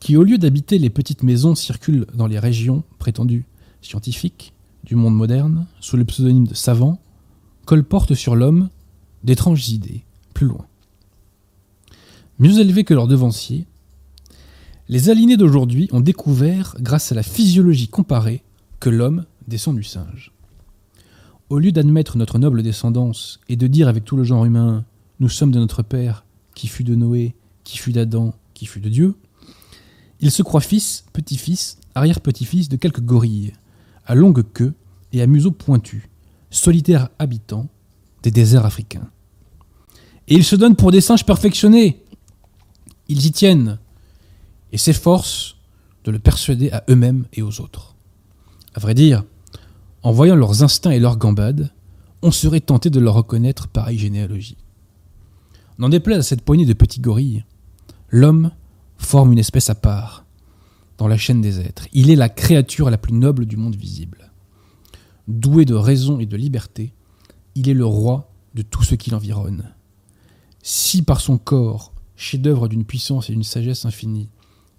qui, 0.00 0.16
au 0.16 0.22
lieu 0.22 0.38
d'habiter 0.38 0.78
les 0.78 0.90
petites 0.90 1.22
maisons, 1.22 1.54
circulent 1.54 2.06
dans 2.14 2.26
les 2.26 2.38
régions 2.38 2.82
prétendues 2.98 3.44
scientifiques 3.82 4.52
du 4.84 4.94
monde 4.94 5.14
moderne, 5.14 5.66
sous 5.80 5.96
le 5.96 6.04
pseudonyme 6.04 6.46
de 6.46 6.54
savants, 6.54 6.98
colportent 7.66 8.14
sur 8.14 8.34
l'homme 8.34 8.70
d'étranges 9.22 9.68
idées, 9.68 10.04
plus 10.34 10.46
loin. 10.46 10.64
Mieux 12.40 12.58
élevés 12.58 12.84
que 12.84 12.94
leurs 12.94 13.06
devanciers, 13.06 13.66
les 14.88 15.10
aliénés 15.10 15.36
d'aujourd'hui 15.36 15.88
ont 15.92 16.00
découvert, 16.00 16.74
grâce 16.80 17.12
à 17.12 17.14
la 17.14 17.22
physiologie 17.22 17.88
comparée, 17.88 18.42
que 18.80 18.90
l'homme 18.90 19.26
descend 19.46 19.76
du 19.76 19.84
singe. 19.84 20.32
Au 21.50 21.58
lieu 21.58 21.70
d'admettre 21.70 22.16
notre 22.16 22.38
noble 22.38 22.62
descendance 22.62 23.40
et 23.48 23.56
de 23.56 23.66
dire 23.66 23.88
avec 23.88 24.04
tout 24.04 24.16
le 24.16 24.24
genre 24.24 24.46
humain 24.46 24.84
Nous 25.20 25.28
sommes 25.28 25.52
de 25.52 25.58
notre 25.58 25.82
Père, 25.82 26.24
qui 26.54 26.66
fut 26.66 26.82
de 26.82 26.94
Noé, 26.94 27.34
qui 27.62 27.76
fut 27.76 27.92
d'Adam, 27.92 28.32
qui 28.54 28.64
fut 28.64 28.80
de 28.80 28.88
Dieu, 28.88 29.14
ils 30.20 30.30
se 30.30 30.42
croient 30.42 30.60
fils, 30.60 31.04
petit-fils, 31.12 31.78
arrière-petit-fils 31.94 32.68
de 32.68 32.76
quelques 32.76 33.00
gorilles, 33.00 33.52
à 34.06 34.14
longue 34.14 34.44
queue 34.52 34.74
et 35.12 35.22
à 35.22 35.26
museau 35.26 35.50
pointu, 35.50 36.08
solitaires 36.50 37.08
habitants 37.18 37.68
des 38.22 38.30
déserts 38.30 38.66
africains. 38.66 39.08
Et 40.28 40.34
ils 40.34 40.44
se 40.44 40.56
donnent 40.56 40.76
pour 40.76 40.90
des 40.90 41.00
singes 41.00 41.24
perfectionnés. 41.24 41.99
Ils 43.10 43.26
y 43.26 43.32
tiennent 43.32 43.80
et 44.70 44.78
s'efforcent 44.78 45.56
de 46.04 46.12
le 46.12 46.20
persuader 46.20 46.70
à 46.70 46.84
eux-mêmes 46.88 47.26
et 47.32 47.42
aux 47.42 47.60
autres. 47.60 47.96
À 48.72 48.78
vrai 48.78 48.94
dire, 48.94 49.24
en 50.04 50.12
voyant 50.12 50.36
leurs 50.36 50.62
instincts 50.62 50.92
et 50.92 51.00
leurs 51.00 51.18
gambades, 51.18 51.72
on 52.22 52.30
serait 52.30 52.60
tenté 52.60 52.88
de 52.88 53.00
leur 53.00 53.14
reconnaître 53.14 53.66
pareille 53.66 53.98
généalogie. 53.98 54.56
N'en 55.78 55.88
déplaise 55.88 56.20
à 56.20 56.22
cette 56.22 56.42
poignée 56.42 56.66
de 56.66 56.72
petits 56.72 57.00
gorilles, 57.00 57.44
l'homme 58.10 58.52
forme 58.96 59.32
une 59.32 59.40
espèce 59.40 59.70
à 59.70 59.74
part 59.74 60.24
dans 60.96 61.08
la 61.08 61.16
chaîne 61.16 61.40
des 61.40 61.58
êtres. 61.58 61.88
Il 61.92 62.10
est 62.10 62.16
la 62.16 62.28
créature 62.28 62.90
la 62.90 62.98
plus 62.98 63.14
noble 63.14 63.44
du 63.44 63.56
monde 63.56 63.74
visible. 63.74 64.30
Doué 65.26 65.64
de 65.64 65.74
raison 65.74 66.20
et 66.20 66.26
de 66.26 66.36
liberté, 66.36 66.92
il 67.56 67.68
est 67.68 67.74
le 67.74 67.86
roi 67.86 68.30
de 68.54 68.62
tout 68.62 68.84
ce 68.84 68.94
qui 68.94 69.10
l'environne. 69.10 69.74
Si 70.62 71.02
par 71.02 71.20
son 71.20 71.38
corps, 71.38 71.92
chef-d'œuvre 72.20 72.68
d'une 72.68 72.84
puissance 72.84 73.28
et 73.28 73.32
d'une 73.32 73.42
sagesse 73.42 73.86
infinie, 73.86 74.28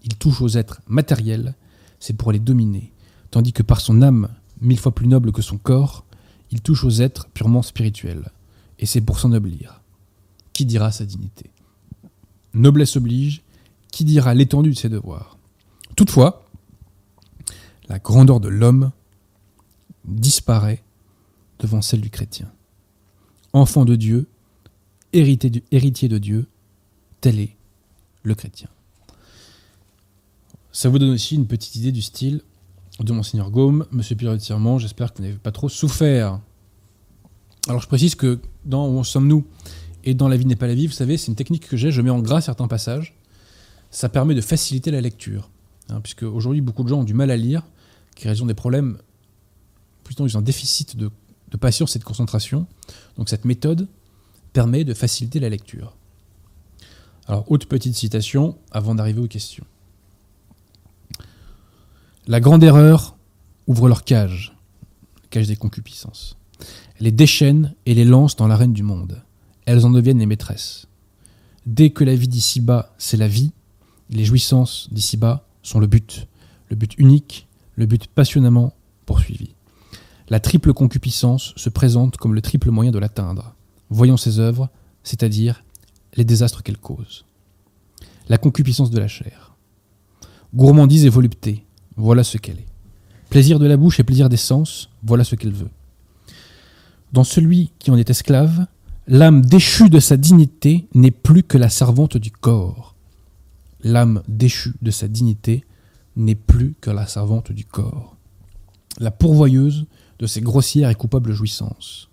il 0.03 0.15
touche 0.15 0.41
aux 0.41 0.49
êtres 0.49 0.81
matériels, 0.87 1.55
c'est 1.99 2.15
pour 2.15 2.31
les 2.31 2.39
dominer, 2.39 2.93
tandis 3.31 3.51
que 3.51 3.63
par 3.63 3.81
son 3.81 4.03
âme, 4.03 4.29
mille 4.61 4.79
fois 4.79 4.93
plus 4.93 5.07
noble 5.07 5.31
que 5.31 5.41
son 5.41 5.57
corps, 5.57 6.05
il 6.51 6.61
touche 6.61 6.83
aux 6.83 7.01
êtres 7.01 7.27
purement 7.29 7.63
spirituels, 7.63 8.29
et 8.77 8.85
c'est 8.85 9.01
pour 9.01 9.19
s'ennoblir. 9.19 9.81
Qui 10.53 10.65
dira 10.65 10.91
sa 10.91 11.03
dignité? 11.03 11.49
Noblesse 12.53 12.95
oblige, 12.95 13.41
qui 13.91 14.05
dira 14.05 14.35
l'étendue 14.35 14.71
de 14.71 14.77
ses 14.77 14.89
devoirs? 14.89 15.37
Toutefois, 15.95 16.45
la 17.89 17.97
grandeur 17.97 18.39
de 18.39 18.49
l'homme 18.49 18.91
disparaît 20.05 20.83
devant 21.57 21.81
celle 21.81 22.01
du 22.01 22.11
chrétien. 22.11 22.51
Enfant 23.53 23.83
de 23.83 23.95
Dieu, 23.95 24.27
héritier 25.11 26.07
de 26.07 26.17
Dieu, 26.17 26.47
tel 27.21 27.39
est 27.39 27.55
le 28.23 28.35
chrétien. 28.35 28.67
Ça 30.71 30.89
vous 30.89 30.99
donne 30.99 31.11
aussi 31.11 31.35
une 31.35 31.47
petite 31.47 31.75
idée 31.75 31.91
du 31.91 32.01
style 32.01 32.41
de 32.99 33.13
Monseigneur 33.13 33.51
Gaume, 33.51 33.85
Monsieur 33.91 34.15
Pierre 34.15 34.33
de 34.33 34.37
Tirement, 34.37 34.79
j'espère 34.79 35.11
que 35.11 35.17
vous 35.17 35.23
n'avez 35.23 35.37
pas 35.37 35.51
trop 35.51 35.69
souffert. 35.69 36.39
Alors 37.67 37.81
je 37.81 37.87
précise 37.87 38.15
que 38.15 38.39
dans 38.65 38.87
Où 38.87 38.97
en 38.97 39.03
sommes-nous 39.03 39.45
et 40.03 40.13
dans 40.13 40.27
La 40.27 40.37
vie 40.37 40.45
n'est 40.45 40.55
pas 40.55 40.67
la 40.67 40.75
vie, 40.75 40.87
vous 40.87 40.93
savez, 40.93 41.17
c'est 41.17 41.27
une 41.27 41.35
technique 41.35 41.67
que 41.67 41.77
j'ai, 41.77 41.91
je 41.91 42.01
mets 42.01 42.09
en 42.09 42.19
gras 42.19 42.41
certains 42.41 42.67
passages. 42.67 43.15
Ça 43.91 44.09
permet 44.09 44.33
de 44.33 44.41
faciliter 44.41 44.89
la 44.89 45.01
lecture. 45.01 45.49
hein, 45.89 46.01
puisque 46.01 46.23
aujourd'hui, 46.23 46.61
beaucoup 46.61 46.83
de 46.83 46.87
gens 46.87 47.01
ont 47.01 47.03
du 47.03 47.13
mal 47.13 47.29
à 47.29 47.37
lire, 47.37 47.63
qui 48.15 48.27
raison 48.27 48.45
des 48.45 48.53
problèmes, 48.53 48.97
plutôt 50.03 50.25
ils 50.25 50.35
ont 50.37 50.39
un 50.39 50.43
déficit 50.43 50.97
de 50.97 51.11
patience 51.59 51.95
et 51.95 51.99
de 51.99 52.03
concentration. 52.03 52.65
Donc 53.17 53.29
cette 53.29 53.45
méthode 53.45 53.87
permet 54.53 54.83
de 54.83 54.93
faciliter 54.93 55.39
la 55.39 55.49
lecture. 55.49 55.95
Alors, 57.27 57.49
autre 57.51 57.67
petite 57.67 57.95
citation 57.95 58.57
avant 58.71 58.95
d'arriver 58.95 59.21
aux 59.21 59.27
questions. 59.27 59.65
La 62.27 62.39
grande 62.39 62.63
erreur 62.63 63.15
ouvre 63.67 63.87
leur 63.87 64.03
cage, 64.03 64.55
cage 65.29 65.47
des 65.47 65.55
concupiscences. 65.55 66.37
Les 66.99 67.11
déchaîne 67.11 67.73
et 67.85 67.93
les 67.93 68.05
lance 68.05 68.35
dans 68.35 68.47
l'arène 68.47 68.73
du 68.73 68.83
monde. 68.83 69.23
Elles 69.65 69.85
en 69.85 69.89
deviennent 69.89 70.19
les 70.19 70.25
maîtresses. 70.25 70.87
Dès 71.65 71.91
que 71.91 72.03
la 72.03 72.15
vie 72.15 72.27
d'ici-bas, 72.27 72.93
c'est 72.97 73.17
la 73.17 73.27
vie, 73.27 73.51
les 74.09 74.25
jouissances 74.25 74.89
d'ici-bas 74.91 75.45
sont 75.63 75.79
le 75.79 75.87
but, 75.87 76.27
le 76.69 76.75
but 76.75 76.93
unique, 76.97 77.47
le 77.75 77.85
but 77.85 78.07
passionnément 78.07 78.73
poursuivi. 79.05 79.55
La 80.29 80.39
triple 80.39 80.73
concupiscence 80.73 81.53
se 81.55 81.69
présente 81.69 82.17
comme 82.17 82.35
le 82.35 82.41
triple 82.41 82.71
moyen 82.71 82.91
de 82.91 82.99
l'atteindre. 82.99 83.55
Voyons 83.89 84.17
ses 84.17 84.39
œuvres, 84.39 84.69
c'est-à-dire 85.03 85.63
les 86.15 86.23
désastres 86.23 86.63
qu'elle 86.63 86.77
cause. 86.77 87.25
La 88.29 88.37
concupiscence 88.37 88.91
de 88.91 88.99
la 88.99 89.07
chair. 89.07 89.55
Gourmandise 90.53 91.05
et 91.05 91.09
volupté, 91.09 91.65
voilà 91.95 92.23
ce 92.23 92.37
qu'elle 92.37 92.59
est. 92.59 92.67
Plaisir 93.29 93.59
de 93.59 93.65
la 93.65 93.77
bouche 93.77 93.99
et 93.99 94.03
plaisir 94.03 94.27
des 94.27 94.37
sens, 94.37 94.89
voilà 95.03 95.23
ce 95.23 95.35
qu'elle 95.35 95.53
veut. 95.53 95.69
Dans 97.13 97.23
celui 97.23 97.71
qui 97.79 97.91
en 97.91 97.97
est 97.97 98.09
esclave, 98.09 98.67
l'âme 99.07 99.41
déchue 99.41 99.89
de 99.89 99.99
sa 99.99 100.17
dignité 100.17 100.87
n'est 100.93 101.11
plus 101.11 101.43
que 101.43 101.57
la 101.57 101.69
servante 101.69 102.17
du 102.17 102.31
corps. 102.31 102.95
L'âme 103.83 104.21
déchue 104.27 104.73
de 104.81 104.91
sa 104.91 105.07
dignité 105.07 105.65
n'est 106.15 106.35
plus 106.35 106.75
que 106.81 106.91
la 106.91 107.07
servante 107.07 107.51
du 107.51 107.65
corps. 107.65 108.15
La 108.99 109.11
pourvoyeuse 109.11 109.87
de 110.19 110.27
ses 110.27 110.41
grossières 110.41 110.89
et 110.89 110.95
coupables 110.95 111.33
jouissances. 111.33 112.09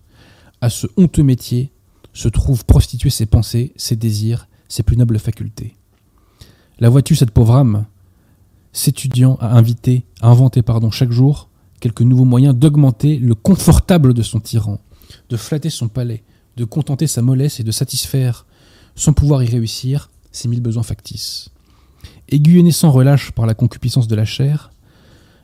À 0.61 0.71
ce 0.71 0.87
honteux 0.97 1.23
métier 1.23 1.71
se 2.19 2.27
trouvent 2.27 2.64
prostituées 2.64 3.11
ses 3.11 3.27
pensées, 3.27 3.73
ses 3.77 3.95
désirs, 3.95 4.49
ses 4.66 4.83
plus 4.83 4.97
nobles 4.97 5.21
facultés. 5.21 5.77
La 6.81 6.89
vois-tu, 6.89 7.14
cette 7.14 7.31
pauvre 7.31 7.55
âme 7.55 7.87
S'étudiant 8.73 9.37
à 9.41 9.57
inviter, 9.57 10.03
à 10.21 10.27
inventer 10.29 10.62
pardon, 10.62 10.91
chaque 10.91 11.12
jour 11.12 11.49
quelques 11.79 12.03
nouveaux 12.03 12.25
moyens 12.25 12.57
d'augmenter 12.57 13.19
le 13.19 13.37
confortable 13.37 14.14
de 14.14 14.23
son 14.23 14.41
tyran, 14.41 14.81
de 15.29 15.37
flatter 15.37 15.71
son 15.71 15.87
palais, 15.87 16.25
de 16.57 16.64
contenter 16.64 17.07
sa 17.07 17.23
mollesse 17.23 17.61
et 17.61 17.62
de 17.62 17.71
satisfaire, 17.71 18.47
sans 18.97 19.12
pouvoir 19.12 19.45
y 19.45 19.47
réussir, 19.47 20.11
ses 20.33 20.49
mille 20.49 20.61
besoins 20.61 20.83
factices. 20.83 21.51
Aiguillonnée 22.29 22.73
sans 22.73 22.91
relâche 22.91 23.31
par 23.31 23.47
la 23.47 23.55
concupiscence 23.55 24.09
de 24.09 24.16
la 24.16 24.25
chair, 24.25 24.73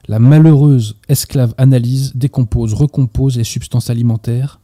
la 0.08 0.18
malheureuse 0.18 0.96
esclave 1.08 1.54
analyse, 1.56 2.16
décompose, 2.16 2.74
recompose 2.74 3.36
les 3.36 3.44
substances 3.44 3.90
alimentaires, 3.90 4.58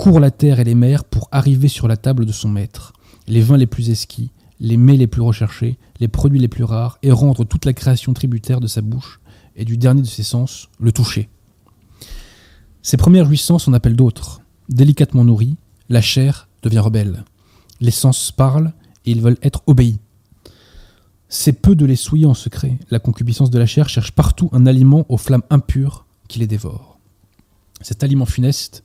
court 0.00 0.18
la 0.18 0.30
terre 0.30 0.60
et 0.60 0.64
les 0.64 0.74
mers 0.74 1.04
pour 1.04 1.28
arriver 1.30 1.68
sur 1.68 1.86
la 1.86 1.98
table 1.98 2.24
de 2.24 2.32
son 2.32 2.48
maître, 2.48 2.94
les 3.28 3.42
vins 3.42 3.58
les 3.58 3.66
plus 3.66 3.90
esquis, 3.90 4.30
les 4.58 4.78
mets 4.78 4.96
les 4.96 5.06
plus 5.06 5.20
recherchés, 5.20 5.76
les 5.98 6.08
produits 6.08 6.40
les 6.40 6.48
plus 6.48 6.64
rares, 6.64 6.98
et 7.02 7.12
rendre 7.12 7.44
toute 7.44 7.66
la 7.66 7.74
création 7.74 8.14
tributaire 8.14 8.60
de 8.60 8.66
sa 8.66 8.80
bouche 8.80 9.20
et 9.56 9.66
du 9.66 9.76
dernier 9.76 10.00
de 10.00 10.06
ses 10.06 10.22
sens, 10.22 10.70
le 10.80 10.90
toucher. 10.90 11.28
Ses 12.80 12.96
premières 12.96 13.26
jouissances 13.26 13.68
en 13.68 13.74
appellent 13.74 13.94
d'autres. 13.94 14.40
Délicatement 14.70 15.22
nourrie, 15.22 15.56
la 15.90 16.00
chair 16.00 16.48
devient 16.62 16.78
rebelle. 16.78 17.24
Les 17.82 17.90
sens 17.90 18.32
parlent 18.32 18.72
et 19.04 19.10
ils 19.10 19.20
veulent 19.20 19.36
être 19.42 19.62
obéis. 19.66 19.98
C'est 21.28 21.60
peu 21.60 21.74
de 21.74 21.84
les 21.84 21.96
souiller 21.96 22.24
en 22.24 22.32
secret. 22.32 22.78
La 22.90 23.00
concupiscence 23.00 23.50
de 23.50 23.58
la 23.58 23.66
chair 23.66 23.90
cherche 23.90 24.12
partout 24.12 24.48
un 24.52 24.64
aliment 24.64 25.04
aux 25.10 25.18
flammes 25.18 25.44
impures 25.50 26.06
qui 26.26 26.38
les 26.38 26.46
dévorent. 26.46 26.98
Cet 27.82 28.02
aliment 28.02 28.24
funeste, 28.24 28.82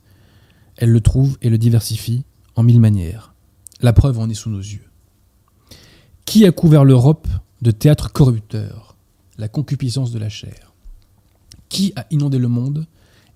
elle 0.76 0.90
le 0.90 1.00
trouve 1.00 1.38
et 1.42 1.48
le 1.48 1.58
diversifie 1.58 2.24
en 2.54 2.62
mille 2.62 2.80
manières. 2.80 3.34
La 3.80 3.92
preuve 3.92 4.18
en 4.18 4.28
est 4.28 4.34
sous 4.34 4.50
nos 4.50 4.60
yeux. 4.60 4.88
Qui 6.24 6.44
a 6.44 6.52
couvert 6.52 6.84
l'Europe 6.84 7.28
de 7.62 7.70
théâtres 7.70 8.12
corrupteurs? 8.12 8.96
La 9.38 9.48
concupiscence 9.48 10.12
de 10.12 10.18
la 10.18 10.28
chair. 10.28 10.72
Qui 11.68 11.92
a 11.96 12.06
inondé 12.10 12.38
le 12.38 12.48
monde 12.48 12.86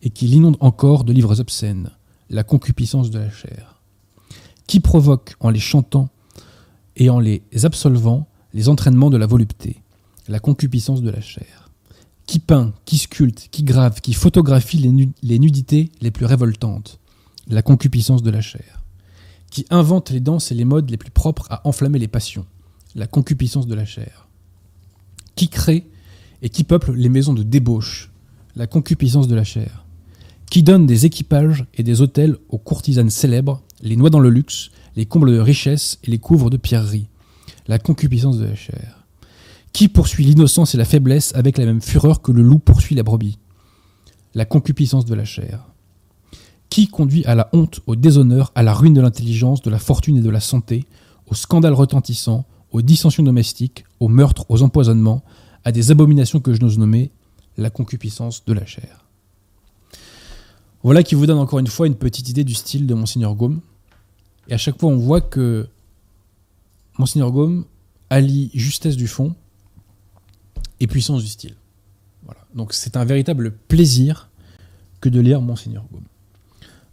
et 0.03 0.11
qui 0.11 0.27
l'inonde 0.27 0.57
encore 0.61 1.05
de 1.05 1.13
livres 1.13 1.41
obscènes? 1.41 1.91
La 2.31 2.45
concupiscence 2.45 3.11
de 3.11 3.19
la 3.19 3.31
chair. 3.31 3.81
Qui 4.67 4.81
provoque 4.81 5.35
en 5.41 5.51
les 5.51 5.61
chantant 5.61 6.09
et 6.97 7.11
en 7.11 7.19
les 7.19 7.43
absolvant 7.65 8.29
les 8.55 8.69
entraînements 8.69 9.11
de 9.11 9.17
la 9.17 9.27
volupté? 9.27 9.83
La 10.29 10.39
concupiscence 10.39 11.03
de 11.03 11.11
la 11.11 11.21
chair. 11.21 11.71
Qui 12.27 12.39
peint, 12.39 12.73
qui 12.85 12.99
sculpte, 12.99 13.49
qui 13.51 13.65
grave, 13.65 14.01
qui 14.01 14.15
photographie 14.15 14.79
les 15.23 15.39
nudités 15.39 15.91
les 16.01 16.13
plus 16.13 16.27
révoltantes? 16.27 17.00
La 17.49 17.63
concupiscence 17.63 18.23
de 18.23 18.31
la 18.31 18.41
chair. 18.41 18.83
Qui 19.51 19.67
invente 19.71 20.11
les 20.11 20.21
danses 20.21 20.53
et 20.53 20.55
les 20.55 20.65
modes 20.65 20.91
les 20.91 20.97
plus 20.97 21.11
propres 21.11 21.47
à 21.51 21.67
enflammer 21.67 21.99
les 21.99 22.09
passions, 22.09 22.47
la 22.95 23.07
concupiscence 23.07 23.67
de 23.67 23.75
la 23.75 23.85
chair. 23.85 24.29
Qui 25.35 25.49
crée 25.49 25.87
et 26.43 26.49
qui 26.49 26.65
peuple 26.65 26.93
les 26.93 27.09
maisons 27.09 27.35
de 27.35 27.43
débauche, 27.43 28.11
la 28.57 28.67
concupiscence 28.67 29.29
de 29.29 29.35
la 29.35 29.45
chair. 29.45 29.85
Qui 30.51 30.63
donne 30.63 30.87
des 30.87 31.07
équipages 31.07 31.65
et 31.75 31.83
des 31.83 32.01
hôtels 32.01 32.37
aux 32.49 32.59
courtisanes 32.59 33.11
célèbres, 33.11 33.63
les 33.83 33.97
noie 33.97 34.11
dans 34.11 34.21
le 34.21 34.31
luxe, 34.31 34.71
les 34.97 35.07
comble 35.07 35.33
de 35.33 35.39
richesse 35.39 35.99
et 36.05 36.11
les 36.11 36.19
couvre 36.19 36.51
de 36.51 36.57
pierreries, 36.57 37.09
la 37.67 37.79
concupiscence 37.79 38.39
de 38.39 38.47
la 38.47 38.55
chair. 38.55 39.07
Qui 39.73 39.89
poursuit 39.89 40.25
l'innocence 40.25 40.75
et 40.75 40.79
la 40.79 40.85
faiblesse 40.85 41.33
avec 41.35 41.57
la 41.59 41.65
même 41.65 41.81
fureur 41.81 42.23
que 42.23 42.33
le 42.33 42.43
loup 42.43 42.59
poursuit 42.59 42.97
la 42.97 43.05
brebis 43.05 43.39
La 44.35 44.45
concupiscence 44.45 45.05
de 45.05 45.15
la 45.15 45.25
chair. 45.25 45.70
Qui 46.71 46.89
conduit 46.89 47.25
à 47.27 47.35
la 47.35 47.51
honte, 47.53 47.81
au 47.87 47.97
déshonneur, 47.97 48.53
à 48.55 48.63
la 48.63 48.73
ruine 48.73 48.95
de 48.95 49.01
l'intelligence, 49.01 49.61
de 49.61 49.71
la 49.71 49.79
fortune 49.79 50.17
et 50.17 50.23
de 50.23 50.31
la 50.31 50.41
santé, 50.41 50.87
au 51.27 51.35
scandale 51.35 51.75
retentissant, 51.75 52.47
aux 52.71 52.81
dissensions 52.81 53.23
domestiques, 53.23 53.85
aux 53.99 54.09
meurtres, 54.09 54.47
aux 54.49 54.63
empoisonnements, 54.63 55.23
à 55.65 55.73
des 55.73 55.91
abominations 55.91 56.41
que 56.41 56.55
je 56.55 56.61
n'ose 56.61 56.79
nommer, 56.79 57.11
la 57.57 57.71
concupiscence 57.71 58.45
de 58.45 58.53
la 58.53 58.65
chair. 58.65 59.05
Voilà 60.83 61.03
qui 61.03 61.15
vous 61.15 61.27
donne 61.27 61.39
encore 61.39 61.59
une 61.59 61.67
fois 61.67 61.87
une 61.87 61.97
petite 61.97 62.29
idée 62.29 62.45
du 62.45 62.55
style 62.55 62.87
de 62.87 62.95
Monseigneur 62.95 63.35
Gaume. 63.35 63.61
Et 64.49 64.55
à 64.55 64.59
chaque 64.59 64.79
fois, 64.79 64.91
on 64.91 64.97
voit 64.97 65.21
que 65.21 65.69
Monseigneur 66.99 67.31
Gaume 67.33 67.67
allie 68.09 68.51
justesse 68.55 68.97
du 68.97 69.07
fond 69.07 69.35
et 70.81 70.87
puissance 70.87 71.23
du 71.23 71.29
style. 71.29 71.55
Voilà. 72.25 72.41
Donc 72.55 72.73
c'est 72.73 72.97
un 72.97 73.05
véritable 73.05 73.53
plaisir 73.53 74.31
que 75.01 75.09
de 75.09 75.21
lire 75.21 75.43
Monseigneur 75.43 75.85
Gaume. 75.93 76.05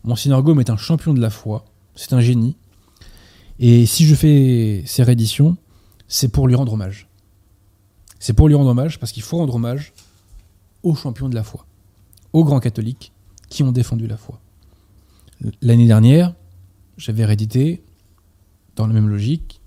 Monseigneur 0.08 0.42
Gaume 0.42 0.62
est 0.62 0.70
un 0.70 0.78
champion 0.78 1.14
de 1.14 1.20
la 1.20 1.30
foi, 1.30 1.66
c'est 1.94 2.14
un 2.14 2.22
génie. 2.22 2.56
Et 3.60 3.86
si 3.86 4.06
je 4.06 4.16
fais 4.16 4.82
ces 4.86 5.04
rééditions, 5.04 5.58
c'est 6.08 6.30
pour 6.30 6.48
lui 6.48 6.56
rendre 6.56 6.72
hommage. 6.72 7.10
C'est 8.18 8.32
pour 8.32 8.48
lui 8.48 8.56
rendre 8.56 8.70
hommage 8.70 9.00
parce 9.00 9.12
qu'il 9.12 9.22
faut 9.22 9.36
rendre 9.36 9.56
hommage 9.56 9.92
aux 10.82 10.96
champions 10.96 11.28
de 11.28 11.36
la 11.36 11.44
foi, 11.44 11.66
aux 12.32 12.46
grands 12.46 12.62
catholiques 12.62 13.12
qui 13.50 13.64
ont 13.64 13.74
défendu 13.74 14.08
la 14.08 14.16
foi. 14.16 14.40
L'année 15.62 15.88
dernière, 15.88 16.34
j'avais 16.96 17.26
réédité, 17.26 17.84
dans 18.78 18.88
la 18.88 18.94
même 18.94 19.10
logique, 19.10 19.60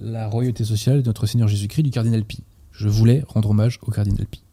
la 0.00 0.28
royauté 0.28 0.64
sociale 0.64 1.02
de 1.02 1.08
notre 1.08 1.26
Seigneur 1.26 1.48
Jésus-Christ 1.48 1.82
du 1.82 1.90
cardinal 1.90 2.24
Pi. 2.24 2.44
Je 2.70 2.88
voulais 2.88 3.24
rendre 3.26 3.50
hommage 3.50 3.80
au 3.82 3.90
cardinal 3.90 4.26
Pi. 4.26 4.44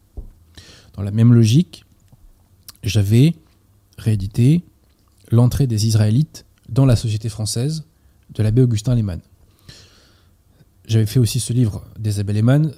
Dans 0.94 1.02
la 1.02 1.12
même 1.12 1.32
logique, 1.32 1.84
j'avais 2.82 3.36
réédité 3.96 4.64
l'entrée 5.30 5.66
des 5.66 5.86
Israélites 5.86 6.44
dans 6.68 6.86
la 6.86 6.96
société 6.96 7.28
française 7.28 7.84
de 8.34 8.42
l'abbé 8.42 8.62
Augustin 8.62 8.94
Lehmann. 8.94 9.20
J'avais 10.86 11.06
fait 11.06 11.18
aussi 11.18 11.40
ce 11.40 11.52
livre 11.52 11.84
des 11.98 12.20
abbés 12.20 12.32
Lehmann 12.32 12.72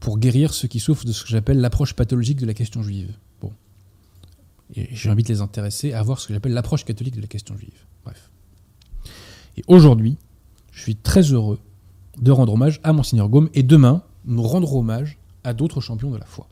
pour 0.00 0.18
guérir 0.18 0.52
ceux 0.52 0.68
qui 0.68 0.80
souffrent 0.80 1.04
de 1.04 1.12
ce 1.12 1.22
que 1.22 1.30
j'appelle 1.30 1.60
l'approche 1.60 1.94
pathologique 1.94 2.40
de 2.40 2.46
la 2.46 2.54
question 2.54 2.82
juive. 2.82 3.14
Bon. 3.40 3.52
Et 4.74 4.88
j'invite 4.92 5.28
les 5.28 5.40
intéressés 5.40 5.92
à 5.92 6.02
voir 6.02 6.18
ce 6.18 6.26
que 6.26 6.34
j'appelle 6.34 6.52
l'approche 6.52 6.84
catholique 6.84 7.14
de 7.14 7.20
la 7.20 7.28
question 7.28 7.56
juive. 7.56 7.84
Bref. 8.04 8.30
Et 9.56 9.62
aujourd'hui, 9.68 10.16
je 10.72 10.82
suis 10.82 10.96
très 10.96 11.22
heureux 11.22 11.60
de 12.20 12.30
rendre 12.30 12.54
hommage 12.54 12.80
à 12.82 12.92
Monseigneur 12.92 13.28
Gaume 13.28 13.48
et 13.54 13.62
demain, 13.62 14.02
nous 14.24 14.42
rendrons 14.42 14.80
hommage 14.80 15.18
à 15.44 15.54
d'autres 15.54 15.80
champions 15.80 16.10
de 16.10 16.18
la 16.18 16.26
foi. 16.26 16.48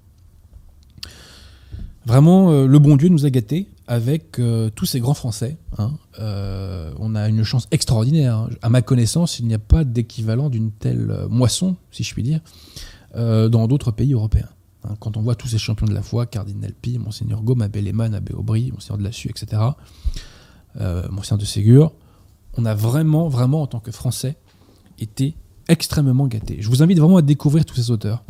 Vraiment, 2.06 2.50
euh, 2.50 2.66
le 2.66 2.78
bon 2.78 2.96
Dieu 2.96 3.08
nous 3.08 3.26
a 3.26 3.30
gâtés 3.30 3.68
avec 3.90 4.38
euh, 4.38 4.70
tous 4.70 4.86
ces 4.86 5.00
grands 5.00 5.14
Français. 5.14 5.58
Hein. 5.76 5.94
Euh, 6.20 6.92
on 7.00 7.16
a 7.16 7.28
une 7.28 7.42
chance 7.42 7.66
extraordinaire. 7.72 8.36
Hein. 8.36 8.50
À 8.62 8.70
ma 8.70 8.82
connaissance, 8.82 9.40
il 9.40 9.48
n'y 9.48 9.54
a 9.54 9.58
pas 9.58 9.82
d'équivalent 9.82 10.48
d'une 10.48 10.70
telle 10.70 11.26
moisson, 11.28 11.74
si 11.90 12.04
je 12.04 12.14
puis 12.14 12.22
dire, 12.22 12.38
dans 13.16 13.66
d'autres 13.66 13.90
pays 13.90 14.12
européens. 14.12 14.48
Hein. 14.84 14.94
Quand 15.00 15.16
on 15.16 15.22
voit 15.22 15.34
tous 15.34 15.48
ces 15.48 15.58
champions 15.58 15.88
de 15.88 15.92
la 15.92 16.02
foi, 16.02 16.26
Cardinal 16.26 16.72
Pi, 16.72 16.98
Monseigneur 16.98 17.42
Gaume, 17.42 17.62
Abbé 17.62 17.82
Lehmann, 17.82 18.14
Abbé 18.14 18.32
Aubry, 18.32 18.70
Monseigneur 18.70 18.98
de 18.98 19.02
la 19.02 19.12
Sue, 19.12 19.28
etc., 19.28 19.60
Monseigneur 21.10 21.38
de 21.38 21.44
Ségur, 21.44 21.92
on 22.56 22.64
a 22.66 22.76
vraiment, 22.76 23.28
vraiment, 23.28 23.62
en 23.62 23.66
tant 23.66 23.80
que 23.80 23.90
Français, 23.90 24.36
été 25.00 25.34
extrêmement 25.66 26.28
gâtés. 26.28 26.58
Je 26.60 26.68
vous 26.68 26.84
invite 26.84 27.00
vraiment 27.00 27.16
à 27.16 27.22
découvrir 27.22 27.64
tous 27.64 27.74
ces 27.74 27.90
auteurs. 27.90 28.22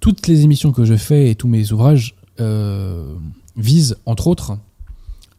Toutes 0.00 0.26
les 0.26 0.42
émissions 0.42 0.70
que 0.70 0.84
je 0.84 0.96
fais 0.96 1.30
et 1.30 1.34
tous 1.34 1.48
mes 1.48 1.72
ouvrages 1.72 2.14
euh, 2.40 3.14
visent, 3.56 3.96
entre 4.04 4.26
autres, 4.26 4.58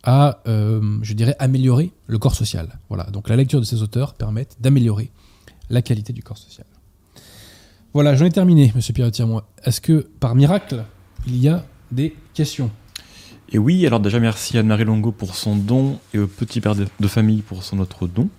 à, 0.03 0.41
euh, 0.47 0.99
je 1.01 1.13
dirais, 1.13 1.35
améliorer 1.39 1.91
le 2.07 2.17
corps 2.17 2.35
social. 2.35 2.79
Voilà. 2.89 3.05
Donc 3.05 3.29
la 3.29 3.35
lecture 3.35 3.59
de 3.59 3.65
ces 3.65 3.81
auteurs 3.81 4.13
permet 4.13 4.47
d'améliorer 4.59 5.11
la 5.69 5.81
qualité 5.81 6.13
du 6.13 6.23
corps 6.23 6.37
social. 6.37 6.65
Voilà, 7.93 8.15
j'en 8.15 8.25
ai 8.25 8.31
terminé, 8.31 8.71
Monsieur 8.75 8.93
Pierre 8.93 9.11
moi. 9.27 9.47
Est-ce 9.63 9.79
que, 9.79 10.07
par 10.19 10.35
miracle, 10.35 10.83
il 11.27 11.37
y 11.37 11.47
a 11.47 11.65
des 11.91 12.15
questions? 12.33 12.71
Et 13.49 13.59
oui, 13.59 13.85
alors 13.85 13.99
déjà 13.99 14.19
merci 14.19 14.57
à 14.57 14.61
Anne-Marie 14.61 14.85
Longo 14.85 15.11
pour 15.11 15.35
son 15.35 15.55
don 15.55 15.99
et 16.13 16.17
au 16.17 16.27
petit 16.27 16.59
père 16.59 16.75
de, 16.75 17.07
famille 17.07 17.43
pour 17.43 17.63
son 17.63 17.79
autre 17.79 18.07
don. 18.07 18.29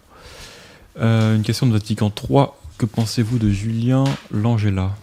Euh, 0.99 1.37
une 1.37 1.43
question 1.43 1.67
de 1.67 1.73
Vatican 1.73 2.11
3 2.11 2.61
que 2.79 2.87
pensez-vous 2.87 3.39
de 3.39 3.51
Julien 3.51 4.03
Langella? 4.33 4.97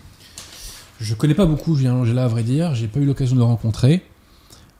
Je 0.99 1.16
connais 1.16 1.34
pas 1.34 1.45
beaucoup 1.45 1.76
Julien 1.76 1.93
Langella 1.93 2.26
à 2.26 2.28
vrai 2.28 2.43
dire, 2.43 2.76
j'ai 2.76 2.88
pas 2.88 2.99
eu 2.99 3.05
l'occasion 3.05 3.36
de 3.36 3.39
le 3.39 3.45
rencontrer. 3.45 4.03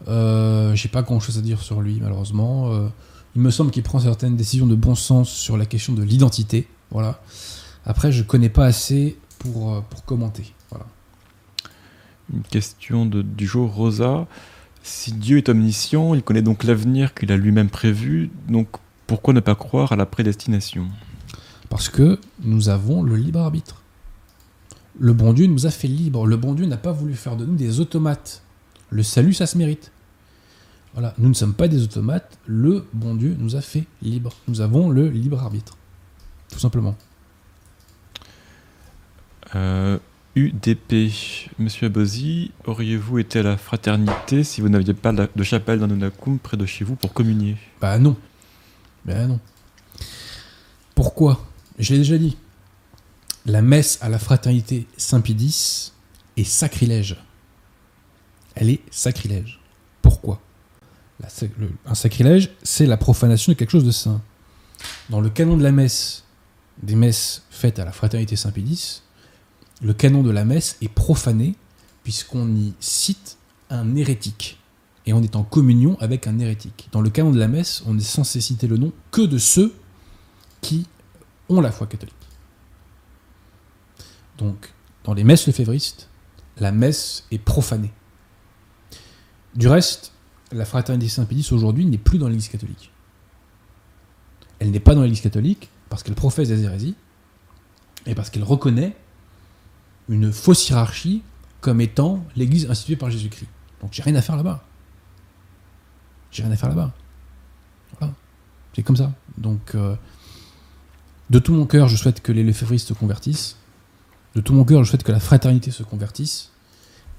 Euh, 0.08 0.74
j'ai 0.76 0.90
pas 0.90 1.02
grand 1.02 1.20
chose 1.20 1.38
à 1.38 1.42
dire 1.42 1.62
sur 1.62 1.82
lui 1.82 2.00
malheureusement. 2.02 2.72
Euh, 2.72 2.88
il 3.36 3.42
me 3.42 3.52
semble 3.52 3.72
qu'il 3.72 3.84
prend 3.84 4.00
certaines 4.00 4.36
décisions 4.36 4.68
de 4.68 4.76
bon 4.76 4.96
sens 4.96 5.30
sur 5.30 5.58
la 5.58 5.66
question 5.66 5.94
de 5.94 6.04
l'identité. 6.04 6.68
Voilà. 6.92 7.22
Après, 7.86 8.12
je 8.12 8.24
connais 8.24 8.50
pas 8.50 8.66
assez 8.66 9.18
pour, 9.40 9.74
euh, 9.74 9.82
pour 9.90 10.04
commenter. 10.04 10.54
Voilà. 10.70 10.86
Une 12.34 12.44
question 12.44 13.06
de, 13.06 13.22
du 13.22 13.46
jour, 13.46 13.74
Rosa. 13.74 14.28
Si 14.84 15.12
Dieu 15.12 15.38
est 15.38 15.50
omniscient, 15.50 16.14
il 16.14 16.24
connaît 16.24 16.42
donc 16.42 16.64
l'avenir 16.64 17.14
qu'il 17.14 17.32
a 17.32 17.38
lui-même 17.38 17.70
prévu, 17.70 18.32
donc 18.50 18.68
pourquoi 19.08 19.34
ne 19.34 19.40
pas 19.40 19.56
croire 19.56 19.92
à 19.92 19.96
la 19.96 20.06
prédestination? 20.06 20.88
Parce 21.70 21.88
que 21.88 22.20
nous 22.44 22.70
avons 22.70 23.04
le 23.04 23.16
libre 23.16 23.40
arbitre. 23.40 23.82
Le 25.00 25.14
bon 25.14 25.34
Dieu 25.34 25.46
nous 25.46 25.66
a 25.66 25.70
fait 25.70 25.88
libre. 25.88 26.26
Le 26.26 26.36
bon 26.36 26.54
Dieu 26.54 26.66
n'a 26.66 26.78
pas 26.78 26.92
voulu 26.92 27.14
faire 27.14 27.38
de 27.38 27.46
nous 27.46 27.56
des 27.56 27.80
automates. 27.80 28.42
Le 28.92 29.04
salut, 29.04 29.34
ça 29.34 29.48
se 29.48 29.58
mérite. 29.58 29.92
Voilà, 30.94 31.14
nous 31.18 31.30
ne 31.30 31.34
sommes 31.34 31.54
pas 31.54 31.70
des 31.70 31.82
automates. 31.82 32.38
Le 32.46 32.86
bon 32.92 33.16
Dieu 33.16 33.36
nous 33.40 33.56
a 33.56 33.62
fait 33.62 33.86
libre. 34.02 34.34
Nous 34.50 34.60
avons 34.60 34.90
le 34.90 35.10
libre 35.10 35.42
arbitre. 35.42 35.78
Tout 36.52 36.60
simplement. 36.60 36.96
Euh, 39.56 39.98
UDP. 40.36 41.10
Monsieur 41.58 41.88
Abosi, 41.88 42.52
auriez-vous 42.66 43.20
été 43.20 43.40
à 43.40 43.44
la 43.44 43.58
fraternité 43.58 44.44
si 44.44 44.60
vous 44.60 44.68
n'aviez 44.68 44.94
pas 44.94 45.14
de 45.14 45.44
chapelle 45.44 45.80
dans 45.80 45.88
Nunakum 45.88 46.38
près 46.38 46.58
de 46.58 46.66
chez 46.66 46.84
vous 46.84 46.96
pour 46.96 47.14
communier? 47.14 47.56
Bah 47.80 47.98
non. 47.98 48.18
Bah 49.06 49.26
non. 49.26 49.40
Pourquoi? 50.96 51.48
Je 51.80 51.94
l'ai 51.94 52.00
déjà 52.00 52.18
dit. 52.18 52.38
La 53.46 53.62
messe 53.62 53.98
à 54.02 54.10
la 54.10 54.20
fraternité 54.20 54.86
Saint-Pidis 54.98 55.94
est 56.36 56.44
sacrilège. 56.44 57.16
Elle 58.56 58.70
est 58.70 58.82
sacrilège. 58.92 59.60
Pourquoi? 60.02 60.42
Un 61.86 61.94
sacrilège, 61.94 62.50
c'est 62.64 62.86
la 62.86 62.98
profanation 62.98 63.52
de 63.52 63.58
quelque 63.58 63.70
chose 63.70 63.86
de 63.86 63.92
saint. 63.92 64.22
Dans 65.10 65.22
le 65.22 65.30
canon 65.30 65.58
de 65.58 65.64
la 65.64 65.72
messe, 65.72 66.24
des 66.82 66.96
messes 66.96 67.44
faites 67.52 67.78
à 67.80 67.86
la 67.86 67.92
fraternité 67.92 68.36
Saint-Pédis, 68.36 69.04
le 69.82 69.94
canon 69.94 70.24
de 70.24 70.32
la 70.32 70.46
messe 70.46 70.78
est 70.82 70.90
profané 70.90 71.56
puisqu'on 72.04 72.48
y 72.56 72.74
cite 72.80 73.38
un 73.70 73.96
hérétique. 73.96 74.58
Et 75.06 75.14
on 75.14 75.24
est 75.24 75.36
en 75.36 75.44
communion 75.44 75.98
avec 76.00 76.28
un 76.28 76.38
hérétique. 76.40 76.88
Dans 76.92 77.02
le 77.02 77.10
canon 77.10 77.32
de 77.32 77.40
la 77.40 77.48
messe, 77.48 77.84
on 77.88 77.98
est 77.98 78.02
censé 78.02 78.42
citer 78.42 78.68
le 78.68 78.78
nom 78.78 78.92
que 79.12 79.22
de 79.22 79.38
ceux 79.38 79.74
qui 80.62 80.88
ont 81.50 81.62
la 81.62 81.72
foi 81.72 81.88
catholique. 81.88 82.16
Donc, 84.38 84.72
dans 85.04 85.14
les 85.14 85.24
messes 85.24 85.48
lefévristes, 85.48 86.08
la 86.58 86.72
messe 86.72 87.26
est 87.32 87.40
profanée. 87.40 87.92
Du 89.56 89.68
reste, 89.68 90.14
la 90.52 90.66
fraternité 90.66 91.10
Saint-Pédis 91.10 91.50
aujourd'hui 91.52 91.86
n'est 91.86 91.98
plus 91.98 92.18
dans 92.18 92.28
l'Église 92.28 92.48
catholique. 92.48 92.92
Elle 94.60 94.72
n'est 94.72 94.80
pas 94.80 94.96
dans 94.96 95.02
l'Église 95.02 95.22
catholique 95.22 95.70
parce 95.90 96.04
qu'elle 96.04 96.16
professe 96.16 96.48
des 96.48 96.64
hérésies 96.64 96.96
et 98.06 98.16
parce 98.16 98.30
qu'elle 98.30 98.44
reconnaît 98.44 98.96
une 100.08 100.32
fausse 100.32 100.70
hiérarchie 100.70 101.24
comme 101.60 101.82
étant 101.82 102.24
l'Église 102.36 102.70
instituée 102.70 102.96
par 102.96 103.10
Jésus-Christ. 103.10 103.50
Donc 103.82 103.92
j'ai 103.94 104.04
rien 104.04 104.16
à 104.16 104.22
faire 104.22 104.36
là-bas. 104.36 104.64
J'ai 106.32 106.44
rien 106.44 106.52
à 106.52 106.56
faire 106.56 106.70
là-bas. 106.70 106.94
Voilà. 108.00 108.14
C'est 108.76 108.84
comme 108.84 108.96
ça. 108.96 109.12
Donc 109.38 109.76
euh, 109.76 109.96
de 111.30 111.40
tout 111.40 111.54
mon 111.54 111.66
cœur, 111.66 111.88
je 111.88 111.98
souhaite 111.98 112.22
que 112.22 112.32
les 112.32 112.44
lefévristes 112.44 112.88
se 112.88 112.94
convertissent. 112.94 113.58
De 114.36 114.42
tout 114.42 114.54
mon 114.54 114.64
cœur, 114.64 114.84
je 114.84 114.90
souhaite 114.90 115.04
que 115.04 115.12
la 115.12 115.20
fraternité 115.20 115.72
se 115.72 115.84
convertisse 115.84 116.52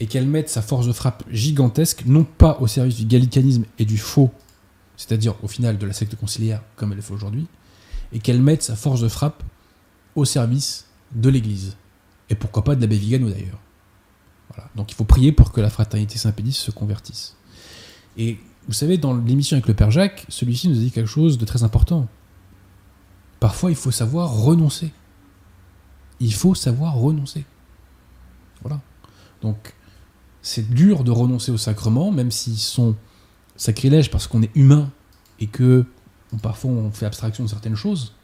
et 0.00 0.06
qu'elle 0.06 0.26
mette 0.26 0.48
sa 0.48 0.62
force 0.62 0.86
de 0.86 0.92
frappe 0.92 1.24
gigantesque, 1.30 2.02
non 2.06 2.24
pas 2.24 2.58
au 2.60 2.66
service 2.66 2.96
du 2.96 3.06
gallicanisme 3.06 3.64
et 3.78 3.84
du 3.84 3.98
faux 3.98 4.32
c'est-à-dire 5.02 5.34
au 5.42 5.48
final 5.48 5.78
de 5.78 5.86
la 5.86 5.92
secte 5.92 6.14
conciliaire 6.14 6.62
comme 6.76 6.92
elle 6.92 6.96
le 6.96 7.02
fait 7.02 7.14
aujourd'hui, 7.14 7.46
et 8.12 8.20
qu'elle 8.20 8.40
mette 8.40 8.62
sa 8.62 8.76
force 8.76 9.00
de 9.00 9.08
frappe 9.08 9.42
au 10.14 10.24
service 10.24 10.86
de 11.12 11.28
l'Église. 11.28 11.76
Et 12.30 12.34
pourquoi 12.34 12.62
pas 12.62 12.76
de 12.76 12.80
l'abbé 12.80 12.96
Vigano 12.96 13.28
d'ailleurs. 13.28 13.58
Voilà. 14.48 14.70
Donc 14.76 14.92
il 14.92 14.94
faut 14.94 15.04
prier 15.04 15.32
pour 15.32 15.50
que 15.50 15.60
la 15.60 15.70
fraternité 15.70 16.18
Saint-Pédis 16.18 16.52
se 16.52 16.70
convertisse. 16.70 17.36
Et 18.16 18.38
vous 18.68 18.74
savez, 18.74 18.96
dans 18.96 19.14
l'émission 19.14 19.56
avec 19.56 19.66
le 19.66 19.74
Père 19.74 19.90
Jacques, 19.90 20.24
celui-ci 20.28 20.68
nous 20.68 20.76
a 20.76 20.80
dit 20.80 20.92
quelque 20.92 21.08
chose 21.08 21.36
de 21.36 21.44
très 21.44 21.64
important. 21.64 22.06
Parfois, 23.40 23.70
il 23.70 23.76
faut 23.76 23.90
savoir 23.90 24.30
renoncer. 24.30 24.92
Il 26.20 26.32
faut 26.32 26.54
savoir 26.54 26.94
renoncer. 26.94 27.44
Voilà. 28.60 28.80
Donc, 29.40 29.74
c'est 30.42 30.68
dur 30.70 31.04
de 31.04 31.10
renoncer 31.10 31.52
aux 31.52 31.56
sacrements, 31.56 32.10
même 32.10 32.30
s'ils 32.30 32.58
sont 32.58 32.94
sacrilèges 33.56 34.10
parce 34.10 34.26
qu'on 34.26 34.42
est 34.42 34.50
humain 34.54 34.90
et 35.40 35.46
que 35.46 35.84
parfois 36.42 36.70
on 36.70 36.90
fait 36.90 37.06
abstraction 37.06 37.44
de 37.44 37.48
certaines 37.48 37.76
choses. 37.76 38.14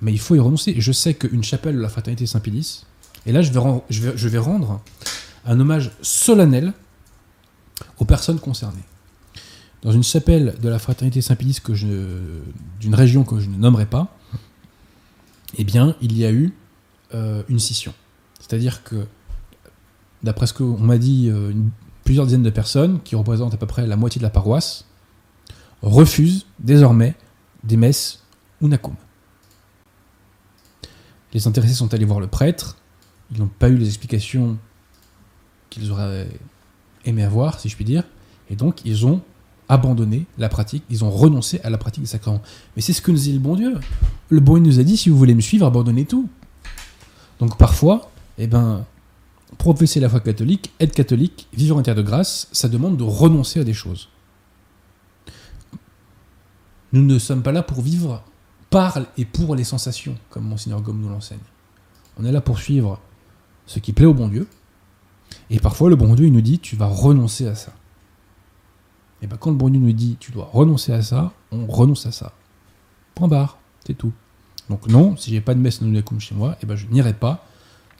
Mais 0.00 0.12
il 0.12 0.18
faut 0.18 0.34
y 0.34 0.40
renoncer. 0.40 0.74
je 0.78 0.92
sais 0.92 1.14
qu'une 1.14 1.42
chapelle 1.42 1.76
de 1.76 1.80
la 1.80 1.88
fraternité 1.88 2.26
Saint-Pédis, 2.26 2.84
et 3.24 3.32
là 3.32 3.42
je 3.42 4.28
vais 4.28 4.38
rendre 4.38 4.80
un 5.44 5.60
hommage 5.60 5.92
solennel 6.02 6.72
aux 7.98 8.04
personnes 8.04 8.38
concernées. 8.38 8.84
Dans 9.82 9.92
une 9.92 10.02
chapelle 10.02 10.56
de 10.60 10.68
la 10.68 10.78
fraternité 10.78 11.20
Saint-Pédis 11.20 11.60
d'une 12.80 12.94
région 12.94 13.24
que 13.24 13.38
je 13.38 13.48
ne 13.48 13.56
nommerai 13.56 13.86
pas, 13.86 14.16
eh 15.58 15.64
bien, 15.64 15.96
il 16.00 16.16
y 16.16 16.24
a 16.24 16.32
eu 16.32 16.52
euh, 17.14 17.42
une 17.48 17.58
scission. 17.58 17.94
C'est-à-dire 18.40 18.82
que, 18.82 19.06
d'après 20.22 20.46
ce 20.46 20.54
qu'on 20.54 20.78
m'a 20.78 20.98
dit, 20.98 21.28
euh, 21.30 21.52
plusieurs 22.04 22.26
dizaines 22.26 22.42
de 22.42 22.50
personnes, 22.50 23.00
qui 23.02 23.16
représentent 23.16 23.54
à 23.54 23.56
peu 23.56 23.66
près 23.66 23.86
la 23.86 23.96
moitié 23.96 24.18
de 24.18 24.24
la 24.24 24.30
paroisse, 24.30 24.84
refusent 25.82 26.46
désormais 26.58 27.14
des 27.64 27.76
messes 27.76 28.22
unacum. 28.60 28.94
Les 31.32 31.46
intéressés 31.46 31.74
sont 31.74 31.92
allés 31.92 32.04
voir 32.04 32.20
le 32.20 32.28
prêtre, 32.28 32.76
ils 33.30 33.38
n'ont 33.38 33.50
pas 33.58 33.68
eu 33.68 33.76
les 33.76 33.86
explications 33.86 34.56
qu'ils 35.68 35.90
auraient 35.90 36.28
aimé 37.04 37.22
avoir, 37.22 37.60
si 37.60 37.68
je 37.68 37.76
puis 37.76 37.84
dire, 37.84 38.04
et 38.48 38.56
donc 38.56 38.84
ils 38.84 39.04
ont 39.06 39.20
abandonné 39.68 40.26
la 40.38 40.48
pratique, 40.48 40.84
ils 40.90 41.04
ont 41.04 41.10
renoncé 41.10 41.60
à 41.64 41.70
la 41.70 41.78
pratique 41.78 42.02
des 42.02 42.08
sacrements. 42.08 42.42
Mais 42.74 42.82
c'est 42.82 42.92
ce 42.92 43.02
que 43.02 43.10
nous 43.10 43.18
dit 43.18 43.32
le 43.32 43.38
bon 43.38 43.56
Dieu. 43.56 43.78
Le 44.28 44.40
bon 44.40 44.54
Dieu 44.54 44.62
nous 44.62 44.80
a 44.80 44.84
dit, 44.84 44.96
si 44.96 45.10
vous 45.10 45.18
voulez 45.18 45.34
me 45.34 45.40
suivre, 45.40 45.66
abandonnez 45.66 46.04
tout. 46.04 46.28
Donc 47.40 47.58
parfois, 47.58 48.10
eh 48.38 48.46
ben, 48.46 48.84
professer 49.58 50.00
la 50.00 50.08
foi 50.08 50.20
catholique, 50.20 50.72
être 50.80 50.94
catholique, 50.94 51.48
vivre 51.52 51.76
en 51.76 51.82
terre 51.82 51.94
de 51.94 52.02
grâce, 52.02 52.48
ça 52.52 52.68
demande 52.68 52.96
de 52.96 53.04
renoncer 53.04 53.60
à 53.60 53.64
des 53.64 53.74
choses. 53.74 54.08
Nous 56.92 57.02
ne 57.02 57.18
sommes 57.18 57.42
pas 57.42 57.52
là 57.52 57.62
pour 57.62 57.80
vivre 57.80 58.22
par 58.70 58.98
et 59.16 59.24
pour 59.24 59.54
les 59.54 59.64
sensations, 59.64 60.16
comme 60.30 60.44
Monseigneur 60.44 60.80
Gomme 60.82 61.00
nous 61.00 61.08
l'enseigne. 61.08 61.38
On 62.18 62.24
est 62.24 62.32
là 62.32 62.40
pour 62.40 62.58
suivre 62.58 63.00
ce 63.66 63.78
qui 63.78 63.92
plaît 63.92 64.06
au 64.06 64.14
bon 64.14 64.28
Dieu. 64.28 64.48
Et 65.50 65.60
parfois, 65.60 65.90
le 65.90 65.96
bon 65.96 66.14
Dieu, 66.14 66.26
il 66.26 66.32
nous 66.32 66.40
dit, 66.40 66.58
tu 66.58 66.76
vas 66.76 66.86
renoncer 66.86 67.46
à 67.46 67.54
ça. 67.54 67.72
Et 69.22 69.26
bien 69.26 69.36
quand 69.36 69.50
le 69.50 69.56
bon 69.56 69.68
Dieu 69.68 69.80
nous 69.80 69.92
dit 69.92 70.16
tu 70.20 70.32
dois 70.32 70.48
renoncer 70.52 70.92
à 70.92 71.02
ça, 71.02 71.32
on 71.50 71.66
renonce 71.66 72.06
à 72.06 72.12
ça. 72.12 72.32
Point 73.14 73.28
barre, 73.28 73.58
c'est 73.86 73.94
tout. 73.94 74.12
Donc 74.68 74.88
non, 74.88 75.16
si 75.16 75.30
j'ai 75.30 75.40
pas 75.40 75.54
de 75.54 75.60
messe 75.60 75.80
Nunakum 75.80 76.20
chez 76.20 76.34
moi, 76.34 76.56
et 76.62 76.66
ben 76.66 76.76
je 76.76 76.86
n'irai 76.86 77.14
pas 77.14 77.46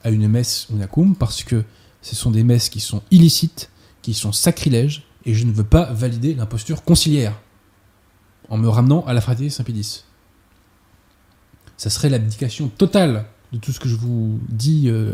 à 0.03 0.09
une 0.09 0.27
messe 0.27 0.69
Nunakum 0.69 1.15
parce 1.15 1.43
que 1.43 1.63
ce 2.01 2.15
sont 2.15 2.31
des 2.31 2.43
messes 2.43 2.69
qui 2.69 2.79
sont 2.79 3.01
illicites, 3.11 3.69
qui 4.01 4.13
sont 4.13 4.31
sacrilèges, 4.31 5.03
et 5.25 5.33
je 5.33 5.45
ne 5.45 5.51
veux 5.51 5.63
pas 5.63 5.91
valider 5.91 6.33
l'imposture 6.33 6.83
conciliaire 6.83 7.37
en 8.49 8.57
me 8.57 8.69
ramenant 8.69 9.05
à 9.05 9.13
la 9.13 9.21
fraternité 9.21 9.53
Saint-Pédis. 9.53 10.05
Ça 11.75 11.89
serait 11.89 12.09
l'abdication 12.09 12.69
totale 12.69 13.25
de 13.51 13.57
tout 13.57 13.71
ce 13.71 13.79
que 13.79 13.89
je 13.89 13.95
vous 13.95 14.39
dis 14.49 14.89
euh, 14.89 15.13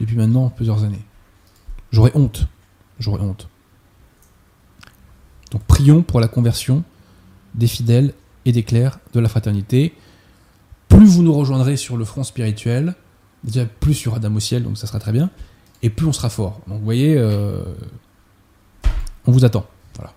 depuis 0.00 0.16
maintenant 0.16 0.48
plusieurs 0.48 0.82
années. 0.84 1.04
J'aurais 1.92 2.12
honte. 2.14 2.46
J'aurais 2.98 3.22
honte. 3.22 3.48
Donc 5.50 5.62
prions 5.64 6.02
pour 6.02 6.20
la 6.20 6.28
conversion 6.28 6.84
des 7.54 7.66
fidèles 7.66 8.14
et 8.44 8.52
des 8.52 8.62
clercs 8.62 8.98
de 9.12 9.20
la 9.20 9.28
fraternité. 9.28 9.94
Plus 10.88 11.06
vous 11.06 11.22
nous 11.22 11.32
rejoindrez 11.32 11.76
sur 11.76 11.96
le 11.96 12.04
front 12.04 12.24
spirituel, 12.24 12.94
déjà 13.44 13.64
plus 13.64 14.00
il 14.00 14.04
y 14.06 14.08
aura 14.08 14.18
d'âme 14.18 14.36
au 14.36 14.40
ciel, 14.40 14.62
donc 14.62 14.76
ça 14.78 14.86
sera 14.86 14.98
très 14.98 15.12
bien, 15.12 15.30
et 15.82 15.90
plus 15.90 16.06
on 16.06 16.12
sera 16.12 16.28
fort. 16.28 16.60
Donc 16.66 16.78
vous 16.78 16.84
voyez, 16.84 17.16
euh, 17.16 17.62
on 19.26 19.32
vous 19.32 19.44
attend. 19.44 19.66
Voilà. 19.96 20.12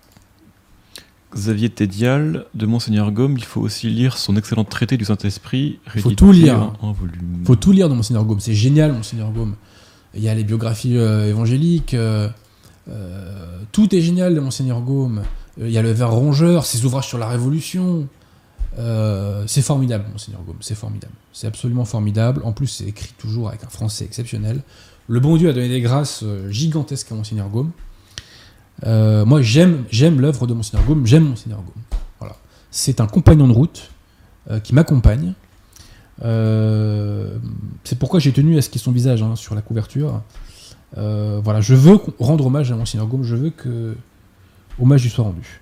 Xavier 1.34 1.70
Tédial, 1.70 2.46
de 2.54 2.66
Monseigneur 2.66 3.10
Gaume, 3.12 3.36
il 3.36 3.44
faut 3.44 3.60
aussi 3.60 3.88
lire 3.88 4.18
son 4.18 4.36
excellent 4.36 4.64
traité 4.64 4.96
du 4.96 5.04
Saint-Esprit. 5.04 5.80
Il 5.94 6.02
faut 6.02 6.10
tout 6.12 6.32
lire. 6.32 6.72
Il 6.82 7.46
faut 7.46 7.56
tout 7.56 7.72
lire 7.72 7.88
dans 7.88 7.96
Monseigneur 7.96 8.24
Gaume. 8.24 8.40
C'est 8.40 8.54
génial, 8.54 8.92
Monseigneur 8.92 9.30
Gaume. 9.32 9.54
Il 10.14 10.22
y 10.22 10.28
a 10.28 10.34
les 10.34 10.44
biographies 10.44 10.96
euh, 10.96 11.28
évangéliques. 11.28 11.94
Euh, 11.94 12.28
tout 13.72 13.94
est 13.94 14.00
génial 14.00 14.34
de 14.34 14.40
Monseigneur 14.40 14.80
Gaume. 14.80 15.22
Il 15.58 15.70
y 15.70 15.78
a 15.78 15.82
le 15.82 15.90
vers 15.90 16.10
rongeur, 16.10 16.66
ses 16.66 16.84
ouvrages 16.84 17.08
sur 17.08 17.18
la 17.18 17.28
Révolution. 17.28 18.08
Euh, 18.78 19.44
c'est 19.46 19.62
formidable, 19.62 20.04
Monseigneur 20.10 20.42
Gaume, 20.42 20.56
c'est 20.60 20.74
formidable. 20.74 21.12
C'est 21.32 21.46
absolument 21.46 21.84
formidable. 21.84 22.42
En 22.44 22.52
plus, 22.52 22.66
c'est 22.66 22.86
écrit 22.86 23.12
toujours 23.18 23.48
avec 23.48 23.64
un 23.64 23.68
français 23.68 24.04
exceptionnel. 24.04 24.62
Le 25.08 25.20
bon 25.20 25.36
Dieu 25.36 25.48
a 25.48 25.52
donné 25.52 25.68
des 25.68 25.80
grâces 25.80 26.24
gigantesques 26.48 27.12
à 27.12 27.14
Monseigneur 27.14 27.48
Gaume. 27.48 27.70
moi, 28.84 29.42
j'aime, 29.42 29.84
j'aime 29.90 30.20
l'œuvre 30.20 30.46
de 30.46 30.54
Monseigneur 30.54 30.86
Gaume, 30.86 31.06
j'aime 31.06 31.28
Monseigneur 31.28 31.60
Gaume. 31.60 31.82
Voilà. 32.18 32.36
C'est 32.70 33.00
un 33.00 33.06
compagnon 33.06 33.46
de 33.46 33.52
route 33.52 33.90
qui 34.62 34.74
m'accompagne. 34.74 35.34
c'est 36.20 37.98
pourquoi 37.98 38.18
j'ai 38.18 38.32
tenu 38.32 38.56
à 38.56 38.62
ce 38.62 38.70
qu'il 38.70 38.80
son 38.80 38.92
visage 38.92 39.22
hein, 39.22 39.36
sur 39.36 39.54
la 39.54 39.62
couverture. 39.62 40.22
Euh, 40.96 41.40
voilà, 41.42 41.60
je 41.60 41.74
veux 41.74 41.98
rendre 42.18 42.46
hommage 42.46 42.70
à 42.70 42.76
Monseigneur 42.76 43.06
Gaume, 43.06 43.24
je 43.24 43.34
veux 43.34 43.50
que 43.50 43.96
hommage 44.80 45.02
lui 45.02 45.10
soit 45.10 45.24
rendu. 45.24 45.60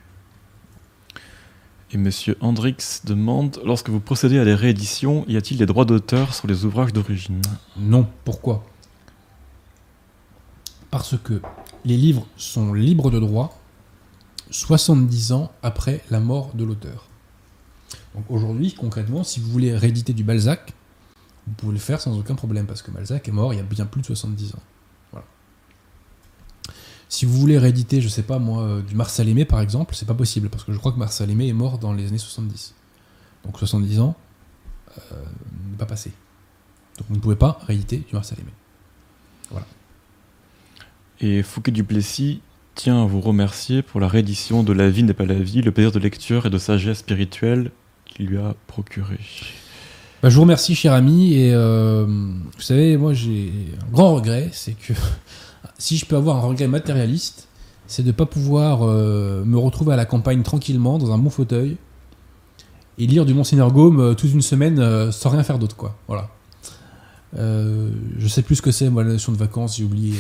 Et 1.95 1.99
Monsieur 1.99 2.39
Hendrix 2.41 3.03
demande 3.05 3.61
lorsque 3.67 3.91
vous 3.91 4.01
procédez 4.01 4.39
à 4.39 4.47
des 4.47 4.55
rééditions, 4.55 5.27
y 5.29 5.37
a-t-il 5.37 5.59
des 5.59 5.67
droits 5.67 5.85
d'auteur 5.85 6.33
sur 6.33 6.49
les 6.49 6.65
ouvrages 6.65 6.95
d'origine? 6.95 7.43
Non. 7.77 8.09
Pourquoi? 8.25 8.65
Parce 10.91 11.17
que 11.23 11.43
les 11.85 11.99
livres 11.99 12.27
sont 12.39 12.73
libres 12.73 13.11
de 13.11 13.19
droit 13.19 13.59
70 14.51 15.33
ans 15.33 15.53
après 15.63 16.03
la 16.11 16.21
mort 16.21 16.53
de 16.55 16.65
l'auteur. 16.65 17.09
Donc 18.15 18.25
aujourd'hui, 18.31 18.73
concrètement, 18.73 19.23
si 19.23 19.41
vous 19.41 19.51
voulez 19.51 19.77
rééditer 19.77 20.15
du 20.15 20.25
Balzac, 20.25 20.73
vous 21.47 21.53
pouvez 21.55 21.73
le 21.73 21.79
faire 21.79 22.01
sans 22.01 22.19
aucun 22.19 22.35
problème 22.35 22.67
parce 22.67 22.81
que 22.81 22.91
Balzac 22.91 23.29
est 23.29 23.33
mort 23.33 23.53
il 23.53 23.59
y 23.59 23.61
a 23.61 23.65
bien 23.65 23.85
plus 23.85 24.01
de 24.01 24.07
70 24.07 24.55
ans. 24.55 24.63
Si 27.13 27.27
vous 27.27 27.39
voulez 27.39 27.59
rééditer, 27.59 28.01
je 28.01 28.09
sais 28.09 28.23
pas 28.23 28.39
moi, 28.39 28.63
euh, 28.63 28.81
du 28.81 28.95
Marcel 28.95 29.29
Aimé 29.29 29.45
par 29.45 29.61
exemple, 29.61 29.95
c'est 29.95 30.09
pas 30.09 30.15
possible 30.15 30.49
parce 30.49 30.65
que 30.65 30.73
je 30.73 30.79
crois 30.79 30.93
que 30.93 30.99
Marcel 30.99 31.29
Aimé 31.29 31.47
est 31.47 31.53
mort 31.53 31.77
dans 31.77 31.93
les 31.93 32.09
années 32.09 32.17
70. 32.17 32.75
Donc 33.45 33.59
70 33.59 34.01
ans, 34.01 34.17
euh, 34.97 35.17
n'est 35.71 35.77
pas 35.77 35.85
passé. 35.85 36.11
Donc 36.97 37.09
vous 37.11 37.17
ne 37.17 37.21
pouvez 37.21 37.37
pas 37.37 37.59
rééditer 37.67 37.99
du 37.99 38.15
Marcel 38.15 38.39
Aimé. 38.41 38.51
Voilà. 39.51 39.67
Et 41.21 41.43
Fouquet 41.43 41.71
Duplessis 41.71 42.41
tient 42.77 43.03
à 43.03 43.05
vous 43.05 43.21
remercier 43.21 43.83
pour 43.83 44.01
la 44.01 44.09
réédition 44.09 44.63
de 44.63 44.73
La 44.73 44.89
vie 44.89 45.03
n'est 45.03 45.13
pas 45.13 45.27
la 45.27 45.35
vie, 45.35 45.61
le 45.61 45.71
plaisir 45.71 45.93
de 45.93 45.99
lecture 45.99 46.47
et 46.47 46.51
de 46.51 46.57
sagesse 46.57 47.01
spirituelle 47.01 47.73
qu'il 48.07 48.25
lui 48.25 48.39
a 48.39 48.55
procuré. 48.69 49.19
Bah, 50.23 50.31
je 50.31 50.37
vous 50.37 50.43
remercie, 50.43 50.75
cher 50.75 50.95
ami. 50.95 51.35
Et 51.35 51.53
euh, 51.53 52.07
vous 52.07 52.63
savez, 52.63 52.97
moi, 52.97 53.13
j'ai 53.13 53.53
un 53.87 53.93
grand 53.93 54.15
regret, 54.15 54.49
c'est 54.53 54.73
que 54.73 54.95
si 55.79 55.97
je 55.97 56.07
peux 56.07 56.17
avoir 56.17 56.37
un 56.37 56.41
regret 56.41 56.69
matérialiste, 56.69 57.49
c'est 57.87 58.03
de 58.03 58.09
ne 58.09 58.13
pas 58.13 58.27
pouvoir 58.27 58.81
euh, 58.83 59.45
me 59.45 59.59
retrouver 59.59 59.93
à 59.93 59.97
la 59.97 60.05
campagne 60.05 60.43
tranquillement, 60.43 60.99
dans 60.99 61.13
un 61.13 61.19
bon 61.19 61.31
fauteuil, 61.31 61.77
et 62.99 63.07
lire 63.07 63.25
du 63.27 63.35
Monseigneur 63.35 63.73
Gaume 63.73 64.01
euh, 64.01 64.15
toute 64.15 64.33
une 64.33 64.43
semaine 64.43 64.79
euh, 64.79 65.13
sans 65.13 65.31
rien 65.31 65.43
faire 65.43 65.59
d'autre, 65.59 65.77
quoi. 65.77 65.97
Voilà. 66.09 66.29
je 67.37 68.29
sais 68.29 68.43
plus 68.43 68.57
ce 68.57 68.63
que 68.63 68.71
c'est, 68.71 68.89
moi, 68.91 69.05
la 69.05 69.11
notion 69.11 69.33
de 69.33 69.37
vacances, 69.37 69.77
j'ai 69.77 69.85
oublié. 69.85 70.15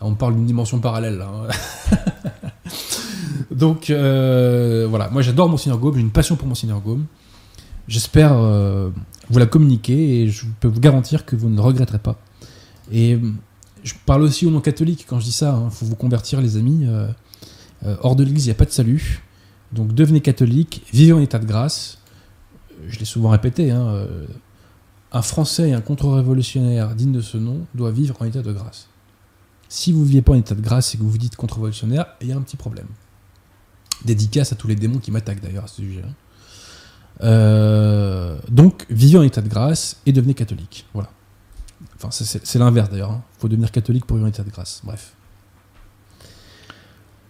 on 0.00 0.14
parle 0.14 0.34
d'une 0.34 0.46
dimension 0.46 0.78
parallèle, 0.80 1.22
hein. 1.22 1.48
Donc, 3.50 3.86
voilà. 3.88 5.10
Moi, 5.10 5.22
j'adore 5.22 5.48
Monseigneur 5.48 5.78
Gaume, 5.78 5.94
j'ai 5.94 6.00
une 6.00 6.10
passion 6.10 6.36
pour 6.36 6.48
Monseigneur 6.48 6.80
Gaume. 6.80 7.04
J'espère 7.86 8.34
vous 9.30 9.38
la 9.38 9.46
communiquer 9.46 10.22
et 10.22 10.28
je 10.28 10.46
peux 10.60 10.68
vous 10.68 10.80
garantir 10.80 11.24
que 11.24 11.36
vous 11.36 11.48
ne 11.48 11.60
regretterez 11.60 11.98
pas. 11.98 12.16
Et 12.92 13.18
je 13.84 13.94
parle 14.06 14.22
aussi 14.22 14.46
au 14.46 14.50
nom 14.50 14.60
catholique 14.60 15.06
quand 15.08 15.20
je 15.20 15.24
dis 15.24 15.32
ça. 15.32 15.56
Il 15.60 15.66
hein. 15.66 15.70
faut 15.70 15.86
vous 15.86 15.94
convertir, 15.94 16.40
les 16.40 16.56
amis. 16.56 16.86
Euh, 16.86 17.06
euh, 17.84 17.96
hors 18.00 18.16
de 18.16 18.24
l'Église, 18.24 18.46
il 18.46 18.48
n'y 18.48 18.52
a 18.52 18.56
pas 18.56 18.64
de 18.64 18.70
salut. 18.70 19.22
Donc 19.72 19.92
devenez 19.94 20.20
catholique, 20.20 20.84
vivez 20.92 21.12
en 21.12 21.20
état 21.20 21.38
de 21.38 21.46
grâce. 21.46 21.98
Je 22.88 22.98
l'ai 22.98 23.04
souvent 23.04 23.30
répété. 23.30 23.70
Hein, 23.70 23.86
euh, 23.88 24.26
un 25.12 25.22
Français 25.22 25.70
et 25.70 25.74
un 25.74 25.80
contre-révolutionnaire 25.80 26.94
digne 26.94 27.12
de 27.12 27.20
ce 27.20 27.36
nom 27.36 27.66
doit 27.74 27.92
vivre 27.92 28.16
en 28.20 28.24
état 28.24 28.42
de 28.42 28.52
grâce. 28.52 28.88
Si 29.68 29.92
vous 29.92 30.00
ne 30.00 30.06
vivez 30.06 30.22
pas 30.22 30.32
en 30.32 30.36
état 30.36 30.54
de 30.54 30.60
grâce 30.60 30.94
et 30.94 30.98
que 30.98 31.02
vous 31.02 31.10
vous 31.10 31.18
dites 31.18 31.36
contre-révolutionnaire, 31.36 32.06
il 32.20 32.28
y 32.28 32.32
a 32.32 32.36
un 32.36 32.40
petit 32.40 32.56
problème. 32.56 32.86
Dédicace 34.04 34.52
à 34.52 34.56
tous 34.56 34.66
les 34.66 34.76
démons 34.76 34.98
qui 34.98 35.10
m'attaquent 35.10 35.40
d'ailleurs 35.40 35.64
à 35.64 35.68
ce 35.68 35.82
sujet. 35.82 36.02
Euh, 37.22 38.38
donc, 38.50 38.86
vivez 38.90 39.18
en 39.18 39.22
état 39.22 39.40
de 39.40 39.48
grâce 39.48 40.00
et 40.06 40.12
devenez 40.12 40.34
catholique. 40.34 40.86
Voilà. 40.94 41.10
Enfin, 41.96 42.08
c'est 42.10 42.58
l'inverse 42.58 42.90
d'ailleurs. 42.90 43.10
Il 43.10 43.14
hein. 43.14 43.22
Faut 43.44 43.48
devenir 43.48 43.70
catholique 43.70 44.06
pour 44.06 44.16
vivre 44.16 44.26
en 44.26 44.30
état 44.30 44.42
de 44.42 44.48
grâce. 44.48 44.80
Bref. 44.84 45.12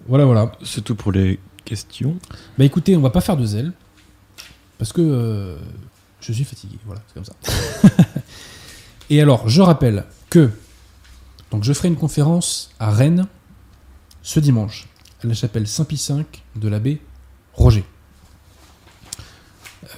Voilà, 0.06 0.24
voilà. 0.24 0.52
C'est 0.62 0.82
tout 0.82 0.94
pour 0.94 1.10
les 1.10 1.40
questions. 1.64 2.16
Bah 2.56 2.64
écoutez, 2.64 2.96
on 2.96 3.00
va 3.00 3.10
pas 3.10 3.20
faire 3.20 3.36
de 3.36 3.44
zèle. 3.44 3.72
Parce 4.78 4.92
que 4.92 5.00
euh, 5.00 5.56
je 6.20 6.32
suis 6.32 6.44
fatigué. 6.44 6.78
Voilà, 6.86 7.02
c'est 7.08 7.14
comme 7.14 7.24
ça. 7.24 7.34
et 9.10 9.20
alors, 9.20 9.48
je 9.48 9.60
rappelle 9.60 10.04
que 10.30 10.50
donc 11.50 11.64
je 11.64 11.72
ferai 11.72 11.88
une 11.88 11.96
conférence 11.96 12.70
à 12.78 12.92
Rennes 12.92 13.26
ce 14.22 14.38
dimanche 14.38 14.86
à 15.24 15.26
la 15.26 15.34
chapelle 15.34 15.66
Saint-Pie 15.66 16.00
V 16.10 16.24
de 16.54 16.68
l'abbé 16.68 17.00
Roger. 17.54 17.84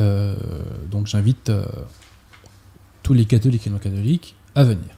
Euh, 0.00 0.34
donc 0.90 1.08
j'invite 1.08 1.50
euh, 1.50 1.66
tous 3.02 3.12
les 3.12 3.26
catholiques 3.26 3.66
et 3.66 3.70
non 3.70 3.78
catholiques 3.78 4.34
à 4.54 4.64
venir. 4.64 4.96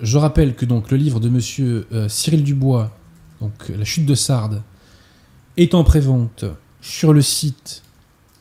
Je 0.00 0.16
rappelle 0.16 0.54
que 0.54 0.64
donc 0.64 0.90
le 0.90 0.96
livre 0.96 1.18
de 1.18 1.28
Monsieur 1.28 1.86
euh, 1.92 2.08
Cyril 2.08 2.44
Dubois, 2.44 2.96
La 3.68 3.84
chute 3.84 4.06
de 4.06 4.14
Sardes, 4.14 4.62
est 5.56 5.74
en 5.74 5.82
prévente 5.82 6.44
sur 6.80 7.12
le 7.12 7.22
site 7.22 7.82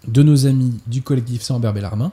de 0.08 0.22
nos 0.22 0.46
amis 0.46 0.80
du 0.86 1.02
collectif 1.02 1.42
Saint-Ambert 1.42 1.74
Bellarmin. 1.74 2.12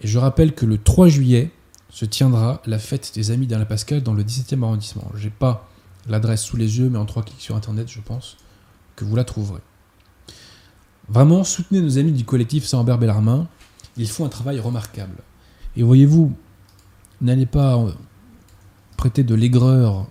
Et 0.00 0.06
je 0.06 0.18
rappelle 0.18 0.54
que 0.54 0.66
le 0.66 0.78
3 0.78 1.08
juillet 1.08 1.50
se 1.90 2.04
tiendra 2.04 2.62
la 2.66 2.78
fête 2.78 3.12
des 3.14 3.30
amis 3.30 3.46
d'Alain 3.46 3.64
Pascal 3.64 4.02
dans 4.02 4.14
le 4.14 4.22
17e 4.22 4.62
arrondissement. 4.62 5.10
J'ai 5.16 5.30
pas 5.30 5.68
l'adresse 6.08 6.42
sous 6.42 6.56
les 6.56 6.78
yeux, 6.78 6.88
mais 6.88 6.98
en 6.98 7.06
trois 7.06 7.22
clics 7.22 7.40
sur 7.40 7.56
internet, 7.56 7.88
je 7.90 8.00
pense 8.00 8.36
que 8.94 9.04
vous 9.04 9.16
la 9.16 9.24
trouverez. 9.24 9.60
Vraiment, 11.08 11.42
soutenez 11.42 11.80
nos 11.80 11.98
amis 11.98 12.12
du 12.12 12.24
collectif 12.24 12.64
Saint-Ambert 12.64 12.98
Bellarmin. 12.98 13.48
Ils 13.96 14.08
font 14.08 14.24
un 14.24 14.28
travail 14.28 14.60
remarquable. 14.60 15.16
Et 15.76 15.82
voyez-vous, 15.82 16.36
n'allez 17.20 17.46
pas 17.46 17.84
prêter 18.96 19.24
de 19.24 19.34
l'aigreur 19.34 20.06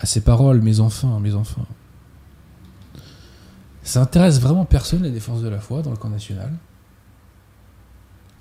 à 0.00 0.06
ces 0.06 0.20
paroles, 0.20 0.60
mes 0.60 0.80
enfants, 0.80 1.20
mes 1.20 1.34
enfants. 1.34 1.66
Ça 3.82 4.02
intéresse 4.02 4.40
vraiment 4.40 4.64
personne 4.64 5.02
les 5.02 5.20
forces 5.20 5.42
de 5.42 5.48
la 5.48 5.60
foi 5.60 5.82
dans 5.82 5.90
le 5.90 5.96
camp 5.96 6.10
national. 6.10 6.52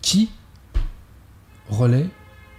Qui 0.01 0.29
relaie 1.69 2.09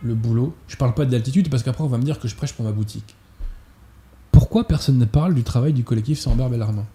le 0.03 0.14
boulot? 0.14 0.55
Je 0.68 0.76
parle 0.76 0.95
pas 0.95 1.05
d'altitude 1.05 1.51
parce 1.51 1.62
qu'après 1.62 1.85
on 1.85 1.89
va 1.89 1.99
me 1.99 2.03
dire 2.03 2.18
que 2.18 2.29
je 2.29 2.35
prêche 2.35 2.53
pour 2.55 2.64
ma 2.64 2.72
boutique. 2.72 3.14
Pourquoi 4.33 4.66
personne 4.66 4.99
ne 4.99 5.05
parle 5.05 5.35
du 5.35 5.43
travail 5.43 5.72
du 5.72 5.85
collectif 5.85 6.18
Saint-Ambert 6.18 6.49
Bellarmin 6.49 6.87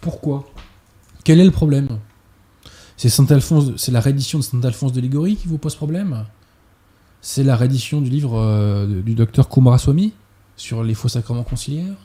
Pourquoi? 0.00 0.50
Quel 1.24 1.40
est 1.40 1.44
le 1.44 1.50
problème? 1.50 1.98
C'est 2.96 3.08
Saint-Alphonse, 3.08 3.76
c'est 3.76 3.92
la 3.92 4.00
réédition 4.00 4.38
de 4.38 4.44
Saint-Alphonse 4.44 4.92
de 4.92 5.00
Ligorie 5.00 5.36
qui 5.36 5.48
vous 5.48 5.58
pose 5.58 5.74
problème? 5.76 6.26
C'est 7.22 7.44
la 7.44 7.56
réédition 7.56 8.00
du 8.00 8.08
livre 8.08 8.38
euh, 8.38 9.02
du 9.02 9.14
docteur 9.14 9.48
Kumaraswamy 9.48 10.12
sur 10.56 10.82
les 10.82 10.94
faux 10.94 11.08
sacrements 11.08 11.42
conciliaires. 11.42 11.96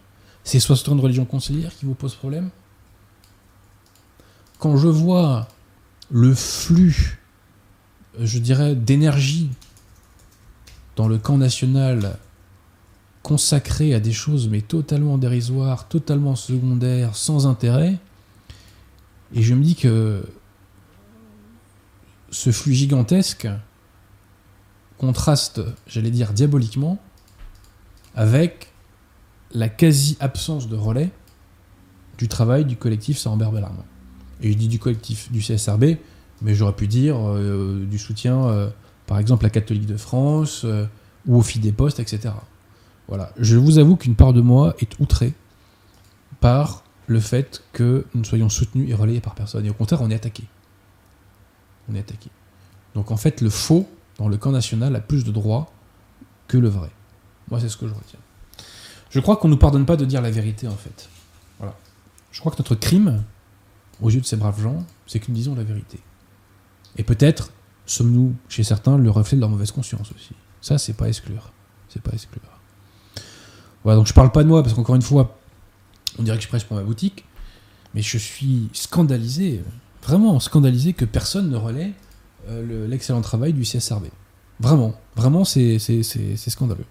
C'est 0.43 0.59
60 0.59 0.99
religions 0.99 1.25
conciliaires 1.25 1.75
qui 1.75 1.85
vous 1.85 1.93
pose 1.93 2.15
problème. 2.15 2.49
Quand 4.59 4.77
je 4.77 4.87
vois 4.87 5.47
le 6.11 6.33
flux, 6.33 7.19
je 8.19 8.39
dirais, 8.39 8.75
d'énergie 8.75 9.49
dans 10.95 11.07
le 11.07 11.17
camp 11.17 11.37
national 11.37 12.17
consacré 13.23 13.93
à 13.93 13.99
des 13.99 14.11
choses 14.11 14.47
mais 14.49 14.61
totalement 14.61 15.17
dérisoires, 15.17 15.87
totalement 15.87 16.35
secondaires, 16.35 17.15
sans 17.15 17.47
intérêt, 17.47 17.97
et 19.33 19.41
je 19.41 19.53
me 19.53 19.63
dis 19.63 19.75
que 19.75 20.23
ce 22.29 22.51
flux 22.51 22.73
gigantesque 22.73 23.47
contraste, 24.97 25.61
j'allais 25.87 26.11
dire 26.11 26.33
diaboliquement, 26.33 26.97
avec 28.15 28.71
la 29.53 29.69
quasi-absence 29.69 30.67
de 30.67 30.75
relais 30.75 31.11
du 32.17 32.27
travail 32.27 32.65
du 32.65 32.77
collectif 32.77 33.17
Sarambert 33.17 33.51
Bellarmine. 33.51 33.83
Et 34.41 34.51
je 34.51 34.57
dis 34.57 34.67
du 34.67 34.79
collectif 34.79 35.31
du 35.31 35.39
CSRB, 35.39 35.97
mais 36.41 36.55
j'aurais 36.55 36.73
pu 36.73 36.87
dire 36.87 37.17
euh, 37.19 37.85
du 37.85 37.97
soutien, 37.97 38.45
euh, 38.45 38.69
par 39.07 39.19
exemple, 39.19 39.45
à 39.45 39.49
Catholique 39.49 39.85
de 39.85 39.97
France 39.97 40.61
euh, 40.65 40.85
ou 41.25 41.39
au 41.39 41.43
des 41.57 41.71
Postes, 41.71 41.99
etc. 41.99 42.33
Voilà. 43.07 43.31
Je 43.37 43.57
vous 43.57 43.77
avoue 43.77 43.95
qu'une 43.95 44.15
part 44.15 44.33
de 44.33 44.41
moi 44.41 44.75
est 44.79 44.99
outrée 44.99 45.33
par 46.39 46.83
le 47.07 47.19
fait 47.19 47.63
que 47.71 48.05
nous 48.13 48.23
soyons 48.23 48.49
soutenus 48.49 48.89
et 48.89 48.93
relayés 48.93 49.21
par 49.21 49.35
personne. 49.35 49.65
Et 49.65 49.69
au 49.69 49.73
contraire, 49.73 50.01
on 50.01 50.09
est 50.09 50.15
attaqué. 50.15 50.43
On 51.89 51.95
est 51.95 51.99
attaqué. 51.99 52.29
Donc 52.95 53.11
en 53.11 53.17
fait, 53.17 53.41
le 53.41 53.49
faux 53.49 53.87
dans 54.17 54.27
le 54.27 54.37
camp 54.37 54.51
national 54.51 54.95
a 54.95 54.99
plus 54.99 55.23
de 55.23 55.31
droits 55.31 55.71
que 56.47 56.57
le 56.57 56.69
vrai. 56.69 56.89
Moi, 57.49 57.59
c'est 57.59 57.69
ce 57.69 57.77
que 57.77 57.87
je 57.87 57.93
retiens. 57.93 58.19
Je 59.09 59.19
crois 59.19 59.37
qu'on 59.37 59.47
ne 59.47 59.53
nous 59.53 59.59
pardonne 59.59 59.85
pas 59.85 59.97
de 59.97 60.05
dire 60.05 60.21
la 60.21 60.31
vérité, 60.31 60.67
en 60.67 60.75
fait. 60.75 61.09
Voilà. 61.59 61.75
Je 62.31 62.39
crois 62.39 62.51
que 62.51 62.57
notre 62.57 62.75
crime, 62.75 63.23
aux 64.01 64.09
yeux 64.09 64.21
de 64.21 64.25
ces 64.25 64.35
braves 64.35 64.61
gens, 64.61 64.83
c'est 65.07 65.19
que 65.19 65.27
nous 65.29 65.35
disons 65.35 65.55
la 65.55 65.63
vérité. 65.63 65.99
Et 66.97 67.03
peut-être 67.03 67.51
sommes-nous, 67.85 68.35
chez 68.49 68.63
certains, 68.63 68.97
le 68.97 69.09
reflet 69.09 69.35
de 69.35 69.41
leur 69.41 69.49
mauvaise 69.49 69.71
conscience 69.71 70.11
aussi. 70.11 70.33
Ça, 70.61 70.77
c'est 70.77 70.93
pas 70.93 71.07
exclure. 71.07 71.51
C'est 71.89 72.01
pas 72.01 72.11
exclure. 72.11 72.41
Voilà, 73.83 73.97
donc 73.97 74.07
je 74.07 74.13
parle 74.13 74.31
pas 74.31 74.43
de 74.43 74.47
moi, 74.47 74.63
parce 74.63 74.73
qu'encore 74.73 74.95
une 74.95 75.01
fois, 75.01 75.37
on 76.17 76.23
dirait 76.23 76.37
que 76.37 76.43
je 76.43 76.47
prêche 76.47 76.65
pour 76.65 76.75
ma 76.75 76.83
boutique, 76.83 77.25
mais 77.93 78.01
je 78.01 78.17
suis 78.17 78.69
scandalisé, 78.73 79.63
vraiment 80.01 80.39
scandalisé 80.39 80.93
que 80.93 81.05
personne 81.05 81.49
ne 81.49 81.57
relaie 81.57 81.93
euh, 82.47 82.87
l'excellent 82.87 83.21
travail 83.21 83.53
du 83.53 83.63
CSRB. 83.63 84.05
Vraiment, 84.59 84.95
vraiment, 85.15 85.43
c'est 85.43 85.79
scandaleux. 85.79 86.85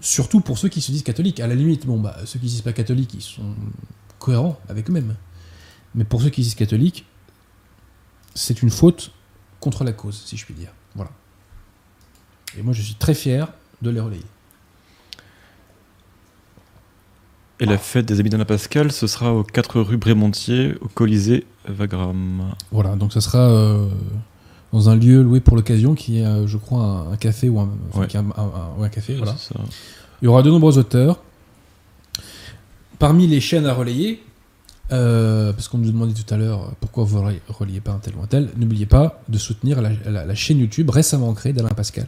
Surtout 0.00 0.40
pour 0.40 0.58
ceux 0.58 0.68
qui 0.68 0.80
se 0.80 0.92
disent 0.92 1.02
catholiques. 1.02 1.40
À 1.40 1.46
la 1.46 1.54
limite, 1.54 1.86
bon, 1.86 1.98
bah, 1.98 2.16
ceux 2.24 2.38
qui 2.38 2.46
ne 2.46 2.50
disent 2.50 2.62
pas 2.62 2.72
catholiques, 2.72 3.14
ils 3.14 3.22
sont 3.22 3.54
cohérents 4.18 4.58
avec 4.68 4.88
eux-mêmes. 4.88 5.16
Mais 5.94 6.04
pour 6.04 6.22
ceux 6.22 6.30
qui 6.30 6.42
disent 6.42 6.54
catholiques, 6.54 7.04
c'est 8.34 8.62
une 8.62 8.70
faute 8.70 9.12
contre 9.58 9.84
la 9.84 9.92
cause, 9.92 10.22
si 10.24 10.36
je 10.36 10.44
puis 10.44 10.54
dire. 10.54 10.72
Voilà. 10.94 11.10
Et 12.56 12.62
moi, 12.62 12.72
je 12.72 12.82
suis 12.82 12.94
très 12.94 13.14
fier 13.14 13.52
de 13.82 13.90
les 13.90 14.00
relayer. 14.00 14.24
Et 17.60 17.66
la 17.66 17.76
fête 17.76 18.06
des 18.06 18.20
habitants 18.20 18.38
de 18.38 18.44
Pascal, 18.44 18.90
ce 18.90 19.06
sera 19.06 19.34
aux 19.34 19.44
4 19.44 19.82
rue 19.82 19.98
Brémontier, 19.98 20.76
au 20.80 20.88
Colisée 20.88 21.46
Wagram. 21.68 22.54
Voilà, 22.70 22.96
donc 22.96 23.12
ça 23.12 23.20
sera 23.20 23.50
euh, 23.50 23.86
dans 24.72 24.88
un 24.88 24.96
lieu 24.96 25.22
loué 25.22 25.40
pour 25.40 25.56
l'occasion 25.56 25.94
qui 25.94 26.20
est, 26.20 26.24
euh, 26.24 26.46
je 26.46 26.56
crois, 26.56 27.08
un, 27.10 27.16
café 27.16 27.48
ou 27.48 27.60
un, 27.60 27.70
un, 27.94 28.88
café. 28.88 29.16
Voilà. 29.16 29.34
Il 30.22 30.26
y 30.26 30.28
aura 30.28 30.42
de 30.42 30.50
nombreux 30.50 30.78
auteurs. 30.78 31.22
Parmi 32.98 33.26
les 33.26 33.40
chaînes 33.40 33.66
à 33.66 33.72
relayer, 33.72 34.22
euh, 34.92 35.52
parce 35.52 35.68
qu'on 35.68 35.78
nous 35.78 35.90
demandait 35.90 36.12
tout 36.12 36.34
à 36.34 36.36
l'heure 36.36 36.72
pourquoi 36.80 37.04
vous 37.04 37.18
ne 37.22 37.32
relayez 37.48 37.80
pas 37.80 37.92
un 37.92 37.98
tel 37.98 38.14
ou 38.16 38.22
un 38.22 38.26
tel, 38.26 38.50
n'oubliez 38.56 38.86
pas 38.86 39.22
de 39.28 39.38
soutenir 39.38 39.80
la, 39.80 39.92
la, 40.04 40.34
chaîne 40.34 40.58
YouTube 40.58 40.90
récemment 40.90 41.32
créée 41.32 41.52
d'Alain 41.52 41.70
Pascal, 41.70 42.06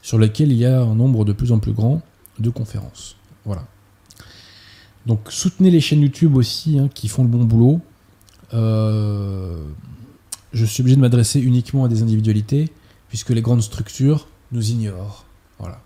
sur 0.00 0.18
laquelle 0.18 0.50
il 0.50 0.58
y 0.58 0.64
a 0.64 0.80
un 0.80 0.94
nombre 0.94 1.24
de 1.24 1.32
plus 1.32 1.52
en 1.52 1.58
plus 1.58 1.72
grand 1.72 2.00
de 2.38 2.50
conférences. 2.50 3.16
Voilà. 3.44 3.64
Donc 5.06 5.20
soutenez 5.30 5.70
les 5.70 5.80
chaînes 5.80 6.02
YouTube 6.02 6.36
aussi 6.36 6.78
hein, 6.78 6.88
qui 6.92 7.08
font 7.08 7.22
le 7.22 7.28
bon 7.28 7.44
boulot. 7.44 7.80
Euh, 8.54 9.64
je 10.52 10.64
suis 10.64 10.82
obligé 10.82 10.96
de 10.96 11.00
m'adresser 11.00 11.40
uniquement 11.40 11.84
à 11.84 11.88
des 11.88 12.02
individualités 12.02 12.72
puisque 13.08 13.30
les 13.30 13.42
grandes 13.42 13.62
structures 13.62 14.28
nous 14.52 14.70
ignorent. 14.70 15.24
Voilà. 15.58 15.80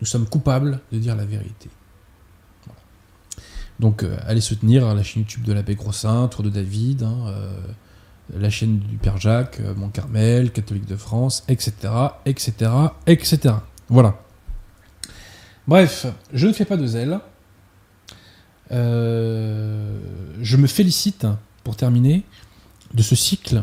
Nous 0.00 0.06
sommes 0.06 0.26
coupables 0.26 0.80
de 0.92 0.98
dire 0.98 1.16
la 1.16 1.24
vérité. 1.24 1.68
Donc 3.80 4.02
euh, 4.02 4.16
allez 4.26 4.40
soutenir 4.40 4.94
la 4.94 5.02
chaîne 5.02 5.22
YouTube 5.22 5.42
de 5.42 5.52
l'abbé 5.52 5.74
Grossin, 5.74 6.28
Tour 6.28 6.44
de 6.44 6.50
David, 6.50 7.02
hein, 7.02 7.16
euh, 7.26 7.60
la 8.38 8.50
chaîne 8.50 8.78
du 8.78 8.96
Père 8.96 9.18
Jacques, 9.18 9.60
Mont 9.76 9.88
Carmel, 9.88 10.52
Catholique 10.52 10.86
de 10.86 10.96
France, 10.96 11.44
etc., 11.48 11.72
etc., 12.24 12.70
etc. 13.06 13.54
Voilà. 13.88 14.20
Bref, 15.66 16.06
je 16.32 16.46
ne 16.46 16.52
fais 16.52 16.64
pas 16.64 16.76
de 16.76 16.86
zèle. 16.86 17.20
Euh, 18.70 19.98
je 20.40 20.56
me 20.56 20.66
félicite, 20.66 21.26
pour 21.62 21.76
terminer, 21.76 22.24
de 22.92 23.02
ce 23.02 23.16
cycle 23.16 23.62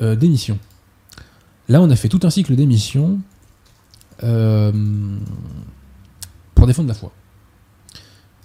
euh, 0.00 0.16
d'émissions. 0.16 0.58
Là, 1.68 1.80
on 1.80 1.90
a 1.90 1.96
fait 1.96 2.08
tout 2.08 2.20
un 2.24 2.30
cycle 2.30 2.56
d'émissions 2.56 3.20
euh, 4.22 4.72
pour 6.54 6.66
défendre 6.66 6.88
la 6.88 6.94
foi. 6.94 7.12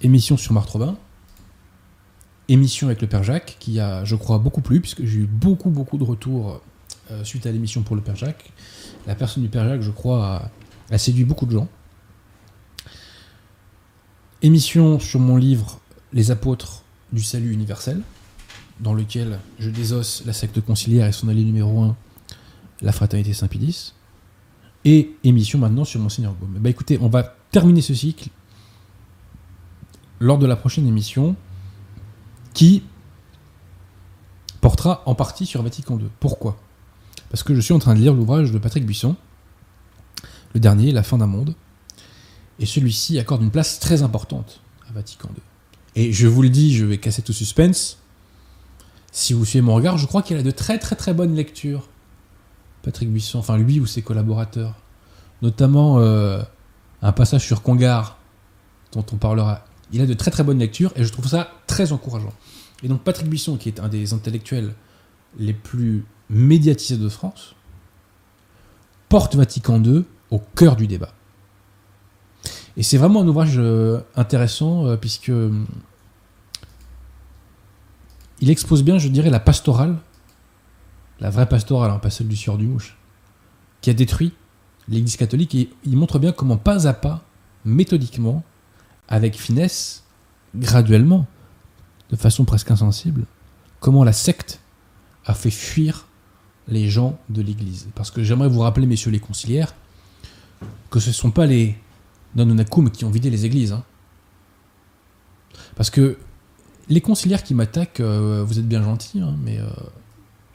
Émission 0.01 0.37
sur 0.37 0.53
Marthe 0.53 0.69
Robin, 0.69 0.97
émission 2.47 2.87
avec 2.87 3.01
le 3.01 3.07
Père 3.07 3.23
Jacques, 3.23 3.57
qui 3.59 3.79
a, 3.79 4.03
je 4.03 4.15
crois, 4.15 4.37
beaucoup 4.37 4.61
plu, 4.61 4.81
puisque 4.81 5.03
j'ai 5.03 5.19
eu 5.19 5.25
beaucoup, 5.25 5.69
beaucoup 5.69 5.97
de 5.97 6.03
retours 6.03 6.61
suite 7.23 7.45
à 7.45 7.51
l'émission 7.51 7.83
pour 7.83 7.95
le 7.95 8.01
Père 8.01 8.15
Jacques. 8.15 8.51
La 9.07 9.15
personne 9.15 9.43
du 9.43 9.49
Père 9.49 9.67
Jacques, 9.67 9.81
je 9.81 9.91
crois, 9.91 10.49
a 10.91 10.97
séduit 10.97 11.23
beaucoup 11.23 11.45
de 11.45 11.51
gens 11.51 11.67
émission 14.45 14.99
sur 14.99 15.19
mon 15.19 15.37
livre 15.37 15.79
les 16.13 16.29
apôtres 16.29 16.83
du 17.11 17.23
salut 17.23 17.51
universel, 17.51 18.01
dans 18.79 18.93
lequel 18.93 19.39
je 19.59 19.69
désosse 19.69 20.23
la 20.25 20.33
secte 20.33 20.61
conciliaire 20.61 21.07
et 21.07 21.11
son 21.11 21.29
allié 21.29 21.43
numéro 21.43 21.81
1, 21.81 21.95
la 22.81 22.91
fraternité 22.91 23.33
Saint-Pédis, 23.33 23.93
et 24.83 25.15
émission 25.23 25.59
maintenant 25.59 25.85
sur 25.85 25.99
Monseigneur 25.99 26.35
Gaume. 26.35 26.57
Bah 26.59 26.69
écoutez, 26.69 26.99
on 27.01 27.07
va 27.07 27.35
terminer 27.51 27.81
ce 27.81 27.93
cycle 27.93 28.29
lors 30.19 30.37
de 30.37 30.45
la 30.45 30.55
prochaine 30.55 30.87
émission 30.87 31.35
qui 32.53 32.83
portera 34.61 35.03
en 35.05 35.15
partie 35.15 35.45
sur 35.45 35.61
Vatican 35.61 35.97
II. 35.97 36.07
Pourquoi? 36.19 36.57
Parce 37.29 37.43
que 37.43 37.55
je 37.55 37.61
suis 37.61 37.73
en 37.73 37.79
train 37.79 37.95
de 37.95 37.99
lire 37.99 38.13
l'ouvrage 38.13 38.51
de 38.51 38.57
Patrick 38.57 38.85
Buisson, 38.85 39.15
le 40.53 40.59
dernier, 40.59 40.91
La 40.91 41.03
fin 41.03 41.17
d'un 41.17 41.27
monde, 41.27 41.53
et 42.59 42.65
celui-ci 42.65 43.19
accorde 43.19 43.41
une 43.41 43.51
place 43.51 43.79
très 43.79 44.03
importante 44.03 44.61
à 44.87 44.93
Vatican 44.93 45.29
II. 45.35 45.41
Et 45.95 46.13
je 46.13 46.27
vous 46.27 46.41
le 46.41 46.49
dis, 46.49 46.75
je 46.75 46.85
vais 46.85 46.97
casser 46.97 47.21
tout 47.21 47.33
suspense. 47.33 47.97
Si 49.15 49.31
vous 49.31 49.45
suivez 49.45 49.61
mon 49.61 49.75
regard, 49.75 49.97
je 49.97 50.05
crois 50.07 50.21
qu'il 50.21 50.35
a 50.35 50.43
de 50.43 50.51
très 50.51 50.77
très 50.77 50.97
très 50.97 51.13
bonnes 51.13 51.35
lectures. 51.35 51.87
Patrick 52.83 53.09
Buisson, 53.09 53.39
enfin 53.39 53.57
lui 53.57 53.79
ou 53.79 53.85
ses 53.85 54.01
collaborateurs. 54.01 54.75
Notamment 55.41 55.99
euh, 55.99 56.43
un 57.01 57.13
passage 57.13 57.45
sur 57.45 57.61
Congar, 57.61 58.17
dont 58.91 59.05
on 59.13 59.15
parlera. 59.15 59.63
Il 59.93 60.01
a 60.01 60.05
de 60.05 60.13
très 60.13 60.31
très 60.31 60.43
bonnes 60.43 60.59
lectures 60.59 60.91
et 60.97 61.05
je 61.05 61.13
trouve 61.13 61.27
ça 61.27 61.49
très 61.65 61.93
encourageant. 61.93 62.33
Et 62.83 62.89
donc 62.89 63.03
Patrick 63.03 63.29
Buisson, 63.29 63.55
qui 63.55 63.69
est 63.69 63.79
un 63.79 63.87
des 63.87 64.11
intellectuels 64.11 64.73
les 65.39 65.53
plus 65.53 66.03
médiatisés 66.29 66.97
de 66.97 67.07
France, 67.07 67.55
porte 69.07 69.35
Vatican 69.35 69.81
II 69.81 70.03
au 70.29 70.39
cœur 70.57 70.75
du 70.75 70.87
débat. 70.87 71.13
Et 72.75 72.83
c'est 72.83 72.97
vraiment 72.97 73.21
un 73.21 73.27
ouvrage 73.29 73.55
euh, 73.55 74.01
intéressant 74.17 74.87
euh, 74.87 74.97
puisque 74.97 75.31
il 78.41 78.49
expose 78.49 78.83
bien, 78.83 78.97
je 78.97 79.07
dirais, 79.07 79.29
la 79.29 79.39
pastorale, 79.39 79.97
la 81.19 81.29
vraie 81.29 81.47
pastorale, 81.47 81.91
hein, 81.91 81.99
pas 81.99 82.09
celle 82.09 82.27
du 82.27 82.35
sieur 82.35 82.57
du 82.57 82.67
mouche, 82.67 82.97
qui 83.81 83.89
a 83.89 83.93
détruit 83.93 84.33
l'Église 84.87 85.17
catholique 85.17 85.55
et 85.55 85.69
il 85.85 85.97
montre 85.97 86.19
bien 86.19 86.31
comment 86.31 86.57
pas 86.57 86.87
à 86.87 86.93
pas, 86.93 87.23
méthodiquement, 87.63 88.43
avec 89.07 89.35
finesse, 89.35 90.03
graduellement, 90.55 91.25
de 92.11 92.15
façon 92.15 92.45
presque 92.45 92.71
insensible, 92.71 93.25
comment 93.79 94.03
la 94.03 94.13
secte 94.13 94.59
a 95.25 95.33
fait 95.33 95.51
fuir 95.51 96.07
les 96.67 96.89
gens 96.89 97.17
de 97.29 97.41
l'Église. 97.41 97.87
Parce 97.95 98.11
que 98.11 98.23
j'aimerais 98.23 98.49
vous 98.49 98.59
rappeler, 98.59 98.85
messieurs 98.85 99.11
les 99.11 99.19
conciliaires, 99.19 99.73
que 100.89 100.99
ce 100.99 101.09
ne 101.09 101.13
sont 101.13 101.31
pas 101.31 101.45
les 101.45 101.77
Nononacum 102.35 102.91
qui 102.91 103.05
ont 103.05 103.09
vidé 103.09 103.29
les 103.29 103.45
églises. 103.45 103.71
Hein. 103.71 103.83
Parce 105.75 105.89
que 105.89 106.17
les 106.89 107.01
conciliaires 107.01 107.43
qui 107.43 107.53
m'attaquent, 107.53 107.99
euh, 107.99 108.43
vous 108.45 108.59
êtes 108.59 108.67
bien 108.67 108.83
gentils, 108.83 109.19
hein, 109.19 109.35
mais 109.43 109.59
euh, 109.59 109.65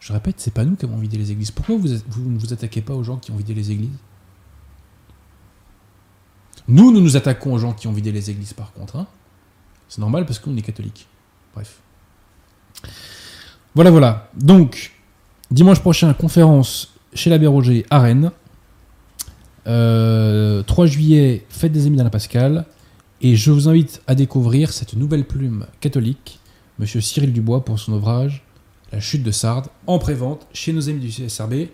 je 0.00 0.12
répète, 0.12 0.36
c'est 0.38 0.54
pas 0.54 0.64
nous 0.64 0.76
qui 0.76 0.84
avons 0.84 0.96
vidé 0.96 1.18
les 1.18 1.32
églises. 1.32 1.50
Pourquoi 1.50 1.76
vous, 1.76 1.88
ne 1.88 2.38
vous 2.38 2.52
attaquez 2.52 2.80
pas 2.80 2.94
aux 2.94 3.04
gens 3.04 3.16
qui 3.16 3.30
ont 3.30 3.36
vidé 3.36 3.54
les 3.54 3.70
églises? 3.70 3.90
Nous, 6.68 6.92
nous 6.92 7.00
nous 7.00 7.16
attaquons 7.16 7.52
aux 7.54 7.58
gens 7.58 7.72
qui 7.72 7.88
ont 7.88 7.92
vidé 7.92 8.12
les 8.12 8.30
églises, 8.30 8.52
par 8.52 8.72
contre. 8.72 8.96
Hein. 8.96 9.06
C'est 9.88 10.00
normal 10.00 10.24
parce 10.24 10.38
qu'on 10.38 10.56
est 10.56 10.62
catholique. 10.62 11.08
Bref. 11.54 11.78
Voilà, 13.74 13.90
voilà. 13.90 14.30
Donc, 14.34 14.92
dimanche 15.50 15.80
prochain, 15.80 16.12
conférence 16.14 16.94
chez 17.12 17.28
l'abbé 17.28 17.46
Roger 17.46 17.84
à 17.90 17.98
Rennes. 17.98 18.30
3 19.64 19.72
euh, 19.72 20.86
juillet, 20.86 21.44
fête 21.48 21.72
des 21.72 21.86
Amis 21.86 21.96
la 21.96 22.08
Pascal. 22.08 22.64
Et 23.22 23.36
je 23.36 23.50
vous 23.50 23.68
invite 23.68 24.00
à 24.06 24.14
découvrir 24.14 24.72
cette 24.72 24.94
nouvelle 24.94 25.26
plume 25.26 25.66
catholique, 25.80 26.40
Monsieur 26.78 27.02
Cyril 27.02 27.34
Dubois, 27.34 27.66
pour 27.66 27.78
son 27.78 27.92
ouvrage 27.92 28.42
La 28.92 29.00
chute 29.00 29.22
de 29.22 29.30
Sardes, 29.30 29.68
en 29.86 29.98
prévente 29.98 30.46
chez 30.54 30.72
nos 30.72 30.88
amis 30.88 31.00
du 31.00 31.10
CSRB. 31.10 31.68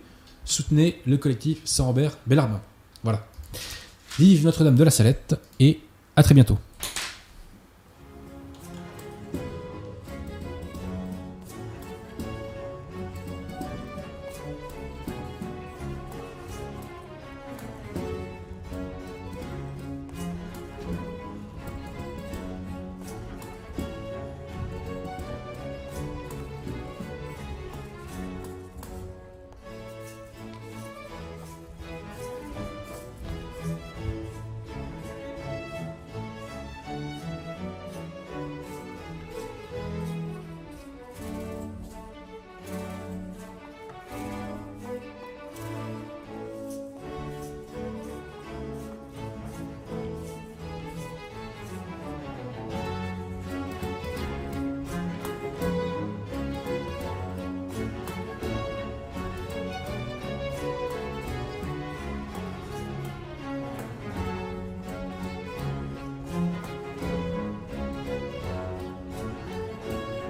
Soutenez 0.45 1.01
le 1.07 1.17
collectif 1.19 1.59
Saint-Robert 1.65 2.19
Bellarmin. 2.27 2.61
Voilà. 3.05 3.25
Vive 4.19 4.45
Notre-Dame 4.45 4.75
de 4.75 4.83
la 4.83 4.91
Salette 4.91 5.37
et 5.61 5.79
à 6.17 6.25
très 6.25 6.35
bientôt. 6.35 6.59